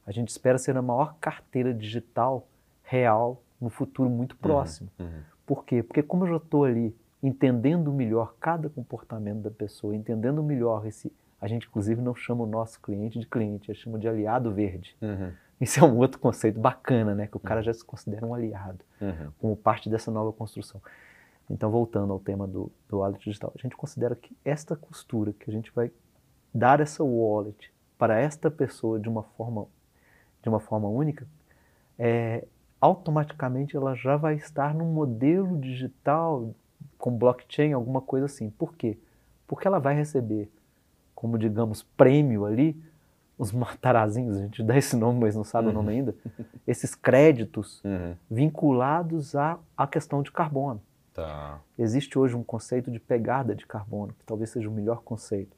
A 0.06 0.12
gente 0.12 0.28
espera 0.28 0.58
ser 0.58 0.76
a 0.76 0.82
maior 0.82 1.16
carteira 1.20 1.72
digital 1.72 2.46
real 2.82 3.42
no 3.60 3.70
futuro 3.70 4.10
muito 4.10 4.32
uhum, 4.32 4.38
próximo. 4.38 4.90
Uhum, 4.98 5.22
Por 5.46 5.64
quê? 5.64 5.82
Porque 5.82 6.02
como 6.02 6.24
eu 6.24 6.30
já 6.30 6.36
estou 6.36 6.64
ali 6.64 6.94
entendendo 7.22 7.92
melhor 7.92 8.34
cada 8.40 8.68
comportamento 8.68 9.40
da 9.42 9.50
pessoa, 9.50 9.94
entendendo 9.94 10.42
melhor 10.42 10.86
esse. 10.86 11.12
A 11.40 11.48
gente, 11.48 11.66
inclusive, 11.66 12.00
não 12.00 12.14
chama 12.14 12.44
o 12.44 12.46
nosso 12.46 12.80
cliente 12.80 13.18
de 13.18 13.26
cliente, 13.26 13.70
a 13.70 13.74
gente 13.74 13.82
chama 13.82 13.98
de 13.98 14.08
aliado 14.08 14.52
verde. 14.52 14.96
Uhum. 15.00 15.32
Isso 15.60 15.80
é 15.80 15.82
um 15.82 15.96
outro 15.96 16.18
conceito 16.18 16.58
bacana, 16.58 17.14
né? 17.14 17.26
Que 17.26 17.36
o 17.36 17.40
cara 17.40 17.62
já 17.62 17.72
se 17.72 17.84
considera 17.84 18.24
um 18.24 18.34
aliado, 18.34 18.80
uhum. 19.00 19.30
como 19.38 19.56
parte 19.56 19.90
dessa 19.90 20.10
nova 20.10 20.32
construção. 20.32 20.80
Então, 21.50 21.70
voltando 21.70 22.12
ao 22.12 22.18
tema 22.20 22.46
do, 22.46 22.70
do 22.88 22.98
wallet 22.98 23.22
digital, 23.22 23.52
a 23.54 23.60
gente 23.60 23.76
considera 23.76 24.14
que 24.14 24.34
esta 24.44 24.76
costura, 24.76 25.32
que 25.32 25.50
a 25.50 25.52
gente 25.52 25.70
vai 25.74 25.90
dar 26.54 26.80
essa 26.80 27.02
wallet 27.02 27.72
para 27.98 28.18
esta 28.18 28.50
pessoa 28.50 28.98
de 28.98 29.08
uma 29.08 29.22
forma, 29.22 29.66
de 30.42 30.48
uma 30.48 30.60
forma 30.60 30.88
única, 30.88 31.26
é, 31.98 32.46
automaticamente 32.80 33.76
ela 33.76 33.94
já 33.94 34.16
vai 34.16 34.36
estar 34.36 34.74
num 34.74 34.92
modelo 34.92 35.58
digital 35.58 36.54
com 37.00 37.16
blockchain, 37.16 37.72
alguma 37.72 38.00
coisa 38.00 38.26
assim. 38.26 38.50
Por 38.50 38.74
quê? 38.74 38.98
Porque 39.46 39.66
ela 39.66 39.80
vai 39.80 39.94
receber, 39.96 40.48
como 41.14 41.36
digamos, 41.36 41.82
prêmio 41.82 42.44
ali, 42.44 42.80
os 43.36 43.50
matarazinhos, 43.50 44.36
a 44.36 44.42
gente 44.42 44.62
dá 44.62 44.76
esse 44.76 44.94
nome, 44.94 45.18
mas 45.20 45.34
não 45.34 45.42
sabe 45.42 45.68
uhum. 45.68 45.72
o 45.72 45.74
nome 45.76 45.92
uhum. 45.92 45.98
ainda, 45.98 46.14
esses 46.66 46.94
créditos 46.94 47.82
uhum. 47.82 48.14
vinculados 48.30 49.34
à, 49.34 49.58
à 49.76 49.86
questão 49.86 50.22
de 50.22 50.30
carbono. 50.30 50.80
Tá. 51.14 51.58
Existe 51.78 52.18
hoje 52.18 52.36
um 52.36 52.44
conceito 52.44 52.90
de 52.90 53.00
pegada 53.00 53.54
de 53.54 53.66
carbono, 53.66 54.12
que 54.12 54.24
talvez 54.24 54.50
seja 54.50 54.68
o 54.68 54.72
melhor 54.72 55.02
conceito 55.02 55.56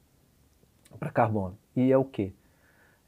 para 0.97 1.11
carbono. 1.11 1.57
E 1.75 1.91
é 1.91 1.97
o 1.97 2.05
quê? 2.05 2.33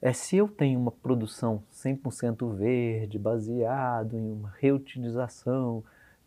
É 0.02 0.12
se 0.14 0.36
eu 0.36 0.48
tenho 0.48 0.80
uma 0.80 0.92
produção 0.92 1.64
100% 1.72 2.54
verde, 2.54 3.18
baseado 3.18 4.18
em 4.18 4.32
uma 4.32 4.54
reutilização 4.60 5.84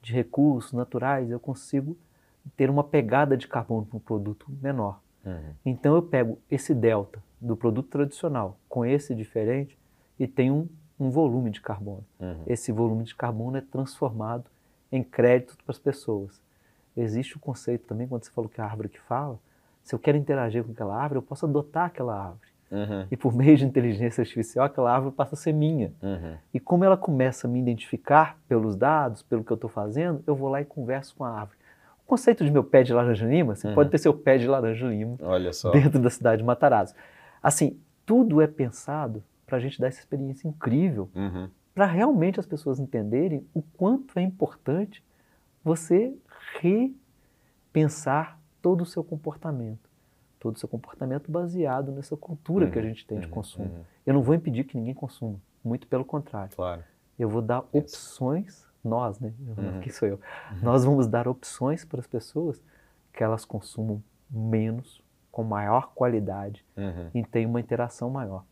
de 0.08 0.14
recursos 0.14 0.72
naturais, 0.72 1.30
eu 1.30 1.38
consigo 1.38 1.96
ter 2.56 2.70
uma 2.70 2.82
pegada 2.82 3.36
de 3.36 3.46
carbono 3.46 3.84
para 3.84 3.96
um 3.98 4.00
produto 4.00 4.46
menor. 4.62 5.00
Uhum. 5.24 5.52
Então 5.66 5.94
eu 5.94 6.02
pego 6.02 6.38
esse 6.50 6.74
delta 6.74 7.22
do 7.38 7.54
produto 7.54 7.88
tradicional 7.88 8.58
com 8.68 8.86
esse 8.86 9.14
diferente 9.14 9.78
e 10.18 10.26
tenho 10.26 10.54
um, 10.98 11.06
um 11.06 11.10
volume 11.10 11.50
de 11.50 11.60
carbono. 11.60 12.04
Uhum. 12.18 12.42
Esse 12.46 12.72
volume 12.72 13.04
de 13.04 13.14
carbono 13.14 13.58
é 13.58 13.60
transformado 13.60 14.50
em 14.90 15.02
crédito 15.02 15.56
para 15.58 15.72
as 15.72 15.78
pessoas. 15.78 16.42
Existe 16.96 17.36
o 17.36 17.40
conceito 17.40 17.86
também, 17.86 18.08
quando 18.08 18.24
você 18.24 18.30
falou 18.30 18.48
que 18.48 18.60
a 18.60 18.64
árvore 18.64 18.88
que 18.88 19.00
fala, 19.00 19.38
se 19.84 19.94
eu 19.94 19.98
quero 19.98 20.16
interagir 20.16 20.64
com 20.64 20.72
aquela 20.72 20.96
árvore, 20.96 21.18
eu 21.18 21.22
posso 21.22 21.44
adotar 21.44 21.86
aquela 21.86 22.18
árvore. 22.18 22.48
Uhum. 22.70 23.06
E 23.10 23.16
por 23.16 23.34
meio 23.34 23.56
de 23.56 23.64
inteligência 23.64 24.20
artificial, 24.22 24.66
aquela 24.66 24.92
árvore 24.92 25.14
passa 25.14 25.34
a 25.34 25.38
ser 25.38 25.52
minha. 25.52 25.92
Uhum. 26.02 26.36
E 26.52 26.60
como 26.60 26.84
ela 26.84 26.96
começa 26.96 27.46
a 27.46 27.50
me 27.50 27.58
identificar 27.58 28.38
pelos 28.46 28.76
dados, 28.76 29.22
pelo 29.22 29.42
que 29.42 29.50
eu 29.50 29.54
estou 29.54 29.70
fazendo, 29.70 30.22
eu 30.26 30.34
vou 30.34 30.48
lá 30.48 30.60
e 30.60 30.64
converso 30.64 31.14
com 31.16 31.24
a 31.24 31.30
árvore. 31.30 31.58
O 32.04 32.06
conceito 32.08 32.44
de 32.44 32.50
meu 32.50 32.64
pé 32.64 32.82
de 32.82 32.92
laranja 32.92 33.26
lima, 33.26 33.54
você 33.54 33.68
uhum. 33.68 33.74
pode 33.74 33.90
ter 33.90 33.98
seu 33.98 34.14
pé 34.14 34.38
de 34.38 34.46
laranja 34.46 34.86
lima 34.86 35.16
dentro 35.72 35.98
da 35.98 36.10
cidade 36.10 36.42
de 36.42 36.44
Matarazzo. 36.46 36.94
Assim, 37.42 37.78
tudo 38.04 38.40
é 38.40 38.46
pensado 38.46 39.22
para 39.46 39.56
a 39.56 39.60
gente 39.60 39.80
dar 39.80 39.88
essa 39.88 40.00
experiência 40.00 40.46
incrível, 40.46 41.08
uhum. 41.14 41.48
para 41.74 41.86
realmente 41.86 42.38
as 42.38 42.46
pessoas 42.46 42.78
entenderem 42.78 43.46
o 43.54 43.62
quanto 43.62 44.18
é 44.18 44.22
importante 44.22 45.02
você 45.64 46.14
repensar 46.60 48.38
todo 48.60 48.82
o 48.82 48.86
seu 48.86 49.02
comportamento. 49.02 49.87
Todo 50.38 50.56
o 50.56 50.58
seu 50.58 50.68
comportamento 50.68 51.30
baseado 51.30 51.92
nessa 51.92 52.16
cultura 52.16 52.66
uhum. 52.66 52.70
que 52.70 52.78
a 52.78 52.82
uhum. 52.82 52.88
gente 52.88 53.06
tem 53.06 53.18
de 53.18 53.26
uhum. 53.26 53.32
consumo. 53.32 53.64
Uhum. 53.66 53.82
Eu 54.06 54.14
não 54.14 54.22
vou 54.22 54.34
impedir 54.34 54.64
que 54.64 54.76
ninguém 54.76 54.94
consuma, 54.94 55.40
muito 55.64 55.86
pelo 55.86 56.04
contrário. 56.04 56.54
Claro. 56.54 56.82
Eu 57.18 57.28
vou 57.28 57.42
dar 57.42 57.64
opções, 57.72 58.66
nós, 58.84 59.18
né? 59.18 59.32
Uhum. 59.40 59.80
Quem 59.80 59.92
sou 59.92 60.06
eu? 60.06 60.20
Nós 60.62 60.84
vamos 60.84 61.06
dar 61.08 61.26
opções 61.26 61.84
para 61.84 62.00
as 62.00 62.06
pessoas 62.06 62.62
que 63.12 63.24
elas 63.24 63.44
consumam 63.44 64.02
menos 64.30 65.02
com 65.32 65.42
maior 65.42 65.92
qualidade 65.94 66.64
uhum. 66.76 67.10
e 67.14 67.24
tem 67.24 67.46
uma 67.46 67.60
interação 67.60 68.08
maior. 68.10 68.44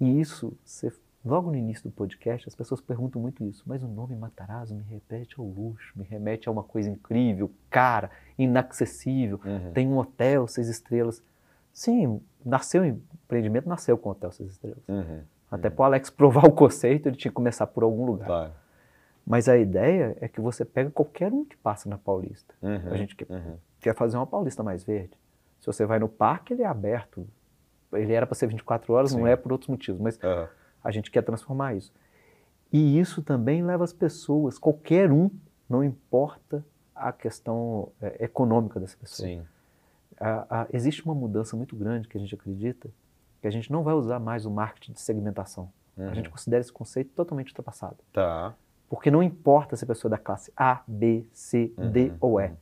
E 0.00 0.20
isso, 0.20 0.56
você, 0.64 0.92
logo 1.24 1.50
no 1.50 1.56
início 1.56 1.88
do 1.88 1.94
podcast, 1.94 2.48
as 2.48 2.54
pessoas 2.54 2.80
perguntam 2.80 3.20
muito 3.20 3.42
isso, 3.44 3.62
mas 3.66 3.82
o 3.82 3.88
nome 3.88 4.14
Matarazzo 4.14 4.74
me 4.74 4.82
repete 4.82 5.36
ao 5.38 5.46
luxo, 5.46 5.92
me 5.96 6.04
remete 6.04 6.48
a 6.48 6.52
uma 6.52 6.62
coisa 6.62 6.90
incrível, 6.90 7.50
cara, 7.70 8.10
inacessível, 8.38 9.40
uhum. 9.44 9.72
tem 9.72 9.88
um 9.88 9.96
hotel 9.96 10.46
seis 10.46 10.68
estrelas. 10.68 11.22
Sim, 11.72 12.20
nasceu, 12.44 12.82
o 12.82 12.86
empreendimento 12.86 13.68
nasceu 13.68 13.96
com 13.96 14.10
o 14.10 14.12
hotel 14.12 14.30
seis 14.32 14.50
estrelas. 14.50 14.86
Uhum. 14.88 15.22
Até 15.50 15.68
uhum. 15.68 15.74
para 15.74 15.82
o 15.82 15.86
Alex 15.86 16.10
provar 16.10 16.44
o 16.46 16.52
conceito, 16.52 17.08
ele 17.08 17.16
tinha 17.16 17.30
que 17.30 17.36
começar 17.36 17.66
por 17.66 17.82
algum 17.82 18.04
lugar. 18.04 18.26
Claro. 18.26 18.52
Mas 19.26 19.48
a 19.48 19.56
ideia 19.56 20.16
é 20.20 20.28
que 20.28 20.40
você 20.40 20.64
pega 20.64 20.90
qualquer 20.90 21.32
um 21.32 21.44
que 21.44 21.56
passa 21.56 21.88
na 21.88 21.96
Paulista. 21.96 22.54
Uhum. 22.60 22.92
A 22.92 22.96
gente 22.96 23.16
quer, 23.16 23.30
uhum. 23.30 23.56
quer 23.80 23.94
fazer 23.94 24.18
uma 24.18 24.26
Paulista 24.26 24.62
mais 24.62 24.84
verde. 24.84 25.16
Se 25.60 25.66
você 25.66 25.86
vai 25.86 25.98
no 25.98 26.08
parque, 26.08 26.52
ele 26.52 26.62
é 26.62 26.66
aberto. 26.66 27.26
Ele 27.94 28.12
era 28.12 28.26
para 28.26 28.34
ser 28.34 28.46
24 28.48 28.92
horas, 28.92 29.12
Sim. 29.12 29.20
não 29.20 29.26
é 29.26 29.34
por 29.34 29.50
outros 29.50 29.68
motivos, 29.68 29.98
mas 30.00 30.18
uhum. 30.22 30.46
A 30.84 30.90
gente 30.90 31.10
quer 31.10 31.22
transformar 31.22 31.74
isso. 31.74 31.92
E 32.72 32.98
isso 32.98 33.22
também 33.22 33.64
leva 33.64 33.82
as 33.82 33.92
pessoas, 33.92 34.58
qualquer 34.58 35.10
um, 35.10 35.30
não 35.68 35.82
importa 35.82 36.64
a 36.94 37.12
questão 37.12 37.90
é, 38.00 38.24
econômica 38.24 38.78
dessa 38.78 38.96
pessoa. 38.96 39.26
Sim. 39.28 39.42
A, 40.20 40.62
a, 40.62 40.66
existe 40.72 41.04
uma 41.04 41.14
mudança 41.14 41.56
muito 41.56 41.74
grande 41.74 42.06
que 42.06 42.16
a 42.16 42.20
gente 42.20 42.34
acredita 42.34 42.88
que 43.40 43.48
a 43.48 43.50
gente 43.50 43.70
não 43.70 43.82
vai 43.82 43.94
usar 43.94 44.18
mais 44.18 44.46
o 44.46 44.50
marketing 44.50 44.92
de 44.92 45.00
segmentação. 45.00 45.70
Uhum. 45.96 46.08
A 46.08 46.14
gente 46.14 46.30
considera 46.30 46.60
esse 46.60 46.72
conceito 46.72 47.10
totalmente 47.14 47.48
ultrapassado. 47.48 47.96
Tá. 48.12 48.54
Porque 48.88 49.10
não 49.10 49.22
importa 49.22 49.76
se 49.76 49.84
a 49.84 49.86
pessoa 49.86 50.08
é 50.10 50.12
da 50.12 50.18
classe 50.18 50.52
A, 50.56 50.82
B, 50.86 51.26
C, 51.32 51.72
uhum. 51.76 51.90
D 51.90 52.12
ou 52.20 52.40
E. 52.40 52.46
Uhum. 52.46 52.56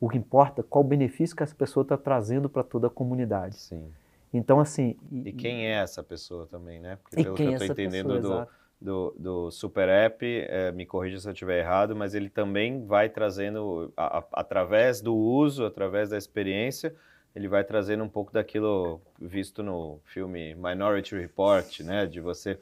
O 0.00 0.08
que 0.08 0.18
importa 0.18 0.60
é 0.60 0.64
qual 0.64 0.84
benefício 0.84 1.36
que 1.36 1.42
essa 1.42 1.54
pessoa 1.54 1.82
está 1.82 1.96
trazendo 1.96 2.48
para 2.48 2.62
toda 2.62 2.88
a 2.88 2.90
comunidade. 2.90 3.56
Sim. 3.56 3.90
Então, 4.34 4.58
assim. 4.58 4.96
E, 5.12 5.28
e, 5.28 5.32
quem 5.32 5.66
é 5.66 5.74
essa 5.74 6.02
pessoa 6.02 6.46
também, 6.46 6.80
né? 6.80 6.96
Porque 6.96 7.22
pelo 7.22 7.36
que 7.36 7.44
eu 7.44 7.50
estou 7.52 7.66
entendendo 7.66 8.14
pessoa, 8.14 8.48
do, 8.80 9.12
do, 9.12 9.16
do, 9.18 9.50
Super 9.52 9.88
App, 9.88 10.26
é, 10.26 10.72
me 10.72 10.84
corrija 10.84 11.20
se 11.20 11.28
eu 11.28 11.32
estiver 11.32 11.60
errado, 11.60 11.94
mas 11.94 12.14
ele 12.14 12.28
também 12.28 12.84
vai 12.84 13.08
trazendo, 13.08 13.92
a, 13.96 14.18
a, 14.18 14.24
através 14.32 15.00
do 15.00 15.14
uso, 15.14 15.64
através 15.64 16.10
da 16.10 16.18
experiência, 16.18 16.92
ele 17.34 17.46
vai 17.46 17.62
trazendo 17.62 18.02
um 18.02 18.08
pouco 18.08 18.32
daquilo 18.32 19.00
visto 19.20 19.62
no 19.62 20.00
filme 20.04 20.54
Minority 20.56 21.16
Report, 21.16 21.80
né? 21.80 22.04
De 22.04 22.20
você 22.20 22.58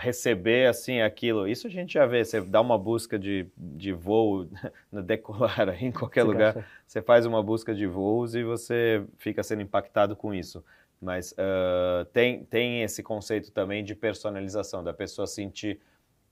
receber 0.00 0.66
assim 0.66 1.02
aquilo. 1.02 1.46
Isso 1.46 1.66
a 1.66 1.70
gente 1.70 1.94
já 1.94 2.06
vê, 2.06 2.24
você 2.24 2.40
dá 2.40 2.60
uma 2.60 2.78
busca 2.78 3.18
de, 3.18 3.46
de 3.56 3.92
voo 3.92 4.48
no 4.90 5.02
decolar 5.02 5.68
em 5.82 5.92
qualquer 5.92 6.22
você 6.22 6.32
lugar, 6.32 6.66
você 6.86 7.02
faz 7.02 7.26
uma 7.26 7.42
busca 7.42 7.74
de 7.74 7.86
voos 7.86 8.34
e 8.34 8.42
você 8.42 9.04
fica 9.18 9.42
sendo 9.42 9.60
impactado 9.60 10.16
com 10.16 10.34
isso. 10.34 10.64
Mas 11.00 11.32
uh, 11.32 12.04
tem, 12.12 12.44
tem 12.44 12.82
esse 12.82 13.02
conceito 13.02 13.50
também 13.52 13.82
de 13.82 13.94
personalização, 13.94 14.84
da 14.84 14.92
pessoa 14.92 15.26
sentir 15.26 15.80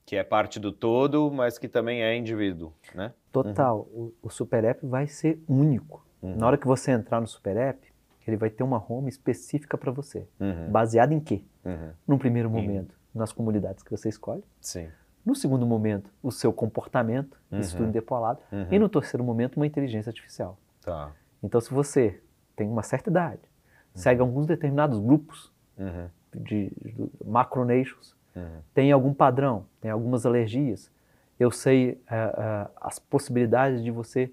que 0.05 0.17
é 0.17 0.25
parte 0.25 0.59
do 0.59 0.73
todo, 0.73 1.31
mas 1.31 1.59
que 1.59 1.69
também 1.69 2.03
é 2.03 2.17
indivíduo, 2.17 2.73
né? 2.95 3.13
Total. 3.31 3.87
Uhum. 3.93 4.13
O, 4.23 4.27
o, 4.29 4.31
Super 4.31 4.65
App 4.65 4.87
vai 4.87 5.07
ser 5.07 5.39
único. 5.47 6.03
Uhum. 6.23 6.35
Na 6.37 6.47
hora 6.47 6.57
que 6.57 6.67
você 6.67 6.91
entrar 6.91 7.21
no 7.21 7.27
Super 7.27 7.57
App, 7.59 7.93
ele 8.27 8.37
vai 8.37 8.49
ter 8.49 8.63
uma 8.63 8.83
home 8.83 9.11
específica 9.11 9.77
para 9.77 9.93
você. 9.93 10.27
Uhum. 10.41 10.71
Baseada 10.71 11.13
em 11.13 11.21
quê? 11.21 11.43
Uhum. 11.63 11.93
Num 12.07 12.19
primeiro 12.19 12.49
momento, 12.49 12.95
nas 13.15 13.33
comunidades 13.33 13.83
que 13.83 13.91
você 13.91 14.09
escolhe. 14.09 14.43
Sim. 14.61 14.89
No 15.25 15.35
segundo 15.35 15.67
momento, 15.67 16.11
o 16.23 16.33
seu 16.33 16.55
comportamento, 16.55 17.39
uhum. 17.53 17.61
isso 17.61 17.77
tudo 17.77 17.91
interpolado. 17.91 18.41
Uhum. 18.51 18.67
E 18.71 18.79
no 18.79 18.89
terceiro 18.89 19.23
momento, 19.23 19.57
uma 19.57 19.67
inteligência 19.67 20.09
artificial. 20.09 20.59
Tá. 20.81 21.13
Então, 21.43 21.61
se 21.61 21.71
você 21.71 22.19
tem 22.57 22.67
uma 22.67 22.83
certa 22.83 23.11
idade, 23.11 23.43
uhum. 23.43 23.49
Segue 23.95 24.21
alguns 24.21 24.47
determinados 24.47 24.99
grupos 24.99 25.53
uhum. 25.77 26.09
de, 26.35 26.71
de 26.85 26.95
macronations, 27.25 28.15
uhum. 28.35 28.61
tem 28.75 28.93
algum 28.93 29.13
padrão, 29.13 29.67
tem 29.81 29.91
algumas 29.91 30.25
alergias, 30.25 30.91
eu 31.39 31.51
sei 31.51 31.93
uh, 31.93 31.95
uh, 31.95 32.71
as 32.81 32.99
possibilidades 32.99 33.83
de 33.83 33.91
você 33.91 34.31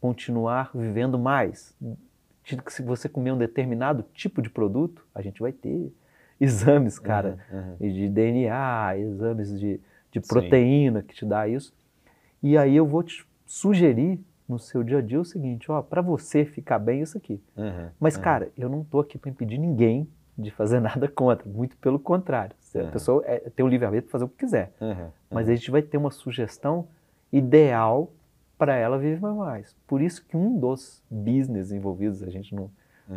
continuar 0.00 0.70
vivendo 0.74 1.18
mais. 1.18 1.76
Que 2.42 2.58
se 2.68 2.82
você 2.82 3.08
comer 3.08 3.32
um 3.32 3.38
determinado 3.38 4.02
tipo 4.14 4.40
de 4.40 4.48
produto, 4.48 5.06
a 5.14 5.20
gente 5.20 5.40
vai 5.40 5.52
ter 5.52 5.92
exames, 6.40 6.98
cara, 6.98 7.38
uhum, 7.52 7.76
uhum. 7.80 7.92
de 7.92 8.08
DNA, 8.08 8.98
exames 8.98 9.60
de, 9.60 9.80
de 10.10 10.20
proteína 10.20 11.00
Sim. 11.00 11.06
que 11.06 11.14
te 11.14 11.26
dá 11.26 11.46
isso. 11.46 11.74
E 12.42 12.56
aí 12.56 12.74
eu 12.74 12.86
vou 12.86 13.02
te 13.02 13.26
sugerir 13.44 14.20
no 14.48 14.58
seu 14.58 14.82
dia 14.82 14.98
a 14.98 15.02
dia 15.02 15.20
o 15.20 15.24
seguinte, 15.24 15.70
ó, 15.70 15.82
para 15.82 16.00
você 16.00 16.44
ficar 16.44 16.78
bem 16.78 17.02
isso 17.02 17.18
aqui. 17.18 17.40
Uhum, 17.56 17.88
Mas, 18.00 18.16
uhum. 18.16 18.22
cara, 18.22 18.50
eu 18.56 18.68
não 18.68 18.82
tô 18.82 19.00
aqui 19.00 19.18
para 19.18 19.30
impedir 19.30 19.58
ninguém 19.58 20.08
de 20.36 20.50
fazer 20.50 20.80
nada 20.80 21.06
contra, 21.08 21.48
muito 21.48 21.76
pelo 21.76 21.98
contrário. 21.98 22.56
A 22.74 22.78
uhum. 22.78 22.90
pessoa 22.90 23.22
é, 23.26 23.38
tem 23.50 23.64
o 23.64 23.68
livre-arbítrio 23.68 24.08
para 24.08 24.12
fazer 24.12 24.24
o 24.24 24.28
que 24.28 24.38
quiser. 24.38 24.72
Uhum, 24.80 25.08
Mas 25.30 25.48
a 25.48 25.54
gente 25.54 25.70
vai 25.70 25.82
ter 25.82 25.98
uma 25.98 26.10
sugestão 26.10 26.86
ideal 27.32 28.10
para 28.56 28.74
ela 28.74 28.98
viver 28.98 29.20
mais. 29.20 29.76
Por 29.86 30.00
isso 30.00 30.24
que 30.24 30.36
um 30.36 30.58
dos 30.58 31.02
business 31.10 31.70
envolvidos, 31.70 32.22
a 32.22 32.30
gente 32.30 32.54
não 32.54 32.70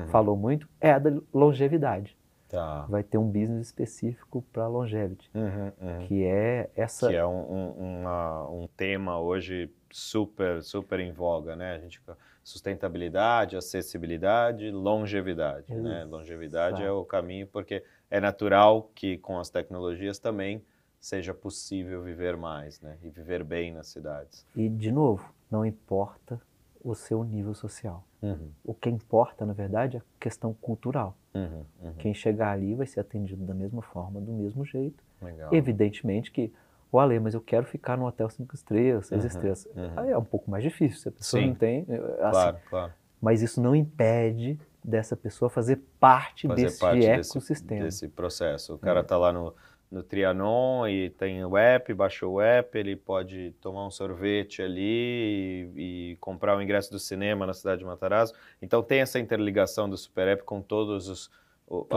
falou 0.07 0.37
muito, 0.37 0.69
é 0.79 0.91
a 0.91 0.99
da 0.99 1.11
longevidade. 1.33 2.15
Tá. 2.47 2.85
Vai 2.89 3.01
ter 3.01 3.17
um 3.17 3.27
business 3.27 3.67
específico 3.67 4.43
para 4.51 4.67
longevity, 4.67 5.29
uhum, 5.33 5.71
uhum. 5.81 6.05
que 6.05 6.25
é 6.25 6.69
essa. 6.75 7.07
Que 7.07 7.15
é 7.15 7.25
um, 7.25 7.31
um, 7.31 7.99
uma, 8.01 8.49
um 8.49 8.67
tema 8.75 9.19
hoje 9.19 9.69
super, 9.91 10.61
super 10.63 10.99
em 10.99 11.11
voga, 11.11 11.55
né? 11.55 11.75
A 11.75 11.79
gente 11.79 12.01
sustentabilidade, 12.43 13.55
acessibilidade, 13.55 14.71
longevidade, 14.71 15.73
né? 15.73 16.03
Longevidade 16.05 16.81
é 16.81 16.91
o 16.91 17.05
caminho 17.05 17.47
porque 17.47 17.83
é 18.09 18.19
natural 18.19 18.89
que 18.95 19.17
com 19.17 19.39
as 19.39 19.49
tecnologias 19.49 20.19
também 20.19 20.63
seja 20.99 21.33
possível 21.33 22.03
viver 22.03 22.37
mais, 22.37 22.79
né? 22.81 22.97
E 23.01 23.09
viver 23.09 23.43
bem 23.43 23.71
nas 23.71 23.87
cidades. 23.87 24.45
E 24.55 24.69
de 24.69 24.91
novo, 24.91 25.33
não 25.49 25.65
importa 25.65 26.39
o 26.83 26.95
seu 26.95 27.23
nível 27.23 27.53
social. 27.53 28.03
Uhum. 28.21 28.51
O 28.63 28.73
que 28.73 28.89
importa, 28.89 29.45
na 29.45 29.53
verdade, 29.53 29.97
é 29.97 29.99
a 29.99 30.03
questão 30.19 30.53
cultural. 30.53 31.15
Uhum, 31.33 31.65
uhum. 31.81 31.93
Quem 31.97 32.13
chegar 32.13 32.51
ali 32.51 32.75
vai 32.75 32.85
ser 32.85 32.99
atendido 32.99 33.45
da 33.45 33.53
mesma 33.53 33.81
forma, 33.81 34.19
do 34.19 34.31
mesmo 34.31 34.65
jeito. 34.65 35.03
Legal. 35.21 35.53
Evidentemente 35.53 36.31
que, 36.31 36.51
o 36.91 36.99
Ale, 36.99 37.19
mas 37.19 37.33
eu 37.33 37.41
quero 37.41 37.65
ficar 37.65 37.97
no 37.97 38.05
hotel 38.05 38.29
cinco 38.29 38.53
estrelas, 38.53 39.07
seis 39.07 39.21
uhum, 39.21 39.27
estrelas. 39.27 39.67
Uhum. 39.75 39.91
Aí 39.95 40.09
é 40.11 40.17
um 40.17 40.23
pouco 40.23 40.51
mais 40.51 40.63
difícil, 40.63 40.99
se 40.99 41.09
a 41.09 41.11
pessoa 41.11 41.41
Sim. 41.41 41.47
não 41.49 41.55
tem. 41.55 41.85
É, 41.87 41.95
assim, 41.95 42.31
claro, 42.31 42.57
claro. 42.69 42.93
Mas 43.21 43.41
isso 43.41 43.61
não 43.61 43.75
impede 43.75 44.59
dessa 44.83 45.15
pessoa 45.15 45.49
fazer 45.49 45.79
parte 45.99 46.47
Fazer 46.47 46.63
desse 46.63 46.79
parte 46.79 47.05
ecossistema. 47.05 47.83
Desse, 47.83 48.01
desse 48.01 48.15
processo. 48.15 48.73
O 48.73 48.79
cara 48.79 49.01
está 49.01 49.15
lá 49.15 49.31
no, 49.31 49.53
no 49.91 50.01
Trianon 50.01 50.87
e 50.87 51.09
tem 51.11 51.45
o 51.45 51.57
app, 51.57 51.93
baixou 51.93 52.33
o 52.33 52.41
app, 52.41 52.77
ele 52.77 52.95
pode 52.95 53.51
tomar 53.61 53.85
um 53.85 53.91
sorvete 53.91 54.61
ali 54.61 55.69
e, 55.75 56.11
e 56.13 56.17
comprar 56.19 56.57
o 56.57 56.61
ingresso 56.61 56.89
do 56.91 56.97
cinema 56.97 57.45
na 57.45 57.53
cidade 57.53 57.79
de 57.79 57.85
Matarazzo. 57.85 58.33
Então 58.61 58.81
tem 58.81 59.01
essa 59.01 59.19
interligação 59.19 59.89
do 59.89 59.97
Super 59.97 60.29
App 60.29 60.43
com 60.43 60.61
todos 60.61 61.07
os 61.07 61.29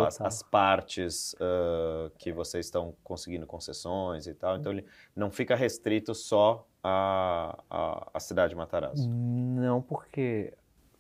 as, 0.07 0.21
as, 0.21 0.43
partes 0.43 1.35
uh, 1.35 2.11
que 2.19 2.33
vocês 2.33 2.67
estão 2.67 2.95
conseguindo 3.03 3.47
concessões 3.47 4.27
e 4.27 4.35
tal. 4.35 4.57
Então 4.57 4.73
ele 4.73 4.85
não 5.15 5.31
fica 5.31 5.55
restrito 5.55 6.15
só 6.15 6.67
à, 6.83 7.59
à, 7.69 8.11
à 8.15 8.21
cidade 8.21 8.51
de 8.51 8.57
Matarazzo. 8.57 9.09
Não, 9.09 9.83
porque 9.83 10.53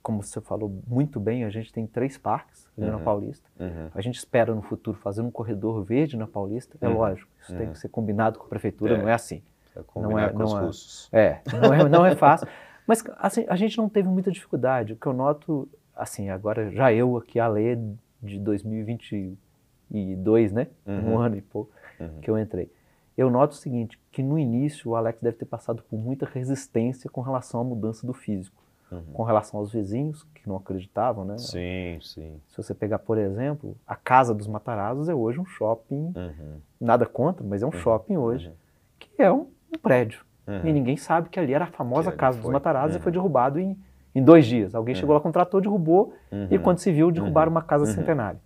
como 0.04 0.22
você 0.22 0.38
falou 0.38 0.82
muito 0.86 1.18
bem, 1.18 1.44
a 1.44 1.50
gente 1.50 1.72
tem 1.72 1.86
três 1.86 2.18
parques 2.18 2.68
uhum. 2.76 2.90
na 2.90 2.98
Paulista. 2.98 3.48
Uhum. 3.58 3.88
A 3.94 4.02
gente 4.02 4.16
espera 4.16 4.54
no 4.54 4.60
futuro 4.60 4.98
fazer 4.98 5.22
um 5.22 5.30
corredor 5.30 5.82
verde 5.82 6.14
na 6.14 6.26
Paulista. 6.26 6.76
É 6.78 6.86
uhum. 6.86 6.98
lógico, 6.98 7.30
isso 7.40 7.56
tem 7.56 7.66
uhum. 7.66 7.72
que 7.72 7.78
ser 7.78 7.88
combinado 7.88 8.38
com 8.38 8.44
a 8.44 8.48
prefeitura, 8.48 8.96
é. 8.96 8.98
não 8.98 9.08
é 9.08 9.14
assim. 9.14 9.42
É 9.74 9.80
não 9.96 10.18
é, 10.18 10.28
com 10.28 10.38
não 10.38 10.44
os 10.44 10.54
é, 10.54 10.60
custos. 10.60 11.08
É, 11.10 11.40
não 11.58 11.74
é, 11.74 11.88
não 11.88 12.06
é 12.06 12.14
fácil. 12.14 12.46
Mas 12.86 13.02
assim, 13.16 13.46
a 13.48 13.56
gente 13.56 13.78
não 13.78 13.88
teve 13.88 14.06
muita 14.06 14.30
dificuldade. 14.30 14.92
O 14.92 14.96
que 14.96 15.06
eu 15.06 15.14
noto, 15.14 15.66
assim, 15.96 16.28
agora 16.28 16.70
já 16.70 16.92
eu 16.92 17.16
aqui, 17.16 17.40
a 17.40 17.48
lei 17.48 17.78
de 18.24 18.38
2022, 18.38 20.52
né? 20.52 20.68
Um 20.86 20.92
uhum. 20.92 21.18
ano 21.18 21.36
e 21.36 21.42
pouco 21.42 21.70
uhum. 22.00 22.20
que 22.20 22.30
eu 22.30 22.38
entrei. 22.38 22.70
Eu 23.16 23.30
noto 23.30 23.52
o 23.52 23.56
seguinte, 23.56 23.98
que 24.10 24.22
no 24.22 24.38
início 24.38 24.90
o 24.90 24.96
Alex 24.96 25.20
deve 25.20 25.36
ter 25.36 25.44
passado 25.44 25.84
por 25.88 25.96
muita 25.96 26.26
resistência 26.26 27.08
com 27.08 27.20
relação 27.20 27.60
à 27.60 27.64
mudança 27.64 28.04
do 28.06 28.12
físico 28.12 28.64
uhum. 28.94 29.12
com 29.12 29.22
relação 29.22 29.60
aos 29.60 29.72
vizinhos 29.72 30.26
que 30.34 30.48
não 30.48 30.56
acreditavam, 30.56 31.24
né? 31.24 31.38
Sim, 31.38 31.98
sim. 32.00 32.40
Se 32.48 32.56
você 32.56 32.74
pegar, 32.74 32.98
por 32.98 33.18
exemplo, 33.18 33.76
a 33.86 33.96
Casa 33.96 34.34
dos 34.34 34.46
Matarazos 34.46 35.08
é 35.08 35.14
hoje 35.14 35.40
um 35.40 35.44
shopping, 35.44 36.12
uhum. 36.14 36.60
nada 36.80 37.06
contra, 37.06 37.44
mas 37.44 37.62
é 37.62 37.66
um 37.66 37.70
uhum. 37.70 37.78
shopping 37.78 38.16
hoje, 38.16 38.48
uhum. 38.48 38.54
que 38.98 39.22
é 39.22 39.32
um, 39.32 39.48
um 39.72 39.78
prédio. 39.80 40.24
E 40.62 40.70
ninguém 40.74 40.98
sabe 40.98 41.30
que 41.30 41.40
ali 41.40 41.54
era 41.54 41.64
a 41.64 41.68
famosa 41.68 42.12
Casa 42.12 42.38
dos 42.38 42.50
Matarazos 42.50 42.96
e 42.96 43.00
foi 43.00 43.10
derrubado 43.10 43.58
em, 43.58 43.78
em 44.14 44.22
dois 44.22 44.46
dias. 44.46 44.74
Alguém 44.74 44.94
chegou 44.94 45.14
lá, 45.14 45.20
contratou, 45.20 45.60
derrubou, 45.60 46.14
e 46.50 46.58
quando 46.58 46.78
se 46.78 46.92
viu, 46.92 47.10
derrubaram 47.10 47.50
uma 47.50 47.62
casa 47.62 47.86
centenária. 47.86 48.40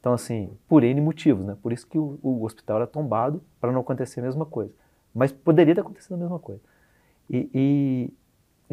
Então, 0.00 0.12
assim, 0.12 0.50
por 0.68 0.82
N 0.82 1.00
motivos, 1.00 1.44
né? 1.44 1.56
Por 1.62 1.72
isso 1.72 1.86
que 1.86 1.96
o, 1.96 2.18
o 2.22 2.44
hospital 2.44 2.78
era 2.78 2.86
tombado, 2.86 3.40
para 3.60 3.70
não 3.70 3.82
acontecer 3.82 4.20
a 4.20 4.22
mesma 4.24 4.44
coisa. 4.44 4.72
Mas 5.14 5.30
poderia 5.30 5.74
ter 5.74 5.80
acontecido 5.80 6.14
a 6.14 6.16
mesma 6.16 6.38
coisa. 6.38 6.60
E, 7.30 7.48
e, 7.54 8.12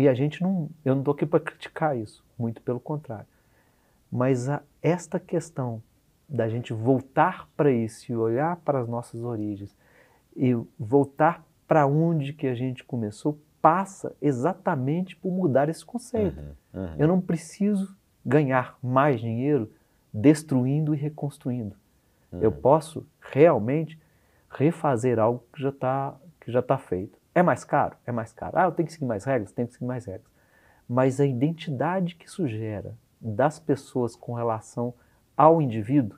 e 0.03 0.07
a 0.07 0.13
gente 0.13 0.41
não, 0.41 0.69
eu 0.83 0.95
não 0.95 1.01
estou 1.01 1.13
aqui 1.13 1.25
para 1.25 1.39
criticar 1.39 1.95
isso, 1.95 2.25
muito 2.37 2.61
pelo 2.61 2.79
contrário. 2.79 3.27
Mas 4.11 4.49
a, 4.49 4.63
esta 4.81 5.19
questão 5.19 5.83
da 6.27 6.47
gente 6.47 6.73
voltar 6.73 7.47
para 7.55 7.71
isso 7.71 8.11
e 8.11 8.15
olhar 8.15 8.55
para 8.57 8.79
as 8.79 8.87
nossas 8.87 9.21
origens 9.21 9.75
e 10.35 10.57
voltar 10.79 11.43
para 11.67 11.85
onde 11.85 12.33
que 12.33 12.47
a 12.47 12.55
gente 12.55 12.83
começou 12.83 13.37
passa 13.61 14.15
exatamente 14.21 15.15
por 15.15 15.31
mudar 15.31 15.69
esse 15.69 15.85
conceito. 15.85 16.39
Uhum, 16.39 16.81
uhum. 16.81 16.95
Eu 16.97 17.07
não 17.07 17.21
preciso 17.21 17.95
ganhar 18.25 18.77
mais 18.81 19.19
dinheiro 19.19 19.71
destruindo 20.13 20.93
e 20.93 20.97
reconstruindo. 20.97 21.75
Uhum. 22.31 22.39
Eu 22.41 22.51
posso 22.51 23.05
realmente 23.19 23.99
refazer 24.49 25.19
algo 25.19 25.43
que 25.53 25.61
já 25.61 25.69
está 25.69 26.15
que 26.39 26.51
já 26.51 26.61
tá 26.61 26.77
feito. 26.77 27.17
É 27.35 27.43
mais 27.43 27.63
caro? 27.63 27.95
É 28.05 28.11
mais 28.11 28.33
caro. 28.33 28.57
Ah, 28.57 28.63
eu 28.63 28.71
tenho 28.71 28.87
que 28.87 28.93
seguir 28.93 29.05
mais 29.05 29.23
regras? 29.23 29.51
Tenho 29.51 29.67
que 29.67 29.73
seguir 29.73 29.85
mais 29.85 30.05
regras. 30.05 30.29
Mas 30.87 31.19
a 31.19 31.25
identidade 31.25 32.15
que 32.15 32.27
isso 32.27 32.47
gera 32.47 32.95
das 33.21 33.59
pessoas 33.59 34.15
com 34.15 34.33
relação 34.33 34.93
ao 35.37 35.61
indivíduo, 35.61 36.17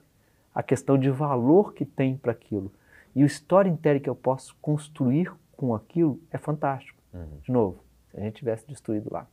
a 0.53 0.63
questão 0.63 0.97
de 0.97 1.09
valor 1.09 1.73
que 1.73 1.85
tem 1.85 2.15
para 2.15 2.31
aquilo 2.31 2.71
e 3.15 3.23
o 3.23 3.25
storytelling 3.25 3.99
que 3.99 4.09
eu 4.09 4.15
posso 4.15 4.55
construir 4.61 5.31
com 5.57 5.75
aquilo 5.75 6.19
é 6.31 6.37
fantástico. 6.37 7.00
Uhum. 7.13 7.39
De 7.41 7.51
novo, 7.51 7.83
se 8.09 8.17
a 8.17 8.21
gente 8.21 8.35
tivesse 8.35 8.67
destruído 8.67 9.09
lá, 9.11 9.27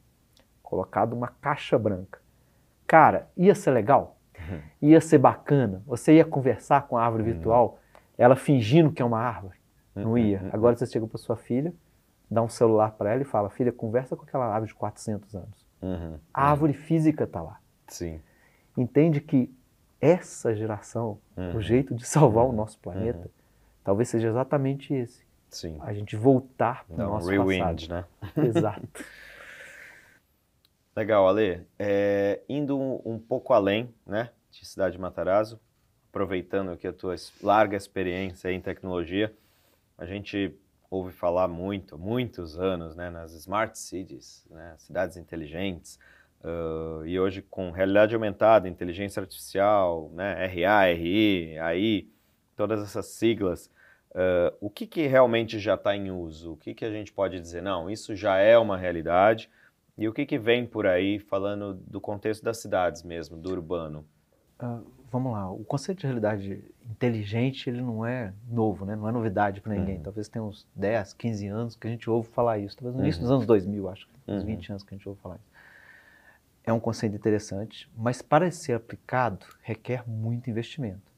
colocado 0.62 1.12
uma 1.12 1.29
caixa 1.29 1.79
branca, 1.79 2.20
cara, 2.87 3.29
ia 3.37 3.55
ser 3.55 3.70
legal? 3.70 4.18
Uhum. 4.39 4.61
Ia 4.83 5.01
ser 5.01 5.18
bacana? 5.18 5.83
Você 5.87 6.14
ia 6.14 6.24
conversar 6.24 6.87
com 6.87 6.97
a 6.97 7.05
árvore 7.05 7.24
uhum. 7.24 7.33
virtual, 7.33 7.79
ela 8.16 8.37
fingindo 8.37 8.93
que 8.93 9.03
é 9.03 9.05
uma 9.05 9.20
árvore? 9.20 9.59
Não 9.95 10.11
uhum, 10.11 10.18
ia. 10.18 10.41
Uhum. 10.43 10.51
Agora 10.53 10.76
você 10.76 10.87
chega 10.87 11.07
para 11.07 11.18
sua 11.18 11.37
filha, 11.37 11.72
dá 12.31 12.43
um 12.43 12.49
celular 12.49 12.93
para 12.93 13.12
ela 13.12 13.22
e 13.22 13.24
fala: 13.24 13.51
Filha, 13.51 13.72
conversa 13.72 14.16
com 14.16 14.22
aquela 14.22 14.47
árvore 14.47 14.68
de 14.68 14.74
400 14.74 15.35
anos. 15.35 15.66
Uhum. 15.83 16.18
A 16.33 16.51
árvore 16.51 16.72
física 16.72 17.24
está 17.24 17.43
lá. 17.43 17.61
Sim. 17.87 18.20
Entende 18.76 19.20
que 19.20 19.53
essa 20.01 20.55
geração, 20.55 21.18
uhum. 21.37 21.57
o 21.57 21.61
jeito 21.61 21.95
de 21.95 22.07
salvar 22.07 22.45
o 22.45 22.53
nosso 22.53 22.79
planeta, 22.79 23.29
talvez 23.83 24.09
seja 24.09 24.29
exatamente 24.29 24.95
esse. 24.95 25.26
Sim. 25.51 25.78
A 25.80 25.92
gente 25.92 26.16
voltar 26.16 26.84
para 26.86 27.07
o 27.07 27.09
nosso 27.11 27.28
rewind, 27.28 27.88
passado. 27.88 27.88
né? 27.88 28.05
Exato. 28.44 28.88
Legal, 30.94 31.28
Ale. 31.28 31.64
É, 31.78 32.40
indo 32.49 32.76
um, 32.76 33.01
um, 33.05 33.18
pouco 33.18 33.53
além, 33.53 33.94
né, 34.05 34.30
de 34.51 34.66
Cidade 34.66 34.96
de 34.96 35.01
Matarazzo, 35.01 35.61
aproveitando 36.11 36.72
aqui 36.72 36.88
a 36.88 36.92
tua 36.92 37.14
larga 37.40 37.76
experiência 37.76 38.51
em 38.51 38.61
tecnologia, 38.61 39.32
a 39.96 40.05
gente 40.05 40.53
ouve 40.90 41.12
falar 41.12 41.46
muito, 41.46 41.99
muitos 41.99 42.59
anos, 42.59 42.96
né, 42.96 43.11
nas 43.11 43.32
smart 43.32 43.78
cities, 43.78 44.44
né, 44.51 44.74
cidades 44.78 45.16
inteligentes, 45.16 45.99
uh, 46.42 47.07
e 47.07 47.20
hoje 47.20 47.42
com 47.42 47.70
realidade 47.70 48.14
aumentada, 48.14 48.68
inteligência 48.68 49.20
artificial, 49.20 50.11
né, 50.14 50.46
RA, 50.46 50.86
RI, 50.86 51.59
AI, 51.59 52.09
todas 52.57 52.82
essas 52.82 53.07
siglas, 53.07 53.70
uh, 54.11 54.56
o 54.61 54.70
que, 54.70 54.86
que 54.86 55.06
realmente 55.06 55.59
já 55.59 55.74
está 55.74 55.96
em 55.96 56.11
uso? 56.11 56.52
O 56.52 56.56
que, 56.56 56.74
que 56.74 56.84
a 56.84 56.90
gente 56.90 57.12
pode 57.12 57.40
dizer? 57.40 57.62
Não, 57.62 57.90
isso 57.90 58.14
já 58.14 58.36
é 58.36 58.56
uma 58.59 58.76
realidade. 58.76 59.50
E 59.96 60.09
o 60.09 60.12
que, 60.12 60.24
que 60.24 60.38
vem 60.38 60.66
por 60.66 60.86
aí 60.86 61.18
falando 61.18 61.74
do 61.74 62.00
contexto 62.00 62.44
das 62.44 62.59
cidades 62.59 63.02
mesmo, 63.02 63.36
do 63.36 63.50
urbano? 63.50 64.04
Uh, 64.62 64.84
vamos 65.11 65.32
lá, 65.32 65.50
o 65.50 65.64
conceito 65.64 65.98
de 65.98 66.06
realidade 66.06 66.64
inteligente, 66.88 67.68
ele 67.68 67.80
não 67.80 68.04
é 68.04 68.32
novo, 68.48 68.84
né? 68.84 68.94
não 68.94 69.09
é 69.09 69.12
novidade 69.12 69.61
para 69.61 69.74
ninguém. 69.74 69.96
Uhum. 69.96 70.02
Talvez 70.02 70.28
tenha 70.28 70.42
uns 70.42 70.66
10, 70.74 71.14
15 71.14 71.46
anos 71.48 71.76
que 71.76 71.86
a 71.86 71.90
gente 71.90 72.09
ouve 72.09 72.28
falar 72.28 72.59
isso. 72.59 72.76
Talvez 72.76 72.94
no 72.94 73.02
início 73.02 73.20
dos 73.20 73.30
uhum. 73.30 73.36
anos 73.36 73.46
2000, 73.46 73.88
acho, 73.88 74.09
uns 74.26 74.40
uhum. 74.42 74.46
20 74.46 74.70
anos 74.70 74.82
que 74.84 74.94
a 74.94 74.96
gente 74.96 75.09
ouve 75.09 75.20
falar 75.20 75.36
isso. 75.36 75.48
É 76.64 76.72
um 76.72 76.80
conceito 76.80 77.16
interessante, 77.16 77.90
mas 77.96 78.20
para 78.20 78.50
ser 78.50 78.74
aplicado 78.74 79.46
requer 79.62 80.06
muito 80.09 80.50
investimento. 80.50 81.12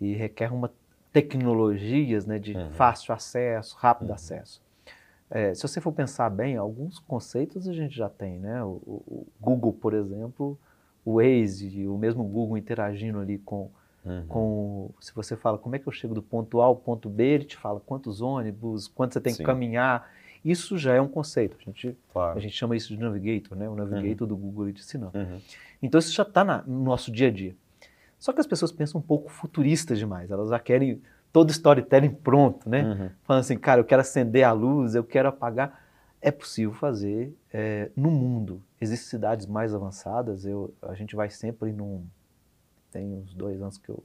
E 0.00 0.14
requer 0.14 0.52
uma 0.52 0.72
tecnologias 1.12 2.26
né, 2.26 2.38
de 2.38 2.56
uhum. 2.56 2.70
fácil 2.70 3.12
acesso, 3.14 3.76
rápido 3.76 4.08
uhum. 4.08 4.14
acesso. 4.14 4.62
É, 5.30 5.54
se 5.54 5.62
você 5.62 5.80
for 5.80 5.92
pensar 5.92 6.28
bem, 6.30 6.56
alguns 6.56 6.98
conceitos 6.98 7.66
a 7.66 7.72
gente 7.72 7.96
já 7.96 8.08
tem, 8.08 8.38
né? 8.38 8.62
O, 8.62 8.80
o 8.86 9.26
Google, 9.40 9.72
por 9.72 9.94
exemplo, 9.94 10.58
o 11.04 11.14
Waze, 11.14 11.86
o 11.88 11.96
mesmo 11.96 12.22
Google 12.22 12.58
interagindo 12.58 13.18
ali 13.18 13.38
com, 13.38 13.70
uhum. 14.04 14.26
com. 14.28 14.90
Se 15.00 15.14
você 15.14 15.34
fala 15.34 15.56
como 15.56 15.74
é 15.74 15.78
que 15.78 15.86
eu 15.86 15.92
chego 15.92 16.14
do 16.14 16.22
ponto 16.22 16.60
A 16.60 16.66
ao 16.66 16.76
ponto 16.76 17.08
B, 17.08 17.24
ele 17.24 17.44
te 17.44 17.56
fala 17.56 17.80
quantos 17.80 18.20
ônibus, 18.20 18.88
quanto 18.88 19.14
você 19.14 19.22
tem 19.22 19.32
Sim. 19.32 19.38
que 19.38 19.44
caminhar. 19.44 20.10
Isso 20.44 20.76
já 20.76 20.92
é 20.94 21.00
um 21.00 21.08
conceito. 21.08 21.56
A 21.58 21.64
gente, 21.64 21.96
claro. 22.12 22.36
a 22.36 22.40
gente 22.40 22.54
chama 22.54 22.76
isso 22.76 22.88
de 22.94 23.00
Navigator, 23.00 23.56
né? 23.56 23.68
O 23.68 23.74
Navigator 23.74 24.26
uhum. 24.26 24.28
do 24.28 24.36
Google 24.36 24.66
ele 24.66 24.74
te 24.74 24.82
ensinando. 24.82 25.16
Uhum. 25.16 25.40
Então 25.80 25.98
isso 25.98 26.12
já 26.12 26.24
está 26.24 26.44
no 26.44 26.84
nosso 26.84 27.10
dia 27.10 27.28
a 27.28 27.30
dia. 27.30 27.56
Só 28.22 28.32
que 28.32 28.40
as 28.40 28.46
pessoas 28.46 28.70
pensam 28.70 29.00
um 29.00 29.02
pouco 29.02 29.28
futuristas 29.28 29.98
demais. 29.98 30.30
Elas 30.30 30.50
já 30.50 30.58
querem 30.60 31.02
todo 31.32 31.50
storytelling 31.50 32.10
pronto, 32.10 32.70
né? 32.70 32.84
Uhum. 32.84 33.10
Falando 33.24 33.40
assim, 33.40 33.58
cara, 33.58 33.80
eu 33.80 33.84
quero 33.84 34.00
acender 34.00 34.44
a 34.44 34.52
luz, 34.52 34.94
eu 34.94 35.02
quero 35.02 35.28
apagar 35.28 35.82
é 36.20 36.30
possível 36.30 36.72
fazer 36.72 37.36
é, 37.52 37.90
no 37.96 38.08
mundo. 38.08 38.62
Existem 38.80 39.08
cidades 39.08 39.44
mais 39.44 39.74
avançadas, 39.74 40.46
eu, 40.46 40.72
a 40.80 40.94
gente 40.94 41.16
vai 41.16 41.28
sempre 41.28 41.72
num. 41.72 42.06
Tem 42.92 43.12
uns 43.12 43.34
dois 43.34 43.60
anos 43.60 43.76
que 43.76 43.88
eu. 43.88 44.04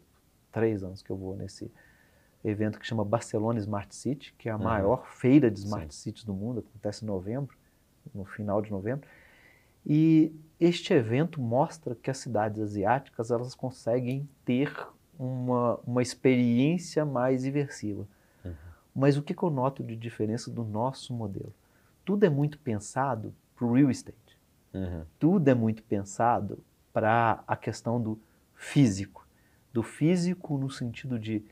três 0.51 0.83
anos 0.83 1.03
que 1.03 1.11
eu 1.11 1.15
vou 1.15 1.35
nesse 1.35 1.71
evento 2.43 2.79
que 2.79 2.87
chama 2.87 3.05
Barcelona 3.05 3.59
Smart 3.59 3.95
City, 3.95 4.33
que 4.35 4.49
é 4.49 4.51
a 4.51 4.57
uhum. 4.57 4.63
maior 4.63 5.05
feira 5.05 5.51
de 5.51 5.59
Smart 5.59 5.93
Sim. 5.93 6.01
Cities 6.01 6.23
do 6.23 6.33
mundo, 6.33 6.65
acontece 6.67 7.05
em 7.05 7.07
novembro, 7.07 7.55
no 8.15 8.25
final 8.25 8.63
de 8.63 8.71
novembro. 8.71 9.07
E 9.87 10.33
este 10.59 10.93
evento 10.93 11.39
mostra 11.39 11.95
que 11.95 12.11
as 12.11 12.17
cidades 12.17 12.59
asiáticas 12.59 13.31
elas 13.31 13.55
conseguem 13.55 14.27
ter 14.43 14.71
uma, 15.17 15.79
uma 15.85 16.01
experiência 16.01 17.05
mais 17.05 17.45
imersiva. 17.45 18.07
Uhum. 18.43 18.53
Mas 18.93 19.17
o 19.17 19.23
que, 19.23 19.33
que 19.33 19.43
eu 19.43 19.49
noto 19.49 19.83
de 19.83 19.95
diferença 19.95 20.51
do 20.51 20.63
nosso 20.63 21.13
modelo? 21.13 21.53
tudo 22.07 22.23
é 22.23 22.29
muito 22.29 22.57
pensado 22.59 23.35
para 23.53 23.65
o 23.65 23.73
real 23.73 23.91
estate. 23.91 24.39
Uhum. 24.73 25.03
Tudo 25.19 25.45
é 25.49 25.53
muito 25.53 25.83
pensado 25.83 26.57
para 26.93 27.43
a 27.45 27.57
questão 27.57 28.01
do 28.01 28.17
físico. 28.55 29.27
Do 29.73 29.83
físico 29.83 30.57
no 30.57 30.69
sentido 30.69 31.19
de 31.19 31.43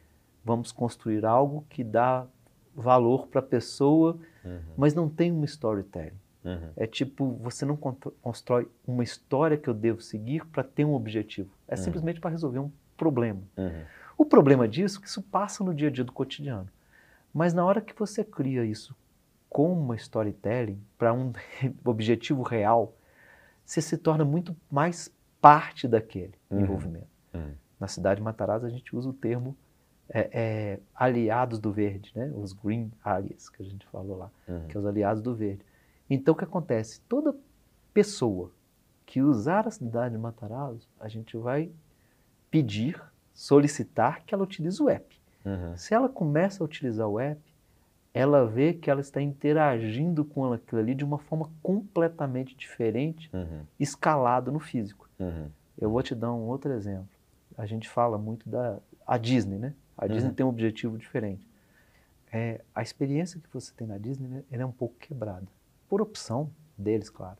vamos 0.45 0.71
construir 0.71 1.25
algo 1.25 1.65
que 1.69 1.83
dá 1.83 2.25
valor 2.73 3.27
para 3.27 3.39
a 3.39 3.43
pessoa, 3.43 4.17
uhum. 4.45 4.61
mas 4.77 4.93
não 4.93 5.09
tem 5.09 5.29
uma 5.29 5.43
storytelling. 5.43 6.17
Uhum. 6.45 6.69
É 6.77 6.85
tipo, 6.85 7.31
você 7.41 7.65
não 7.65 7.75
con- 7.75 7.97
constrói 8.21 8.67
uma 8.87 9.03
história 9.03 9.57
que 9.57 9.67
eu 9.67 9.73
devo 9.73 9.99
seguir 10.01 10.45
para 10.45 10.63
ter 10.63 10.85
um 10.85 10.93
objetivo. 10.93 11.49
É 11.67 11.75
Uhum. 11.75 11.77
simplesmente 11.83 12.19
para 12.19 12.29
resolver 12.29 12.59
um 12.59 12.71
problema. 12.95 13.41
Uhum. 13.57 13.81
O 14.17 14.25
problema 14.25 14.67
disso 14.67 14.99
é 14.99 15.01
que 15.01 15.07
isso 15.07 15.21
passa 15.23 15.63
no 15.63 15.73
dia 15.73 15.87
a 15.87 15.91
dia 15.91 16.03
do 16.03 16.11
cotidiano. 16.11 16.69
Mas 17.33 17.53
na 17.53 17.65
hora 17.65 17.81
que 17.81 17.97
você 17.97 18.23
cria 18.23 18.63
isso 18.63 18.95
com 19.49 19.73
uma 19.73 19.95
storytelling 19.95 20.79
para 20.97 21.11
um 21.13 21.33
objetivo 21.83 22.43
real, 22.43 22.93
você 23.65 23.81
se 23.81 23.97
torna 23.97 24.23
muito 24.23 24.55
mais 24.71 25.11
parte 25.41 25.87
daquele 25.87 26.35
Uhum. 26.49 26.59
envolvimento. 26.61 27.07
Uhum. 27.33 27.53
Na 27.79 27.87
cidade 27.87 28.19
de 28.19 28.23
Matarazzo 28.23 28.65
a 28.65 28.69
gente 28.69 28.95
usa 28.95 29.09
o 29.09 29.13
termo 29.13 29.55
é, 30.07 30.29
é, 30.31 30.79
aliados 30.93 31.57
do 31.59 31.71
verde, 31.71 32.11
né? 32.15 32.31
os 32.35 32.53
green 32.53 32.91
allies 33.03 33.49
que 33.49 33.63
a 33.63 33.65
gente 33.65 33.85
falou 33.87 34.17
lá, 34.17 34.31
Uhum. 34.47 34.67
que 34.67 34.77
é 34.77 34.79
os 34.79 34.85
aliados 34.85 35.21
do 35.23 35.33
verde. 35.35 35.61
Então 36.09 36.33
o 36.33 36.37
que 36.37 36.43
acontece? 36.43 37.01
Toda 37.01 37.35
pessoa 37.93 38.51
que 39.05 39.21
usar 39.21 39.67
a 39.67 39.71
cidade 39.71 40.15
de 40.15 40.21
Matarazzo, 40.21 40.87
a 40.99 41.07
gente 41.07 41.37
vai 41.37 41.71
pedir, 42.49 43.01
solicitar 43.33 44.23
que 44.25 44.33
ela 44.33 44.43
utilize 44.43 44.81
o 44.81 44.89
app. 44.89 45.19
Uhum. 45.45 45.77
Se 45.77 45.93
ela 45.93 46.09
começa 46.09 46.63
a 46.63 46.65
utilizar 46.65 47.07
o 47.07 47.19
app, 47.19 47.41
ela 48.13 48.45
vê 48.45 48.73
que 48.73 48.89
ela 48.89 49.01
está 49.01 49.21
interagindo 49.21 50.23
com 50.23 50.51
aquilo 50.53 50.79
ali 50.81 50.95
de 50.95 51.03
uma 51.03 51.17
forma 51.19 51.49
completamente 51.61 52.55
diferente, 52.55 53.29
Uhum. 53.33 53.61
escalado 53.79 54.51
no 54.51 54.59
físico. 54.59 55.09
Uhum. 55.19 55.49
Eu 55.77 55.89
vou 55.89 56.01
te 56.01 56.15
dar 56.15 56.31
um 56.33 56.43
outro 56.47 56.71
exemplo. 56.71 57.09
A 57.57 57.65
gente 57.65 57.89
fala 57.89 58.17
muito 58.17 58.49
da 58.49 58.79
a 59.05 59.17
Disney, 59.17 59.59
né? 59.59 59.73
A 59.97 60.07
Disney 60.07 60.29
Uhum. 60.29 60.33
tem 60.35 60.45
um 60.45 60.49
objetivo 60.49 60.97
diferente. 60.97 61.45
É, 62.31 62.61
a 62.73 62.81
experiência 62.81 63.39
que 63.39 63.47
você 63.53 63.71
tem 63.75 63.85
na 63.85 63.97
Disney 63.97 64.27
né, 64.27 64.43
ela 64.51 64.63
é 64.63 64.65
um 64.65 64.71
pouco 64.71 64.95
quebrada. 64.95 65.45
Por 65.95 66.01
opção 66.01 66.51
deles, 66.77 67.09
claro. 67.09 67.37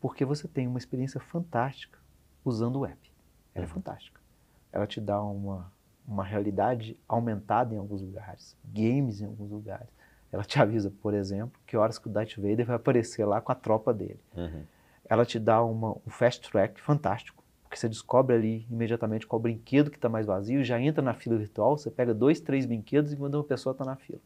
Porque 0.00 0.24
você 0.24 0.48
tem 0.48 0.66
uma 0.66 0.78
experiência 0.78 1.20
fantástica 1.20 1.98
usando 2.42 2.76
o 2.80 2.86
app. 2.86 3.12
Ela 3.54 3.66
é 3.66 3.68
Uhum. 3.68 3.74
fantástica. 3.74 4.18
Ela 4.72 4.86
te 4.86 4.98
dá 4.98 5.20
uma, 5.20 5.70
uma 6.08 6.24
realidade 6.24 6.98
aumentada 7.06 7.74
em 7.74 7.76
alguns 7.76 8.00
lugares, 8.00 8.56
games 8.64 9.20
em 9.20 9.26
alguns 9.26 9.50
lugares. 9.50 9.90
Ela 10.32 10.42
te 10.42 10.58
avisa, 10.58 10.90
por 11.02 11.12
exemplo, 11.12 11.60
que 11.66 11.76
horas 11.76 11.98
que 11.98 12.06
o 12.08 12.10
Darth 12.10 12.34
Vader 12.36 12.64
vai 12.64 12.76
aparecer 12.76 13.26
lá 13.26 13.42
com 13.42 13.52
a 13.52 13.54
tropa 13.54 13.92
dele 13.92 14.20
Uhum. 14.34 14.62
ela 15.04 15.26
te 15.26 15.38
dá 15.38 15.62
uma, 15.62 15.90
um 15.90 16.08
fast 16.08 16.50
track 16.50 16.80
fantástico, 16.80 17.44
porque 17.62 17.76
você 17.76 17.90
descobre 17.90 18.34
ali 18.34 18.66
imediatamente 18.70 19.26
qual 19.26 19.38
brinquedo 19.38 19.90
que 19.90 19.98
está 19.98 20.08
mais 20.08 20.24
vazio, 20.24 20.64
já 20.64 20.80
entra 20.80 21.02
na 21.02 21.12
fila 21.12 21.36
virtual, 21.36 21.76
você 21.76 21.90
pega 21.90 22.14
dois, 22.14 22.40
três 22.40 22.64
brinquedos 22.64 23.12
e 23.12 23.16
manda 23.18 23.36
uma 23.36 23.44
pessoa 23.44 23.72
estar 23.72 23.84
na 23.84 23.96
fila. 23.96 24.18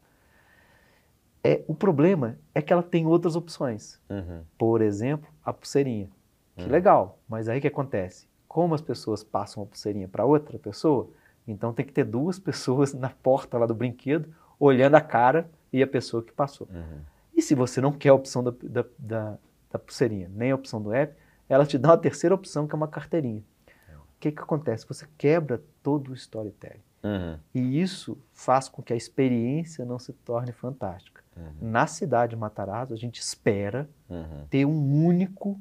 É, 1.47 1.63
o 1.65 1.73
problema 1.73 2.37
é 2.53 2.61
que 2.61 2.73
ela 2.73 2.83
tem 2.83 3.05
outras 3.05 3.37
opções. 3.37 4.01
Uhum. 4.09 4.41
Por 4.57 4.81
exemplo, 4.81 5.29
a 5.45 5.53
pulseirinha. 5.53 6.09
Que 6.57 6.65
Hum. 6.65 6.67
legal, 6.69 7.19
mas 7.29 7.47
aí 7.47 7.59
o 7.59 7.61
que 7.61 7.67
acontece? 7.67 8.27
Como 8.47 8.75
as 8.75 8.81
pessoas 8.81 9.23
passam 9.23 9.63
a 9.63 9.65
pulseirinha 9.65 10.09
para 10.09 10.25
outra 10.25 10.59
pessoa, 10.59 11.09
então 11.47 11.71
tem 11.71 11.85
que 11.85 11.93
ter 11.93 12.03
duas 12.03 12.37
pessoas 12.39 12.93
na 12.93 13.09
porta 13.09 13.57
lá 13.57 13.65
do 13.65 13.73
brinquedo, 13.73 14.33
olhando 14.59 14.95
a 14.95 15.01
cara 15.01 15.49
e 15.71 15.81
a 15.81 15.87
pessoa 15.87 16.21
que 16.21 16.33
passou. 16.33 16.67
Uhum. 16.69 16.99
E 17.33 17.41
se 17.41 17.55
você 17.55 17.79
não 17.79 17.93
quer 17.93 18.09
a 18.09 18.13
opção 18.13 18.43
da, 18.43 18.51
da, 18.63 18.85
da, 18.97 19.37
da 19.71 19.79
pulseirinha, 19.79 20.29
nem 20.33 20.51
a 20.51 20.55
opção 20.55 20.81
do 20.81 20.91
app, 20.91 21.15
ela 21.47 21.65
te 21.65 21.77
dá 21.77 21.89
uma 21.89 21.97
terceira 21.97 22.35
opção, 22.35 22.67
que 22.67 22.75
é 22.75 22.77
uma 22.77 22.87
carteirinha. 22.87 23.43
O 23.89 24.19
que, 24.19 24.31
que 24.31 24.41
acontece? 24.41 24.85
Você 24.87 25.07
quebra 25.17 25.61
todo 25.83 26.09
o 26.09 26.13
storytelling. 26.15 26.81
Uhum. 27.03 27.37
E 27.53 27.79
isso 27.79 28.17
faz 28.33 28.67
com 28.67 28.81
que 28.81 28.91
a 28.91 28.95
experiência 28.95 29.85
não 29.85 29.99
se 29.99 30.11
torne 30.11 30.51
fantástica. 30.51 31.16
Uhum. 31.37 31.69
Na 31.69 31.85
cidade 31.87 32.31
de 32.31 32.35
Matarazzo, 32.35 32.93
a 32.93 32.97
gente 32.97 33.19
espera 33.19 33.87
Uhum. 34.09 34.45
ter 34.49 34.65
um 34.65 35.05
único, 35.05 35.59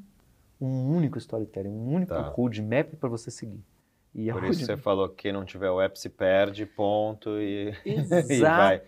um 0.60 0.88
único 0.96 1.18
storytelling, 1.18 1.68
um 1.68 1.94
único 1.94 2.14
Tá. 2.14 2.28
roadmap 2.30 2.94
para 2.96 3.08
você 3.08 3.30
seguir. 3.30 3.62
E 4.14 4.30
a 4.30 4.32
Por 4.34 4.44
isso 4.44 4.64
você 4.64 4.76
falou 4.76 5.08
que 5.10 5.16
quem 5.24 5.32
não 5.32 5.44
tiver 5.44 5.70
o 5.70 5.80
app 5.80 5.98
se 5.98 6.08
perde, 6.08 6.64
ponto, 6.64 7.38
e, 7.38 7.74
e 8.30 8.40
vai 8.40 8.82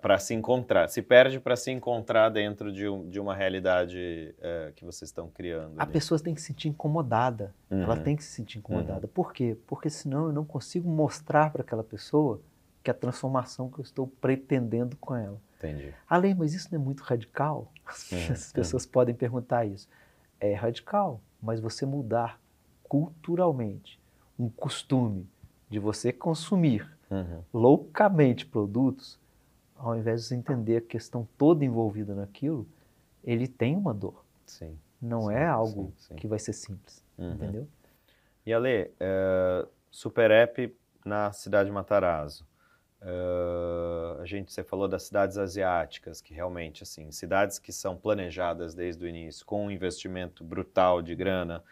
para 0.00 0.18
se 0.18 0.32
encontrar. 0.34 0.88
Se 0.88 1.02
perde 1.02 1.40
para 1.40 1.56
se 1.56 1.70
encontrar 1.70 2.28
dentro 2.28 2.72
de, 2.72 2.88
um- 2.88 3.08
de 3.08 3.18
uma 3.18 3.34
realidade 3.34 4.34
é, 4.40 4.72
que 4.76 4.84
vocês 4.84 5.08
estão 5.10 5.28
criando. 5.28 5.78
A 5.78 5.82
ali. 5.82 5.92
pessoa 5.92 6.18
tem 6.20 6.32
que 6.32 6.40
se 6.40 6.46
sentir 6.48 6.68
incomodada. 6.68 7.52
Ela 7.68 7.96
Uhum. 7.96 8.02
tem 8.02 8.14
que 8.16 8.22
se 8.22 8.30
sentir 8.30 8.58
incomodada. 8.58 9.08
Por 9.08 9.32
quê? 9.32 9.56
Porque 9.66 9.90
senão 9.90 10.26
eu 10.26 10.32
não 10.32 10.44
consigo 10.44 10.88
mostrar 10.88 11.50
para 11.50 11.62
aquela 11.62 11.82
pessoa 11.82 12.40
que 12.84 12.90
a 12.90 12.94
transformação 12.94 13.68
que 13.68 13.80
eu 13.80 13.82
estou 13.82 14.06
pretendendo 14.06 14.96
com 14.96 15.14
ela. 15.14 15.40
Entendi. 15.62 15.94
Além, 16.08 16.34
mas 16.34 16.54
isso 16.54 16.68
não 16.72 16.80
é 16.80 16.84
muito 16.84 17.00
radical? 17.02 17.72
Uhum, 18.10 18.32
As 18.32 18.52
pessoas 18.52 18.84
podem 18.86 19.14
perguntar 19.14 19.64
isso. 19.64 19.88
É 20.40 20.54
radical, 20.54 21.20
mas 21.40 21.60
você 21.60 21.86
mudar 21.86 22.40
culturalmente 22.82 24.00
um 24.38 24.48
costume 24.48 25.28
de 25.70 25.78
você 25.78 26.12
consumir 26.12 26.90
Uhum. 27.10 27.42
loucamente 27.52 28.46
produtos, 28.46 29.20
ao 29.76 29.96
invés 29.96 30.22
de 30.22 30.28
você 30.28 30.34
entender 30.34 30.76
a 30.78 30.80
questão 30.80 31.28
toda 31.36 31.62
envolvida 31.64 32.14
naquilo, 32.14 32.66
ele 33.22 33.46
tem 33.46 33.76
uma 33.76 33.92
dor. 33.92 34.24
Sim. 34.46 34.78
Não 35.00 35.28
Sim, 35.28 35.34
é 35.34 35.46
algo 35.46 35.92
sim, 35.98 36.08
sim. 36.08 36.16
que 36.16 36.26
vai 36.26 36.38
ser 36.38 36.54
simples, 36.54 37.04
Uhum. 37.18 37.34
entendeu? 37.34 37.68
E 38.46 38.52
Ale, 38.52 38.90
é, 38.98 39.66
super 39.90 40.30
app 40.30 40.74
na 41.04 41.32
cidade 41.32 41.68
de 41.68 41.72
Matarazzo. 41.74 42.46
É, 43.04 44.20
a 44.22 44.24
gente, 44.24 44.52
você 44.52 44.62
falou 44.62 44.86
das 44.88 45.02
cidades 45.04 45.36
asiáticas, 45.36 46.20
que 46.20 46.32
realmente, 46.34 46.82
assim, 46.82 47.10
cidades 47.10 47.58
que 47.58 47.72
são 47.72 47.96
planejadas 47.96 48.74
desde 48.74 49.04
o 49.04 49.08
início, 49.08 49.44
com 49.44 49.66
um 49.66 49.70
investimento 49.70 50.44
brutal 50.44 51.02
de 51.02 51.14
grana, 51.14 51.62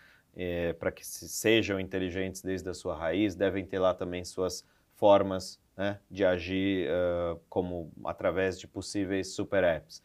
para 0.79 0.91
que 0.91 1.07
se- 1.07 1.29
sejam 1.29 1.79
inteligentes 1.79 2.43
desde 2.43 2.69
a 2.69 2.75
sua 2.75 2.97
raiz, 2.97 3.35
devem 3.35 3.65
ter 3.67 3.79
lá 3.79 3.95
também 3.95 4.25
suas 4.25 4.65
formas 4.97 5.61
né, 5.77 5.99
de 6.11 6.25
agir 6.25 6.89
é, 6.89 7.37
como 7.49 7.93
através 8.05 8.59
de 8.59 8.67
possíveis 8.67 9.29
super 9.35 9.65
apps. 9.65 10.03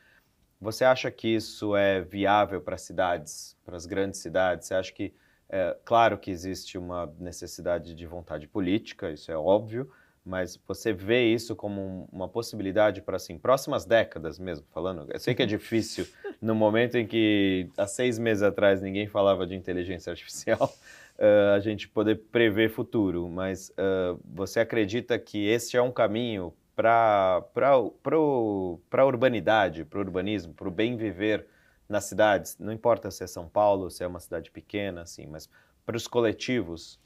Você 0.59 0.86
acha 0.86 1.11
que 1.11 1.28
isso 1.28 1.76
é 1.76 2.01
viável 2.01 2.61
para 2.61 2.78
cidades, 2.78 3.57
para 3.65 3.76
as 3.76 3.86
grandes 3.86 4.19
cidades? 4.21 4.67
Você 4.67 4.73
acha 4.73 4.93
que 4.93 5.13
é, 5.49 5.78
claro 5.86 6.17
que 6.17 6.32
existe 6.32 6.78
uma 6.78 7.05
necessidade 7.19 7.93
de 7.93 8.05
vontade 8.07 8.47
política, 8.47 9.11
isso 9.11 9.32
é 9.32 9.38
óbvio, 9.38 9.91
mas 10.26 10.59
você 10.67 10.91
vê 10.91 11.26
isso 11.26 11.55
como 11.55 11.80
um- 11.82 12.07
uma 12.11 12.28
possibilidade 12.28 13.01
para, 13.01 13.15
assim, 13.17 13.38
próximas 13.38 13.86
décadas 13.86 14.39
mesmo, 14.39 14.65
falando? 14.73 15.05
Eu 15.11 15.19
sei 15.19 15.36
que 15.36 15.43
é 15.43 15.45
difícil 15.45 16.07
no 16.41 16.55
momento 16.55 16.97
em 16.97 17.05
que, 17.05 17.69
há 17.78 17.86
seis 17.88 18.17
meses 18.17 18.41
atrás, 18.43 18.82
ninguém 18.82 19.07
falava 19.07 19.45
de 19.45 19.55
inteligência 19.55 20.09
artificial, 20.11 20.73
eh, 21.17 21.53
a 21.55 21.59
gente 21.59 21.88
poder 21.88 22.15
prever 22.32 22.69
futuro, 22.69 23.30
mas 23.30 23.71
eh, 23.78 24.15
você 24.34 24.59
acredita 24.59 25.17
que 25.19 25.45
esse 25.47 25.78
é 25.78 25.82
um 25.82 25.91
caminho 25.91 26.53
para 26.76 27.43
a 27.61 29.05
urbanidade, 29.05 29.86
para 29.86 29.99
o 29.99 30.01
urbanismo, 30.01 30.53
para 30.53 30.67
o 30.67 30.71
bem 30.71 30.97
viver 30.97 31.45
nas 31.88 32.05
cidades, 32.05 32.57
não 32.59 32.73
importa 32.73 33.11
se 33.11 33.23
é 33.23 33.28
São 33.28 33.47
Paulo, 33.47 33.89
se 33.91 34.03
é 34.03 34.07
uma 34.07 34.19
cidade 34.19 34.49
pequena, 34.51 35.01
assim, 35.03 35.28
mas 35.28 35.47
para 35.86 35.95
os 35.95 36.07
coletivos. 36.07 36.99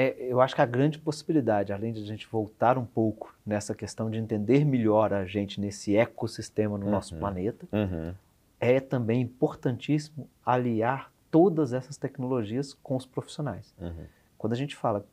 É, 0.00 0.14
eu 0.20 0.40
acho 0.40 0.54
que 0.54 0.60
a 0.62 0.64
grande 0.66 0.96
possibilidade, 0.96 1.72
além 1.72 1.92
de 1.92 2.00
a 2.00 2.06
gente 2.06 2.24
voltar 2.28 2.78
um 2.78 2.84
pouco 2.86 3.34
nessa 3.44 3.74
questão 3.74 4.08
de 4.08 4.16
entender 4.16 4.64
melhor 4.64 5.12
a 5.12 5.24
gente 5.26 5.60
nesse 5.60 5.96
ecossistema 5.96 6.78
no 6.78 6.88
nosso 6.88 7.14
Uhum. 7.14 7.18
planeta, 7.20 7.66
Uhum, 7.72 8.14
é 8.60 8.78
também 8.78 9.20
importantíssimo 9.22 10.28
aliar 10.46 11.12
todas 11.32 11.72
essas 11.72 11.96
tecnologias 11.96 12.74
com 12.74 12.94
os 12.94 13.04
profissionais. 13.06 13.74
uhum, 13.80 14.06
Quando 14.38 14.52
a 14.52 14.56
gente 14.56 14.76
fala, 14.76 15.04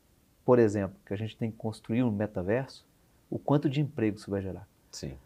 por 0.45 0.59
exemplo, 0.59 0.95
que 1.03 1.15
a 1.15 1.17
gente 1.17 1.35
tem 1.35 1.49
que 1.49 1.57
construir 1.57 2.03
um 2.03 2.11
metaverso, 2.11 2.85
o 3.27 3.39
quanto 3.39 3.67
de 3.67 3.81
emprego 3.81 4.17
isso 4.17 4.29
vai 4.29 4.41
gerar? 4.43 4.67
sim. 4.91 5.17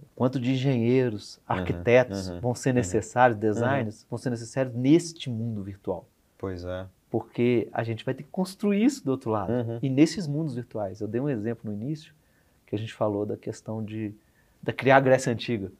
O 0.00 0.06
quanto 0.14 0.38
de 0.40 0.52
engenheiros, 0.52 1.36
Uhum, 1.38 1.56
arquitetos 1.56 2.28
uhum, 2.28 2.40
vão 2.40 2.54
ser 2.54 2.70
uhum. 2.70 2.76
necessários, 2.76 3.36
designers 3.38 4.06
vão 4.08 4.16
ser 4.18 4.30
necessários 4.30 4.72
neste 4.72 5.28
mundo 5.28 5.64
virtual? 5.64 6.06
Pois 6.38 6.64
é. 6.64 6.86
Porque 7.10 7.68
a 7.72 7.82
gente 7.82 8.04
vai 8.04 8.14
ter 8.14 8.22
que 8.22 8.28
construir 8.30 8.84
isso 8.84 9.04
do 9.04 9.10
outro 9.10 9.30
lado. 9.30 9.50
Uhum. 9.52 9.78
E 9.82 9.90
nesses 9.90 10.26
mundos 10.26 10.54
virtuais, 10.54 11.00
eu 11.00 11.08
dei 11.08 11.20
um 11.20 11.28
exemplo 11.28 11.70
no 11.70 11.76
início, 11.76 12.14
que 12.66 12.74
a 12.74 12.78
gente 12.78 12.94
falou 12.94 13.26
da 13.26 13.36
questão 13.36 13.84
de 13.84 14.14
da 14.62 14.72
criar 14.72 14.96
a 14.98 15.00
Grécia 15.00 15.32
Antiga. 15.32 15.72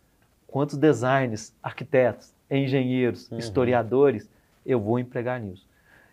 Quantos 0.46 0.76
designers, 0.76 1.52
arquitetos, 1.62 2.32
engenheiros, 2.50 3.30
Uhum. 3.30 3.38
historiadores 3.38 4.28
eu 4.66 4.80
vou 4.80 4.98
empregar 4.98 5.38
nisso? 5.40 5.68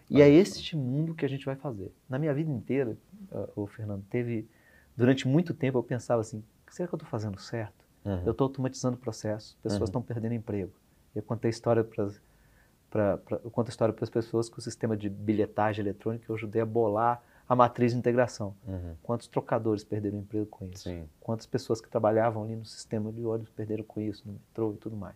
E 0.09 0.22
é 0.22 0.30
este 0.30 0.76
mundo 0.78 1.13
que 1.15 1.26
a 1.26 1.30
gente 1.30 1.45
vai 1.45 1.55
fazer. 1.55 1.91
Na 2.09 2.20
minha 2.20 2.34
vida 2.34 2.51
inteira, 2.51 2.95
ah, 3.32 3.47
o 3.55 3.65
Fernando, 3.68 4.03
teve 4.09 4.45
durante 4.95 5.28
muito 5.28 5.53
tempo 5.53 5.78
eu 5.78 5.84
pensava 5.84 6.22
assim, 6.22 6.43
será 6.70 6.88
que 6.88 6.93
eu 6.93 6.97
estou 6.97 7.09
fazendo 7.09 7.39
certo? 7.39 7.74
Uhum. 8.05 8.22
Eu 8.26 8.32
estou 8.32 8.45
automatizando 8.45 8.97
processos, 8.97 9.57
pessoas 9.63 9.80
Uhum. 9.82 9.86
estão 9.86 10.01
perdendo 10.01 10.34
emprego. 10.34 10.72
Eu 11.15 11.24
contei 11.24 11.49
história 11.49 11.84
para 11.84 12.07
pra, 12.89 13.17
pra, 13.17 13.39
eu 13.43 13.51
conto 13.51 13.67
a 13.67 13.69
história 13.69 13.93
para 13.93 14.03
as 14.03 14.09
pessoas 14.09 14.49
que 14.49 14.59
o 14.59 14.61
sistema 14.61 14.95
de 14.95 15.09
bilhetagem 15.09 15.83
eletrônica 15.83 16.25
eu 16.29 16.35
ajudei 16.35 16.61
a 16.61 16.65
bolar 16.65 17.21
a 17.47 17.55
matriz 17.55 17.93
de 17.93 17.97
integração. 17.97 18.53
Uhum. 18.67 18.95
Quantos 19.01 19.27
trocadores 19.27 19.83
perderam 19.83 20.17
emprego 20.17 20.45
com 20.47 20.65
isso? 20.65 20.83
Sim. 20.83 21.07
Quantas 21.21 21.45
pessoas 21.45 21.79
que 21.79 21.89
trabalhavam 21.89 22.43
ali 22.43 22.55
no 22.55 22.65
sistema 22.65 23.11
de 23.11 23.23
ônibus 23.23 23.49
perderam 23.49 23.83
com 23.83 24.01
isso, 24.01 24.23
no 24.25 24.33
metrô 24.33 24.73
e 24.73 24.77
tudo 24.77 24.97
mais. 24.97 25.15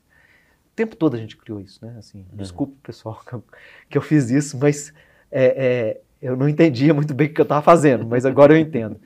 tempo 0.76 0.96
todo 0.96 1.16
a 1.16 1.18
gente 1.18 1.36
criou 1.36 1.60
isso, 1.60 1.86
né? 1.86 1.96
Assim, 1.98 2.20
uhum. 2.20 2.38
Desculpe, 2.38 2.76
pessoal, 2.82 3.22
que 3.28 3.34
eu, 3.34 3.44
que 3.90 3.98
eu, 3.98 4.02
fiz 4.02 4.30
isso, 4.30 4.58
mas 4.58 4.94
é, 5.30 5.46
é, 5.46 6.02
eu 6.22 6.38
não 6.38 6.48
entendia 6.48 6.94
muito 6.94 7.14
bem 7.14 7.28
o 7.28 7.34
que 7.34 7.42
eu 7.42 7.44
estava 7.44 7.62
fazendo, 7.62 8.06
mas 8.06 8.26
agora 8.26 8.54
eu 8.54 8.58
entendo. 8.58 8.98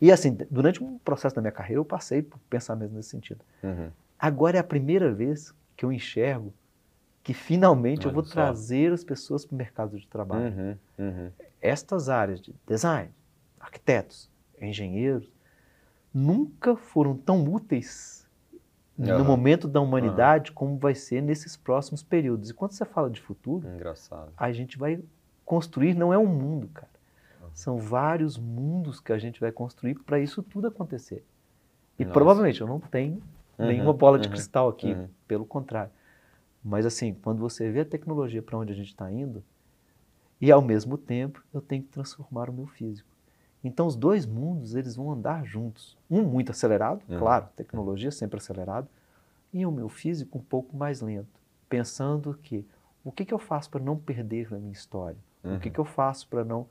E 0.00 0.10
assim, 0.10 0.36
durante 0.50 0.82
um 0.82 0.98
processo 0.98 1.36
da 1.36 1.40
minha 1.40 1.52
carreira, 1.52 1.78
eu 1.78 1.84
passei 1.84 2.22
por 2.22 2.36
pensamentos 2.50 2.92
nesse 2.92 3.10
sentido. 3.10 3.44
Uhum. 3.62 3.90
Agora 4.18 4.56
é 4.56 4.60
a 4.60 4.64
primeira 4.64 5.12
vez 5.12 5.54
que 5.76 5.84
eu 5.84 5.92
enxergo 5.92 6.52
que 7.22 7.32
finalmente 7.32 8.06
Olha 8.06 8.10
eu 8.10 8.14
vou 8.14 8.24
só. 8.24 8.32
trazer 8.32 8.92
as 8.92 9.04
pessoas 9.04 9.44
para 9.44 9.54
o 9.54 9.58
mercado 9.58 9.98
de 9.98 10.06
trabalho. 10.06 10.54
Uhum, 10.56 10.76
uhum. 10.98 11.30
Estas 11.60 12.08
áreas 12.08 12.40
de 12.40 12.54
design, 12.66 13.10
arquitetos, 13.60 14.28
engenheiros, 14.60 15.30
nunca 16.12 16.74
foram 16.76 17.16
tão 17.16 17.44
úteis 17.44 18.28
uhum. 18.98 19.18
no 19.18 19.24
momento 19.24 19.68
da 19.68 19.80
humanidade 19.80 20.52
como 20.52 20.76
vai 20.76 20.94
ser 20.94 21.22
nesses 21.22 21.56
próximos 21.56 22.02
períodos. 22.02 22.50
E 22.50 22.54
quando 22.54 22.72
você 22.72 22.84
fala 22.84 23.08
de 23.08 23.20
futuro, 23.20 23.68
Engraçado. 23.68 24.32
a 24.36 24.52
gente 24.52 24.76
vai 24.76 25.00
construir, 25.44 25.94
não 25.94 26.12
é 26.12 26.18
um 26.18 26.26
mundo, 26.26 26.68
cara. 26.74 26.92
São 27.54 27.76
vários 27.76 28.38
mundos 28.38 28.98
que 28.98 29.12
a 29.12 29.18
gente 29.18 29.38
vai 29.38 29.52
construir 29.52 29.94
para 29.94 30.18
isso 30.18 30.42
tudo 30.42 30.68
acontecer. 30.68 31.22
E 31.98 32.04
Nossa. 32.04 32.14
provavelmente 32.14 32.60
eu 32.60 32.66
não 32.66 32.80
tenho 32.80 33.22
uhum, 33.58 33.66
nenhuma 33.66 33.92
bola 33.92 34.18
de 34.18 34.26
uhum, 34.26 34.32
cristal 34.32 34.68
aqui, 34.70 34.92
uhum. 34.92 35.08
pelo 35.28 35.44
contrário. 35.44 35.92
Mas 36.64 36.86
assim, 36.86 37.14
quando 37.14 37.38
você 37.38 37.70
vê 37.70 37.80
a 37.80 37.84
tecnologia 37.84 38.42
para 38.42 38.58
onde 38.58 38.72
a 38.72 38.76
gente 38.76 38.88
está 38.88 39.10
indo, 39.10 39.42
e 40.40 40.50
ao 40.50 40.62
mesmo 40.62 40.96
tempo 40.96 41.42
eu 41.52 41.60
tenho 41.60 41.82
que 41.82 41.88
transformar 41.88 42.50
o 42.50 42.52
meu 42.52 42.66
físico. 42.66 43.08
Então 43.64 43.86
os 43.86 43.96
dois 43.96 44.26
mundos 44.26 44.74
eles 44.74 44.96
vão 44.96 45.10
andar 45.10 45.44
juntos. 45.44 45.96
Um 46.10 46.22
muito 46.22 46.50
acelerado, 46.50 47.02
uhum. 47.08 47.18
claro, 47.18 47.48
tecnologia 47.56 48.10
sempre 48.10 48.38
acelerado, 48.38 48.88
e 49.52 49.64
o 49.66 49.70
meu 49.70 49.88
físico 49.88 50.38
um 50.38 50.42
pouco 50.42 50.76
mais 50.76 51.00
lento, 51.00 51.40
pensando 51.68 52.38
que 52.42 52.66
o 53.04 53.10
que, 53.10 53.24
que 53.24 53.34
eu 53.34 53.38
faço 53.38 53.70
para 53.70 53.82
não 53.82 53.96
perder 53.96 54.50
na 54.50 54.58
minha 54.58 54.72
história? 54.72 55.18
O 55.42 55.58
que, 55.58 55.68
uhum. 55.68 55.72
que 55.74 55.80
eu 55.80 55.84
faço 55.84 56.28
para 56.28 56.44
não 56.44 56.66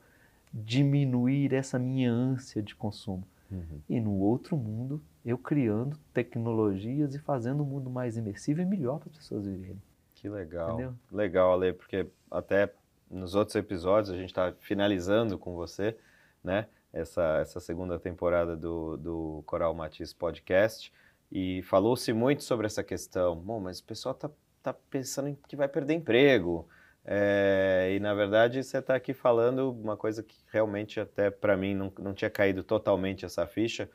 diminuir 0.52 1.54
essa 1.54 1.78
minha 1.78 2.10
ânsia 2.10 2.62
de 2.62 2.74
consumo. 2.74 3.24
Uhum. 3.52 3.80
E 3.88 4.00
no 4.00 4.12
outro 4.18 4.56
mundo, 4.56 5.02
eu 5.24 5.36
criando 5.36 5.98
tecnologias 6.12 7.14
e 7.14 7.18
fazendo 7.18 7.60
o 7.60 7.62
um 7.62 7.66
mundo 7.66 7.90
mais 7.90 8.16
imersivo 8.16 8.60
e 8.60 8.64
melhor 8.64 8.98
para 8.98 9.10
as 9.10 9.18
pessoas 9.18 9.46
viverem. 9.46 9.80
Que 10.14 10.28
legal. 10.28 10.70
Entendeu? 10.70 10.94
Legal, 11.10 11.52
Ale, 11.52 11.72
porque 11.72 12.06
até 12.30 12.72
nos 13.10 13.34
outros 13.34 13.54
episódios 13.54 14.10
a 14.10 14.16
gente 14.16 14.30
está 14.30 14.52
finalizando 14.60 15.38
com 15.38 15.54
você, 15.54 15.96
né? 16.42 16.66
Essa, 16.92 17.38
essa 17.40 17.58
segunda 17.58 17.98
temporada 17.98 18.54
do, 18.56 18.96
do 18.96 19.42
Coral 19.46 19.74
Matiz 19.74 20.12
Podcast 20.12 20.92
e 21.30 21.62
falou-se 21.62 22.12
muito 22.12 22.44
sobre 22.44 22.66
essa 22.66 22.84
questão. 22.84 23.34
Bom, 23.34 23.58
mas 23.58 23.80
o 23.80 23.84
pessoal 23.84 24.14
está 24.14 24.30
tá 24.62 24.74
pensando 24.74 25.36
que 25.48 25.56
vai 25.56 25.68
perder 25.68 25.94
emprego, 25.94 26.68
é, 27.04 27.92
e 27.94 28.00
na 28.00 28.14
verdade 28.14 28.62
você 28.62 28.78
está 28.78 28.94
aqui 28.94 29.12
falando 29.12 29.72
uma 29.72 29.96
coisa 29.96 30.22
que 30.22 30.36
realmente 30.52 31.00
até 31.00 31.30
para 31.30 31.56
mim 31.56 31.74
não, 31.74 31.92
não 31.98 32.14
tinha 32.14 32.30
caído 32.30 32.62
totalmente 32.62 33.24
essa 33.24 33.46
ficha 33.46 33.90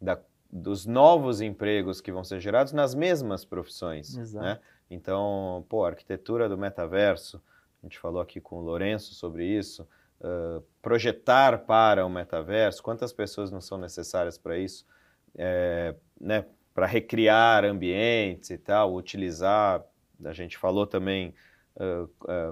da, 0.00 0.18
dos 0.50 0.84
novos 0.84 1.40
empregos 1.40 2.00
que 2.00 2.12
vão 2.12 2.22
ser 2.22 2.40
gerados 2.40 2.72
nas 2.72 2.94
mesmas 2.94 3.44
profissões. 3.44 4.16
Exato. 4.16 4.44
Né? 4.44 4.60
Então, 4.90 5.64
pô, 5.68 5.84
arquitetura 5.86 6.48
do 6.48 6.58
metaverso, 6.58 7.42
a 7.82 7.86
gente 7.86 7.98
falou 7.98 8.20
aqui 8.20 8.38
com 8.38 8.56
o 8.56 8.60
Lourenço 8.60 9.14
sobre 9.14 9.46
isso, 9.46 9.88
uh, 10.20 10.62
projetar 10.82 11.60
para 11.60 12.04
o 12.04 12.10
metaverso, 12.10 12.82
quantas 12.82 13.12
pessoas 13.12 13.50
não 13.50 13.60
são 13.60 13.78
necessárias 13.78 14.36
para 14.36 14.58
isso, 14.58 14.86
é, 15.34 15.94
né, 16.20 16.44
para 16.74 16.86
recriar 16.86 17.64
ambientes 17.64 18.50
e 18.50 18.58
tal, 18.58 18.94
utilizar, 18.94 19.82
a 20.22 20.32
gente 20.34 20.58
falou 20.58 20.86
também 20.86 21.34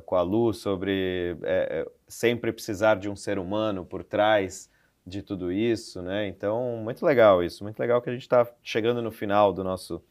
com 0.06 0.16
a 0.16 0.22
Lu 0.22 0.52
sobre 0.52 1.36
uh, 1.38 1.90
sempre 2.08 2.52
precisar 2.52 2.96
de 2.96 3.08
um 3.08 3.14
ser 3.14 3.38
humano 3.38 3.84
por 3.84 4.02
trás 4.02 4.70
de 5.06 5.22
tudo 5.22 5.52
isso, 5.52 6.02
né? 6.02 6.26
Então, 6.26 6.78
muito 6.82 7.04
legal 7.04 7.42
isso, 7.42 7.64
muito 7.64 7.78
legal 7.78 8.00
que 8.00 8.10
a 8.10 8.12
gente 8.12 8.22
está 8.22 8.46
chegando 8.62 9.02
no 9.02 9.10
final 9.10 9.52
do 9.52 9.64
nosso 9.64 10.02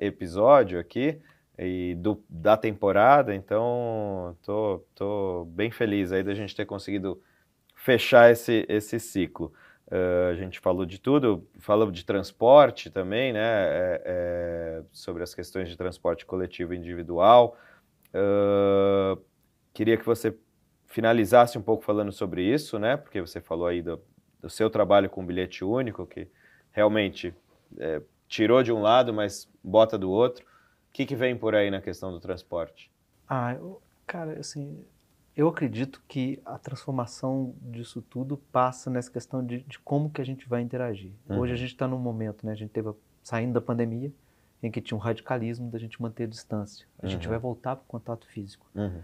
episódio 0.00 0.80
aqui 0.80 1.20
e 1.58 1.96
do, 1.96 2.22
da 2.28 2.56
temporada, 2.56 3.34
então 3.34 4.36
tô, 4.42 4.84
tô 4.94 5.44
bem 5.50 5.70
feliz 5.70 6.12
aí 6.12 6.22
da 6.22 6.32
gente 6.32 6.54
ter 6.54 6.64
conseguido 6.64 7.20
fechar 7.74 8.30
esse, 8.30 8.64
esse 8.68 9.00
ciclo. 9.00 9.52
Uh, 9.88 10.30
a 10.30 10.34
gente 10.34 10.60
falou 10.60 10.84
de 10.84 11.00
tudo, 11.00 11.48
falou 11.58 11.90
de 11.90 12.04
transporte 12.04 12.90
também, 12.90 13.32
né? 13.32 13.40
É, 13.40 14.02
é, 14.04 14.82
sobre 14.92 15.22
as 15.22 15.34
questões 15.34 15.68
de 15.68 15.76
transporte 15.76 16.26
coletivo 16.26 16.74
individual, 16.74 17.56
Uh, 18.14 19.20
queria 19.72 19.96
que 19.96 20.04
você 20.04 20.36
finalizasse 20.86 21.58
um 21.58 21.62
pouco 21.62 21.84
falando 21.84 22.10
sobre 22.12 22.42
isso, 22.42 22.78
né? 22.78 22.96
Porque 22.96 23.20
você 23.20 23.40
falou 23.40 23.66
aí 23.66 23.82
do, 23.82 24.00
do 24.40 24.48
seu 24.48 24.70
trabalho 24.70 25.10
com 25.10 25.24
bilhete 25.24 25.64
único, 25.64 26.06
que 26.06 26.28
realmente 26.72 27.34
é, 27.78 28.02
tirou 28.26 28.62
de 28.62 28.72
um 28.72 28.80
lado, 28.80 29.12
mas 29.12 29.48
bota 29.62 29.98
do 29.98 30.10
outro. 30.10 30.44
O 30.44 30.92
que, 30.92 31.04
que 31.04 31.14
vem 31.14 31.36
por 31.36 31.54
aí 31.54 31.70
na 31.70 31.80
questão 31.80 32.10
do 32.10 32.20
transporte? 32.20 32.90
Ah, 33.28 33.54
eu, 33.54 33.80
cara, 34.06 34.40
assim, 34.40 34.84
eu 35.36 35.46
acredito 35.46 36.02
que 36.08 36.40
a 36.44 36.58
transformação 36.58 37.54
disso 37.60 38.02
tudo 38.02 38.38
passa 38.50 38.90
nessa 38.90 39.10
questão 39.10 39.44
de, 39.44 39.60
de 39.60 39.78
como 39.78 40.10
que 40.10 40.20
a 40.20 40.24
gente 40.24 40.48
vai 40.48 40.62
interagir. 40.62 41.12
Uhum. 41.28 41.38
Hoje 41.38 41.52
a 41.52 41.56
gente 41.56 41.70
está 41.70 41.86
num 41.86 41.98
momento, 41.98 42.44
né? 42.44 42.52
A 42.52 42.56
gente 42.56 42.70
teve 42.70 42.90
saindo 43.22 43.52
da 43.52 43.60
pandemia, 43.60 44.10
em 44.62 44.70
que 44.70 44.80
tinha 44.80 44.96
um 44.96 45.00
radicalismo 45.00 45.70
da 45.70 45.78
gente 45.78 46.00
manter 46.00 46.24
a 46.24 46.26
distância. 46.26 46.86
A 47.00 47.06
uhum. 47.06 47.12
gente 47.12 47.28
vai 47.28 47.38
voltar 47.38 47.76
para 47.76 47.84
o 47.84 47.86
contato 47.86 48.26
físico. 48.26 48.66
Uhum. 48.74 49.00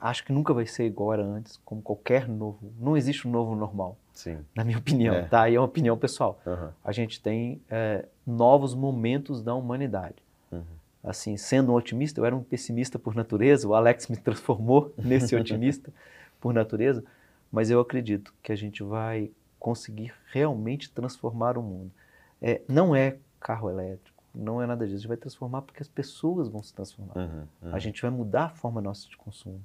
Acho 0.00 0.24
que 0.24 0.32
nunca 0.32 0.52
vai 0.52 0.66
ser 0.66 0.84
igual 0.84 1.12
era 1.12 1.24
antes, 1.24 1.60
como 1.64 1.80
qualquer 1.80 2.28
novo. 2.28 2.72
Não 2.78 2.96
existe 2.96 3.26
um 3.26 3.30
novo 3.30 3.54
normal, 3.54 3.96
Sim. 4.12 4.38
na 4.54 4.64
minha 4.64 4.78
opinião, 4.78 5.14
é. 5.14 5.22
tá? 5.22 5.48
E 5.48 5.54
é 5.54 5.60
uma 5.60 5.66
opinião 5.66 5.96
pessoal. 5.96 6.40
Uhum. 6.44 6.70
A 6.84 6.92
gente 6.92 7.20
tem 7.20 7.60
é, 7.70 8.04
novos 8.26 8.74
momentos 8.74 9.42
da 9.42 9.54
humanidade. 9.54 10.16
Uhum. 10.50 10.64
Assim, 11.04 11.36
sendo 11.36 11.72
um 11.72 11.74
otimista, 11.74 12.20
eu 12.20 12.24
era 12.24 12.34
um 12.34 12.42
pessimista 12.42 12.98
por 12.98 13.14
natureza. 13.14 13.66
O 13.66 13.74
Alex 13.74 14.08
me 14.08 14.16
transformou 14.16 14.92
nesse 14.98 15.36
otimista 15.36 15.92
por 16.40 16.52
natureza. 16.52 17.04
Mas 17.50 17.70
eu 17.70 17.78
acredito 17.78 18.34
que 18.42 18.50
a 18.50 18.56
gente 18.56 18.82
vai 18.82 19.30
conseguir 19.58 20.12
realmente 20.32 20.90
transformar 20.90 21.56
o 21.56 21.62
mundo. 21.62 21.92
É, 22.40 22.60
não 22.68 22.96
é 22.96 23.18
carro 23.38 23.70
elétrico 23.70 24.11
não 24.34 24.62
é 24.62 24.66
nada 24.66 24.84
disso. 24.84 24.96
A 24.96 24.98
gente 25.00 25.08
vai 25.08 25.16
transformar 25.16 25.62
porque 25.62 25.82
as 25.82 25.88
pessoas 25.88 26.48
vão 26.48 26.62
se 26.62 26.72
transformar. 26.72 27.16
Uhum, 27.16 27.46
uhum. 27.62 27.74
A 27.74 27.78
gente 27.78 28.00
vai 28.00 28.10
mudar 28.10 28.46
a 28.46 28.50
forma 28.50 28.80
nossa 28.80 29.08
de 29.08 29.16
consumo. 29.16 29.60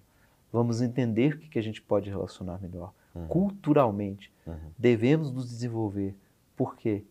Vamos 0.52 0.82
entender 0.82 1.36
o 1.36 1.38
que, 1.40 1.50
que 1.50 1.60
a 1.60 1.62
gente 1.62 1.82
pode 1.82 2.10
relacionar 2.10 2.60
melhor. 2.62 2.94
Uhum. 3.14 3.28
Culturalmente, 3.28 4.32
uhum. 4.46 4.72
devemos 4.78 5.32
nos 5.32 5.50
desenvolver. 5.50 6.16
Por 6.56 6.76
quê? 6.76 7.04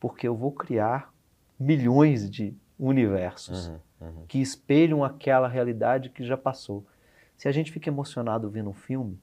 Porque 0.00 0.26
eu 0.26 0.34
vou 0.34 0.52
criar 0.52 1.12
milhões 1.58 2.28
de 2.28 2.54
universos 2.78 3.68
uhum, 3.68 3.78
uhum. 4.00 4.26
que 4.26 4.40
espelham 4.40 5.04
aquela 5.04 5.48
realidade 5.48 6.10
que 6.10 6.24
já 6.24 6.36
passou. 6.36 6.84
Se 7.36 7.48
a 7.48 7.52
gente 7.52 7.72
fica 7.72 7.88
emocionado 7.88 8.50
vendo 8.50 8.70
um 8.70 8.74
filme, 8.74 9.18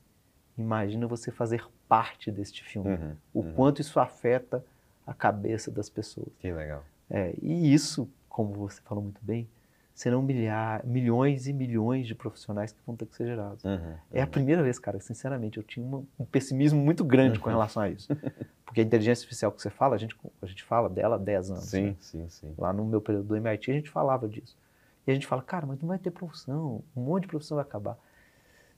imagina 0.57 1.07
você 1.07 1.31
fazer 1.31 1.65
parte 1.87 2.31
deste 2.31 2.63
filme. 2.63 3.15
O 3.33 3.43
quanto 3.53 3.81
isso 3.81 3.99
afeta 3.99 4.63
a 5.05 5.13
cabeça 5.13 5.69
das 5.71 5.89
pessoas. 5.89 6.29
Que 6.39 6.51
legal. 6.51 6.83
É, 7.11 7.35
e 7.41 7.73
isso, 7.73 8.09
como 8.29 8.53
você 8.53 8.81
falou 8.81 9.03
muito 9.03 9.19
bem, 9.21 9.47
serão 9.93 10.21
milhar, 10.21 10.83
milhões 10.85 11.45
e 11.45 11.53
milhões 11.53 12.07
de 12.07 12.15
profissionais 12.15 12.71
que 12.71 12.79
vão 12.87 12.95
ter 12.95 13.05
que 13.05 13.15
ser 13.15 13.27
gerados. 13.27 13.63
Uhum, 13.63 13.73
uhum. 13.73 13.95
É 14.11 14.21
a 14.21 14.27
primeira 14.27 14.63
vez, 14.63 14.79
cara, 14.79 14.99
sinceramente, 14.99 15.57
eu 15.57 15.63
tinha 15.63 15.85
uma, 15.85 16.03
um 16.17 16.25
pessimismo 16.25 16.79
muito 16.79 17.03
grande 17.03 17.37
uhum. 17.37 17.43
com 17.43 17.49
relação 17.49 17.83
a 17.83 17.89
isso. 17.89 18.07
Porque 18.65 18.79
a 18.79 18.83
inteligência 18.83 19.23
artificial 19.23 19.51
que 19.51 19.61
você 19.61 19.69
fala, 19.69 19.95
a 19.95 19.97
gente, 19.97 20.15
a 20.41 20.45
gente 20.45 20.63
fala 20.63 20.89
dela 20.89 21.17
há 21.17 21.19
10 21.19 21.51
anos. 21.51 21.65
Sim, 21.65 21.87
né? 21.87 21.95
sim, 21.99 22.29
sim. 22.29 22.53
Lá 22.57 22.71
no 22.71 22.85
meu 22.85 23.01
período 23.01 23.27
do 23.27 23.35
MIT 23.35 23.69
a 23.69 23.73
gente 23.73 23.89
falava 23.89 24.29
disso. 24.29 24.57
E 25.05 25.11
a 25.11 25.13
gente 25.13 25.27
fala, 25.27 25.41
cara, 25.41 25.65
mas 25.65 25.79
não 25.81 25.89
vai 25.89 25.99
ter 25.99 26.09
profissão, 26.09 26.81
um 26.95 27.01
monte 27.01 27.23
de 27.23 27.27
profissão 27.27 27.55
vai 27.55 27.65
acabar. 27.65 27.97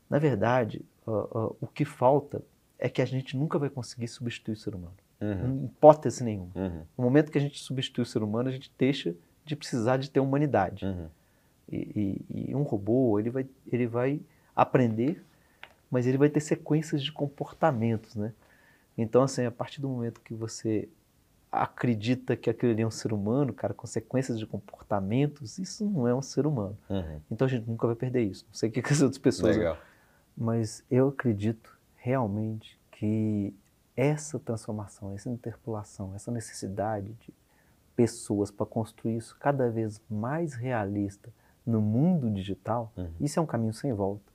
Na 0.10 0.18
verdade, 0.18 0.84
uh, 1.06 1.12
uh, 1.12 1.58
o 1.62 1.68
que 1.68 1.86
falta 1.86 2.42
é 2.80 2.90
que 2.90 3.02
a 3.02 3.06
gente 3.06 3.38
nunca 3.38 3.60
vai 3.60 3.70
conseguir 3.70 4.08
substituir 4.08 4.54
o 4.54 4.58
ser 4.58 4.74
humano. 4.74 4.96
Uhum. 5.24 5.66
Hipótese 5.66 6.24
nenhuma. 6.24 6.52
Uhum. 6.56 6.82
No 6.98 7.04
momento 7.04 7.32
que 7.32 7.38
a 7.38 7.42
gente 7.42 7.60
substitui 7.60 8.04
o 8.04 8.06
ser 8.06 8.22
humano, 8.22 8.50
a 8.50 8.52
gente 8.52 8.72
deixa 8.78 9.16
de 9.46 9.56
precisar 9.56 9.98
de 9.98 10.10
ter 10.10 10.20
humanidade. 10.20 10.86
Uhum. 10.86 11.08
E, 11.72 11.78
e, 12.30 12.52
e, 12.52 12.56
um 12.56 12.64
robô, 12.64 13.20
ele 13.20 13.30
vai, 13.30 13.48
ele 13.72 13.88
vai 13.88 14.20
aprender, 14.56 15.24
mas 15.90 16.06
ele 16.06 16.18
vai 16.18 16.30
ter 16.30 16.42
sequências 16.42 17.02
de 17.02 17.12
comportamentos, 17.12 18.16
né? 18.16 18.34
Então, 18.98 19.24
assim, 19.24 19.46
a 19.46 19.52
partir 19.52 19.82
do 19.82 19.90
momento 19.90 20.22
que 20.22 20.34
você 20.34 20.88
acredita 21.52 22.36
que 22.36 22.50
aquele 22.50 22.74
ali 22.74 22.82
é 22.82 22.88
um 22.88 22.92
ser 22.92 23.14
humano, 23.14 23.54
cara, 23.54 23.74
consequências 23.74 24.40
de 24.40 24.46
comportamentos, 24.46 25.60
isso 25.60 25.86
não 25.86 26.08
é 26.08 26.14
um 26.14 26.22
ser 26.22 26.48
humano. 26.48 26.76
Uhum. 26.90 27.22
Então 27.30 27.46
a 27.46 27.50
gente 27.50 27.68
nunca 27.68 27.86
vai 27.86 27.96
perder 27.96 28.24
isso. 28.24 28.44
Não 28.48 28.56
sei 28.56 28.70
o 28.70 28.72
que, 28.72 28.82
que 28.82 28.92
as 28.92 29.02
outras 29.02 29.20
pessoas. 29.20 29.56
Legal. 29.56 29.78
Mas 30.36 30.84
eu 30.90 31.10
acredito 31.10 31.78
realmente 31.96 32.80
que 32.92 33.54
essa 33.96 34.40
transformação, 34.40 35.14
essa 35.14 35.30
interpolação, 35.30 36.14
essa 36.16 36.32
necessidade 36.32 37.14
de 37.14 37.34
pessoas 37.96 38.50
para 38.50 38.66
construir 38.66 39.18
isso 39.18 39.38
cada 39.40 39.70
vez 39.70 40.02
mais 40.10 40.56
realista 40.56 41.32
no 41.66 41.82
mundo 41.82 42.30
digital, 42.30 42.92
uhum. 42.98 43.12
isso 43.20 43.40
é 43.40 43.42
um 43.42 43.46
caminho 43.46 43.74
sem 43.74 43.94
volta. 43.94 44.34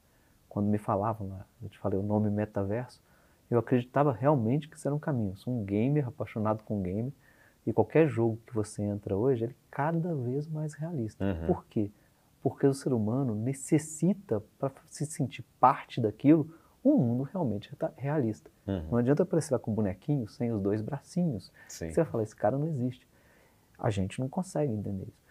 Quando 0.48 0.66
me 0.66 0.78
falavam 0.78 1.44
eu 1.62 1.68
te 1.68 1.78
falei 1.78 1.98
o 1.98 2.02
nome 2.02 2.30
metaverso, 2.30 3.02
eu 3.50 3.58
acreditava 3.58 4.12
realmente 4.12 4.68
que 4.68 4.76
isso 4.76 4.86
era 4.86 4.94
um 4.94 4.98
caminho. 4.98 5.32
Eu 5.32 5.36
sou 5.36 5.54
um 5.54 5.64
gamer, 5.64 6.08
apaixonado 6.08 6.62
com 6.62 6.82
game, 6.82 7.12
e 7.66 7.72
qualquer 7.72 8.08
jogo 8.08 8.38
que 8.46 8.54
você 8.54 8.82
entra 8.82 9.16
hoje, 9.16 9.44
ele 9.44 9.52
é 9.52 9.56
cada 9.70 10.14
vez 10.14 10.46
mais 10.46 10.74
realista. 10.74 11.24
Uhum. 11.24 11.46
Por 11.46 11.64
quê? 11.66 11.90
Porque 12.42 12.66
o 12.66 12.74
ser 12.74 12.92
humano 12.92 13.34
necessita, 13.34 14.42
para 14.58 14.72
se 14.86 15.04
sentir 15.06 15.44
parte 15.60 16.00
daquilo, 16.00 16.50
um 16.94 16.98
mundo 16.98 17.22
realmente 17.24 17.70
realista. 17.96 18.50
Uhum. 18.66 18.88
Não 18.90 18.98
adianta 18.98 19.22
aparecer 19.22 19.52
lá 19.52 19.58
com 19.58 19.70
um 19.70 19.74
bonequinho 19.74 20.28
sem 20.28 20.52
os 20.52 20.60
dois 20.60 20.82
bracinhos. 20.82 21.52
Sim. 21.68 21.90
Você 21.90 22.02
vai 22.02 22.10
falar, 22.10 22.22
esse 22.24 22.36
cara 22.36 22.58
não 22.58 22.68
existe. 22.68 23.06
A 23.78 23.90
gente 23.90 24.20
não 24.20 24.28
consegue 24.28 24.72
entender 24.72 25.04
isso. 25.04 25.28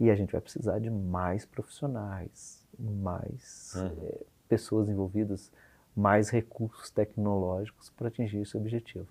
E 0.00 0.10
a 0.10 0.14
gente 0.14 0.32
vai 0.32 0.40
precisar 0.40 0.78
de 0.80 0.90
mais 0.90 1.44
profissionais, 1.46 2.66
mais 2.78 3.74
uhum. 3.76 3.86
é, 4.02 4.18
pessoas 4.48 4.88
envolvidas, 4.88 5.50
mais 5.96 6.30
recursos 6.30 6.90
tecnológicos 6.90 7.90
para 7.90 8.08
atingir 8.08 8.38
esse 8.38 8.56
objetivo. 8.56 9.06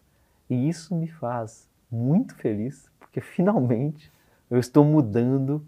E 0.50 0.68
isso 0.68 0.94
me 0.94 1.08
faz 1.08 1.70
muito 1.89 2.36
feliz, 2.36 2.89
porque 3.00 3.22
finalmente 3.22 4.12
eu 4.52 4.60
estou 4.60 4.84
mudando 4.84 5.66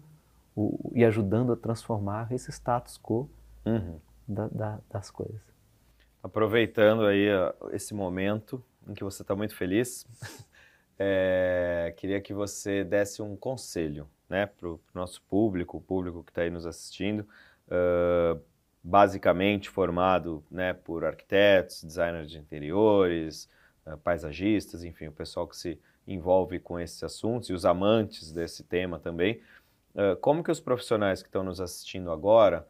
o, 0.54 0.92
e 0.94 1.04
ajudando 1.04 1.52
a 1.52 1.56
transformar 1.56 2.30
esse 2.32 2.50
status 2.52 2.98
quo 2.98 3.28
uhum. 3.64 3.98
da, 4.28 4.48
da, 4.48 4.78
das 4.90 5.10
coisas. 5.10 5.55
Aproveitando 6.26 7.06
aí 7.06 7.28
esse 7.70 7.94
momento 7.94 8.60
em 8.88 8.94
que 8.94 9.04
você 9.04 9.22
está 9.22 9.36
muito 9.36 9.54
feliz, 9.54 10.04
é, 10.98 11.94
queria 11.96 12.20
que 12.20 12.34
você 12.34 12.82
desse 12.82 13.22
um 13.22 13.36
conselho 13.36 14.08
né, 14.28 14.44
para 14.44 14.68
o 14.68 14.80
nosso 14.92 15.22
público, 15.22 15.76
o 15.76 15.80
público 15.80 16.24
que 16.24 16.32
está 16.32 16.42
aí 16.42 16.50
nos 16.50 16.66
assistindo, 16.66 17.20
uh, 17.20 18.42
basicamente 18.82 19.70
formado 19.70 20.44
né, 20.50 20.72
por 20.72 21.04
arquitetos, 21.04 21.84
designers 21.84 22.28
de 22.28 22.38
interiores, 22.38 23.48
uh, 23.86 23.96
paisagistas, 23.98 24.82
enfim, 24.82 25.06
o 25.06 25.12
pessoal 25.12 25.46
que 25.46 25.56
se 25.56 25.78
envolve 26.08 26.58
com 26.58 26.80
esses 26.80 27.04
assuntos 27.04 27.50
e 27.50 27.52
os 27.52 27.64
amantes 27.64 28.32
desse 28.32 28.64
tema 28.64 28.98
também. 28.98 29.40
Uh, 29.94 30.16
como 30.16 30.42
que 30.42 30.50
os 30.50 30.58
profissionais 30.58 31.22
que 31.22 31.28
estão 31.28 31.44
nos 31.44 31.60
assistindo 31.60 32.10
agora 32.10 32.66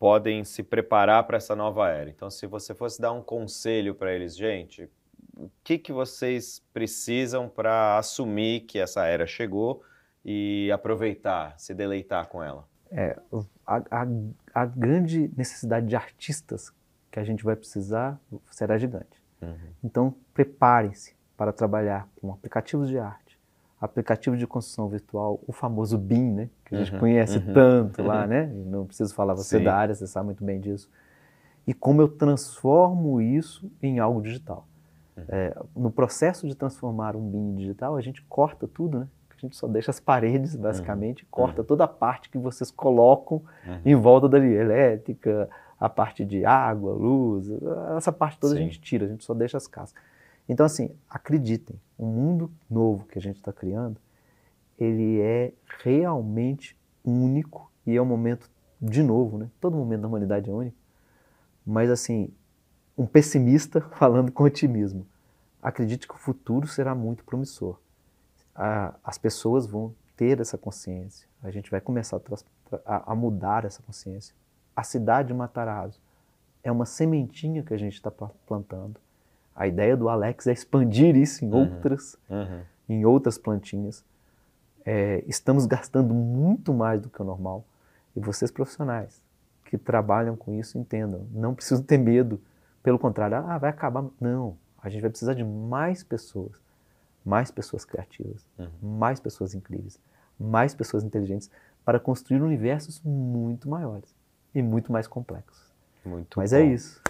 podem 0.00 0.42
se 0.44 0.62
preparar 0.62 1.24
para 1.24 1.36
essa 1.36 1.54
nova 1.54 1.90
era? 1.90 2.08
Então, 2.08 2.30
se 2.30 2.46
você 2.46 2.74
fosse 2.74 2.98
dar 2.98 3.12
um 3.12 3.22
conselho 3.22 3.94
para 3.94 4.14
eles, 4.14 4.34
gente, 4.34 4.90
o 5.36 5.50
que, 5.62 5.76
que 5.76 5.92
vocês 5.92 6.64
precisam 6.72 7.50
para 7.50 7.98
assumir 7.98 8.60
que 8.62 8.78
essa 8.78 9.04
era 9.04 9.26
chegou 9.26 9.82
e 10.24 10.72
aproveitar, 10.72 11.54
se 11.58 11.74
deleitar 11.74 12.28
com 12.28 12.42
ela? 12.42 12.66
É, 12.90 13.14
a, 13.66 13.76
a, 13.76 14.06
a 14.54 14.64
grande 14.64 15.30
necessidade 15.36 15.86
de 15.86 15.94
artistas 15.94 16.72
que 17.12 17.20
a 17.20 17.24
gente 17.24 17.44
vai 17.44 17.54
precisar 17.54 18.18
será 18.50 18.78
gigante. 18.78 19.22
Uhum. 19.42 19.56
Então, 19.84 20.14
preparem-se 20.32 21.14
para 21.36 21.52
trabalhar 21.52 22.08
com 22.18 22.32
aplicativos 22.32 22.88
de 22.88 22.98
arte, 22.98 23.29
aplicativos 23.80 24.38
de 24.38 24.46
construção 24.46 24.88
virtual, 24.88 25.40
o 25.46 25.52
famoso 25.52 25.96
BIM, 25.96 26.32
né, 26.32 26.50
que 26.64 26.74
a 26.74 26.78
gente 26.78 26.92
uhum. 26.92 27.00
conhece 27.00 27.38
uhum. 27.38 27.52
tanto 27.54 28.02
lá, 28.02 28.22
uhum. 28.22 28.28
né? 28.28 28.46
Não 28.66 28.84
preciso 28.84 29.14
falar 29.14 29.34
você 29.34 29.58
Sim. 29.58 29.64
da 29.64 29.74
área, 29.74 29.94
você 29.94 30.06
sabe 30.06 30.26
muito 30.26 30.44
bem 30.44 30.60
disso. 30.60 30.88
E 31.66 31.72
como 31.72 32.02
eu 32.02 32.08
transformo 32.08 33.20
isso 33.20 33.70
em 33.82 33.98
algo 33.98 34.20
digital. 34.20 34.68
Uhum. 35.16 35.24
É, 35.28 35.56
no 35.74 35.90
processo 35.90 36.46
de 36.46 36.54
transformar 36.54 37.16
um 37.16 37.26
BIM 37.26 37.54
digital, 37.54 37.96
a 37.96 38.00
gente 38.02 38.22
corta 38.28 38.68
tudo, 38.68 39.00
né? 39.00 39.08
A 39.30 39.40
gente 39.40 39.56
só 39.56 39.66
deixa 39.66 39.90
as 39.90 39.98
paredes, 39.98 40.54
uhum. 40.54 40.60
basicamente, 40.60 41.26
corta 41.30 41.62
uhum. 41.62 41.66
toda 41.66 41.84
a 41.84 41.88
parte 41.88 42.28
que 42.28 42.36
vocês 42.36 42.70
colocam 42.70 43.42
em 43.82 43.94
volta 43.94 44.28
dali, 44.28 44.52
elétrica, 44.52 45.48
a 45.78 45.88
parte 45.88 46.26
de 46.26 46.44
água, 46.44 46.92
luz, 46.92 47.48
essa 47.96 48.12
parte 48.12 48.38
toda 48.38 48.54
Sim. 48.54 48.60
a 48.60 48.64
gente 48.64 48.78
tira, 48.78 49.06
a 49.06 49.08
gente 49.08 49.24
só 49.24 49.32
deixa 49.32 49.56
as 49.56 49.66
casas. 49.66 49.94
Então, 50.50 50.66
assim, 50.66 50.90
acreditem, 51.08 51.80
o 51.96 52.04
mundo 52.04 52.52
novo 52.68 53.06
que 53.06 53.18
a 53.18 53.22
gente 53.22 53.36
está 53.36 53.52
criando, 53.52 54.00
ele 54.78 55.20
é 55.20 55.52
realmente 55.82 56.76
único 57.04 57.70
e 57.86 57.96
é 57.96 58.02
um 58.02 58.06
momento, 58.06 58.50
de 58.82 59.02
novo, 59.02 59.38
né? 59.38 59.50
Todo 59.60 59.76
momento 59.76 60.02
da 60.02 60.08
humanidade 60.08 60.50
é 60.50 60.52
único, 60.52 60.76
mas, 61.64 61.88
assim, 61.88 62.30
um 62.98 63.06
pessimista 63.06 63.80
falando 63.96 64.32
com 64.32 64.42
otimismo. 64.44 65.06
Acredite 65.62 66.06
que 66.06 66.14
o 66.14 66.18
futuro 66.18 66.66
será 66.66 66.94
muito 66.94 67.24
promissor 67.24 67.78
a, 68.60 68.94
as 69.02 69.16
pessoas 69.16 69.66
vão 69.66 69.94
ter 70.16 70.38
essa 70.38 70.58
consciência. 70.58 71.26
A 71.42 71.50
gente 71.50 71.70
vai 71.70 71.80
começar 71.80 72.20
a, 72.84 73.12
a 73.12 73.14
mudar 73.14 73.64
essa 73.64 73.82
consciência. 73.82 74.34
A 74.76 74.82
cidade 74.82 75.28
de 75.28 75.34
Matarazzo 75.34 76.00
é 76.62 76.70
uma 76.70 76.84
sementinha 76.84 77.62
que 77.62 77.72
a 77.72 77.78
gente 77.78 77.94
está 77.94 78.10
plantando. 78.10 79.00
A 79.54 79.66
ideia 79.66 79.96
do 79.96 80.08
Alex 80.08 80.46
é 80.46 80.52
expandir 80.52 81.16
isso 81.16 81.44
em 81.44 81.52
uhum, 81.52 81.60
outras, 81.60 82.16
uhum. 82.28 82.60
em 82.88 83.04
outras 83.04 83.36
plantinhas. 83.36 84.04
É, 84.84 85.22
estamos 85.26 85.66
gastando 85.66 86.14
muito 86.14 86.72
mais 86.72 87.00
do 87.00 87.08
que 87.08 87.20
o 87.20 87.24
normal. 87.24 87.64
E 88.16 88.20
vocês 88.20 88.50
profissionais 88.50 89.22
que 89.64 89.76
trabalham 89.78 90.36
com 90.36 90.54
isso 90.54 90.78
entendam. 90.78 91.26
Não 91.32 91.54
precisam 91.54 91.84
ter 91.84 91.98
medo. 91.98 92.40
Pelo 92.82 92.98
contrário, 92.98 93.36
ah, 93.36 93.58
vai 93.58 93.70
acabar. 93.70 94.04
Não. 94.20 94.56
A 94.82 94.88
gente 94.88 95.02
vai 95.02 95.10
precisar 95.10 95.34
de 95.34 95.44
mais 95.44 96.02
pessoas 96.02 96.60
mais 97.24 97.50
pessoas 97.50 97.84
criativas, 97.84 98.46
uhum. 98.58 98.98
mais 98.98 99.20
pessoas 99.20 99.54
incríveis, 99.54 99.98
mais 100.38 100.74
pessoas 100.74 101.04
inteligentes 101.04 101.50
para 101.84 102.00
construir 102.00 102.42
universos 102.42 103.00
muito 103.04 103.68
maiores 103.68 104.14
e 104.54 104.62
muito 104.62 104.90
mais 104.90 105.06
complexos. 105.06 105.70
Muito 106.04 106.38
Mas 106.38 106.52
é 106.52 106.62
bom. 106.62 106.68
é 106.68 106.74
isso. 106.74 107.02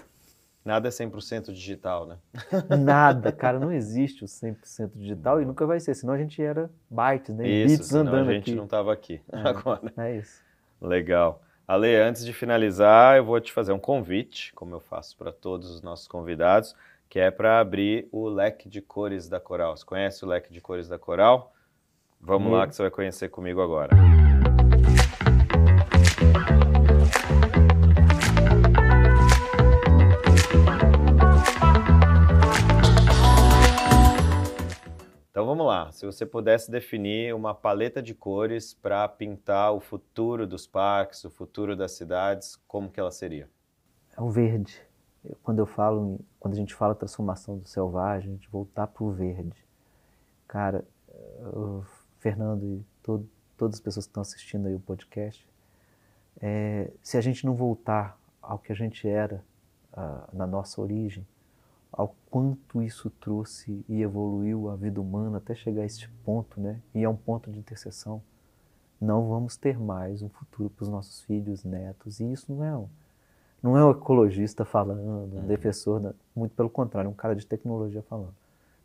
Nada 0.65 0.89
é 0.89 0.91
100% 0.91 1.53
digital, 1.53 2.07
né? 2.07 2.19
Nada, 2.79 3.33
cara, 3.33 3.59
não 3.59 3.73
existe 3.73 4.25
o 4.25 4.27
100% 4.27 4.91
digital 4.95 5.41
e 5.41 5.45
nunca 5.45 5.67
vai 5.67 5.81
ser, 5.81 5.95
senão 5.95 6.13
a 6.13 6.19
gente 6.19 6.43
era 6.43 6.71
bytes, 6.91 7.35
né? 7.35 7.49
Isso, 7.49 7.79
bits 7.79 7.95
andando 7.95 8.29
a 8.29 8.33
gente 8.33 8.51
aqui. 8.51 8.55
não 8.55 8.65
estava 8.65 8.93
aqui 8.93 9.21
é, 9.33 9.39
agora. 9.49 9.93
É 9.97 10.17
isso. 10.17 10.43
Legal. 10.81 11.43
Ale, 11.67 11.97
antes 11.97 12.25
de 12.25 12.33
finalizar, 12.33 13.17
eu 13.17 13.25
vou 13.25 13.41
te 13.41 13.53
fazer 13.53 13.73
um 13.73 13.79
convite, 13.79 14.53
como 14.55 14.75
eu 14.75 14.81
faço 14.81 15.17
para 15.17 15.33
todos 15.33 15.71
os 15.71 15.83
nossos 15.83 16.07
convidados 16.07 16.75
que 17.11 17.19
é 17.19 17.29
para 17.29 17.59
abrir 17.59 18.09
o 18.13 18.29
leque 18.29 18.69
de 18.69 18.81
cores 18.81 19.29
da 19.29 19.41
Coral. 19.41 19.77
Você 19.77 19.85
conhece 19.85 20.25
o 20.25 20.29
leque 20.29 20.53
de 20.53 20.61
cores 20.61 20.89
da 20.89 20.97
Coral? 20.97 21.53
Vamos 22.21 22.53
lá 22.53 22.69
que 22.69 22.77
você 22.77 22.83
vai 22.83 22.91
conhecer 22.91 23.29
comigo 23.29 23.61
agora. 23.61 23.91
Então 23.93 24.30
Se 35.93 36.07
você 36.07 36.25
pudesse 36.25 36.71
definir 36.71 37.35
uma 37.35 37.55
paleta 37.55 38.03
de 38.03 38.15
cores 38.15 38.75
para 38.75 39.07
pintar 39.09 39.73
o 39.73 39.81
futuro 39.81 40.47
dos 40.47 40.67
parques, 40.67 41.25
o 41.25 41.31
futuro 41.31 41.77
das 41.77 41.93
cidades, 41.93 42.57
como 42.67 42.91
que 42.91 43.01
ela 43.01 43.11
seria? 43.11 43.49
É 44.17 44.21
o 44.21 44.31
verde 44.31 44.81
quando 45.43 45.59
eu 45.59 45.67
falo, 45.67 46.19
quando 46.39 46.55
a 46.55 46.57
gente 46.57 46.75
fala 46.75 46.95
transformação 46.95 47.59
do 47.59 47.69
selvagem, 47.69 48.31
a 48.31 48.35
gente 48.35 48.49
voltar 48.49 48.87
para 48.87 49.05
o 49.05 49.11
verde. 49.11 49.67
Cara, 50.47 50.85
Fernando 52.19 52.65
e 52.65 52.85
todo, 53.03 53.29
todas 53.57 53.77
as 53.77 53.81
pessoas 53.81 54.07
que 54.07 54.11
estão 54.11 54.21
assistindo 54.23 54.67
aí 54.67 54.75
o 54.75 54.81
podcast, 54.81 55.47
é, 56.41 56.91
se 57.03 57.17
a 57.17 57.21
gente 57.21 57.45
não 57.45 57.55
voltar 57.55 58.19
ao 58.41 58.59
que 58.59 58.73
a 58.73 58.75
gente 58.75 59.07
era 59.07 59.45
uh, 59.93 60.35
na 60.35 60.47
nossa 60.47 60.81
origem, 60.81 61.27
ao 61.93 62.15
quanto 62.31 62.83
isso 62.83 63.11
trouxe 63.11 63.85
e 63.89 64.03
evoluiu 64.03 64.71
a 64.71 64.77
vida 64.77 65.01
humana 65.01 65.39
até 65.39 65.55
chegar 65.55 65.83
a 65.83 65.87
este 65.87 66.09
ponto, 66.25 66.61
né? 66.61 66.81
E 66.95 67.03
é 67.03 67.09
um 67.09 67.17
ponto 67.17 67.51
de 67.51 67.59
interseção. 67.59 68.23
Não 69.01 69.29
vamos 69.29 69.57
ter 69.57 69.79
mais 69.79 70.23
um 70.23 70.29
futuro 70.29 70.71
para 70.71 70.83
os 70.83 70.89
nossos 70.89 71.23
filhos, 71.23 71.65
netos, 71.65 72.21
e 72.21 72.31
isso 72.31 72.53
não 72.53 72.65
é 72.65 72.77
um, 72.77 72.89
não 73.63 73.77
é 73.77 73.85
um 73.85 73.91
ecologista 73.91 74.65
falando, 74.65 75.01
um 75.01 75.39
uhum. 75.39 75.47
defensor, 75.47 76.15
muito 76.37 76.55
pelo 76.55 76.69
contrário, 76.69 77.09
é 77.09 77.11
um 77.11 77.15
cara 77.15 77.35
de 77.35 77.47
tecnologia 77.47 78.03
falando. 78.03 78.35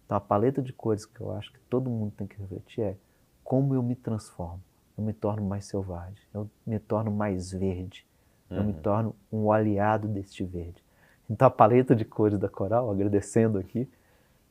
Então 0.05 0.17
a 0.17 0.21
paleta 0.21 0.61
de 0.61 0.71
cores 0.71 1.05
que 1.05 1.19
eu 1.19 1.31
acho 1.31 1.51
que 1.51 1.59
todo 1.69 1.89
mundo 1.89 2.13
tem 2.15 2.27
que 2.27 2.39
refletir 2.39 2.81
é 2.81 2.97
como 3.43 3.75
eu 3.75 3.83
me 3.83 3.95
transformo. 3.95 4.61
Eu 4.97 5.03
me 5.03 5.11
torno 5.11 5.43
mais 5.43 5.65
selvagem, 5.65 6.23
eu 6.33 6.49
me 6.65 6.79
torno 6.79 7.11
mais 7.11 7.51
verde, 7.51 8.07
uhum. 8.49 8.57
eu 8.57 8.63
me 8.63 8.71
uhum. 8.71 8.79
torno 8.79 9.15
um 9.31 9.51
aliado 9.51 10.07
deste 10.07 10.43
verde. 10.43 10.81
Então 11.29 11.47
a 11.47 11.51
paleta 11.51 11.95
de 11.95 12.05
cores 12.05 12.37
da 12.37 12.49
Coral, 12.49 12.89
agradecendo 12.91 13.57
aqui 13.57 13.87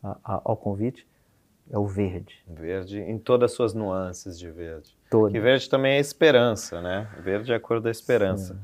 a, 0.03 0.17
a, 0.25 0.41
ao 0.45 0.57
convite, 0.57 1.07
é 1.71 1.79
o 1.79 1.87
verde. 1.87 2.43
Verde 2.47 3.01
em 3.01 3.19
todas 3.19 3.51
as 3.51 3.57
suas 3.57 3.75
nuances 3.75 4.39
de 4.39 4.51
verde. 4.51 4.95
Toda. 5.11 5.31
Que 5.31 5.41
verde 5.41 5.69
também 5.69 5.95
é 5.95 6.01
esperança, 6.01 6.81
né? 6.81 7.09
Verde 7.21 7.53
é 7.53 7.57
a 7.57 7.61
cor 7.61 7.81
da 7.81 7.91
esperança. 7.91 8.55
Sim. 8.55 8.61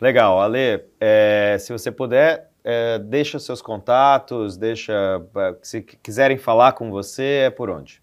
Legal, 0.00 0.40
Ale, 0.40 0.84
é, 1.00 1.56
se 1.58 1.72
você 1.72 1.90
puder, 1.90 2.50
é, 2.62 2.98
deixa 2.98 3.38
seus 3.38 3.62
contatos, 3.62 4.56
deixa, 4.56 5.22
se 5.62 5.80
quiserem 5.80 6.36
falar 6.36 6.72
com 6.72 6.90
você, 6.90 7.44
é 7.46 7.50
por 7.50 7.70
onde? 7.70 8.02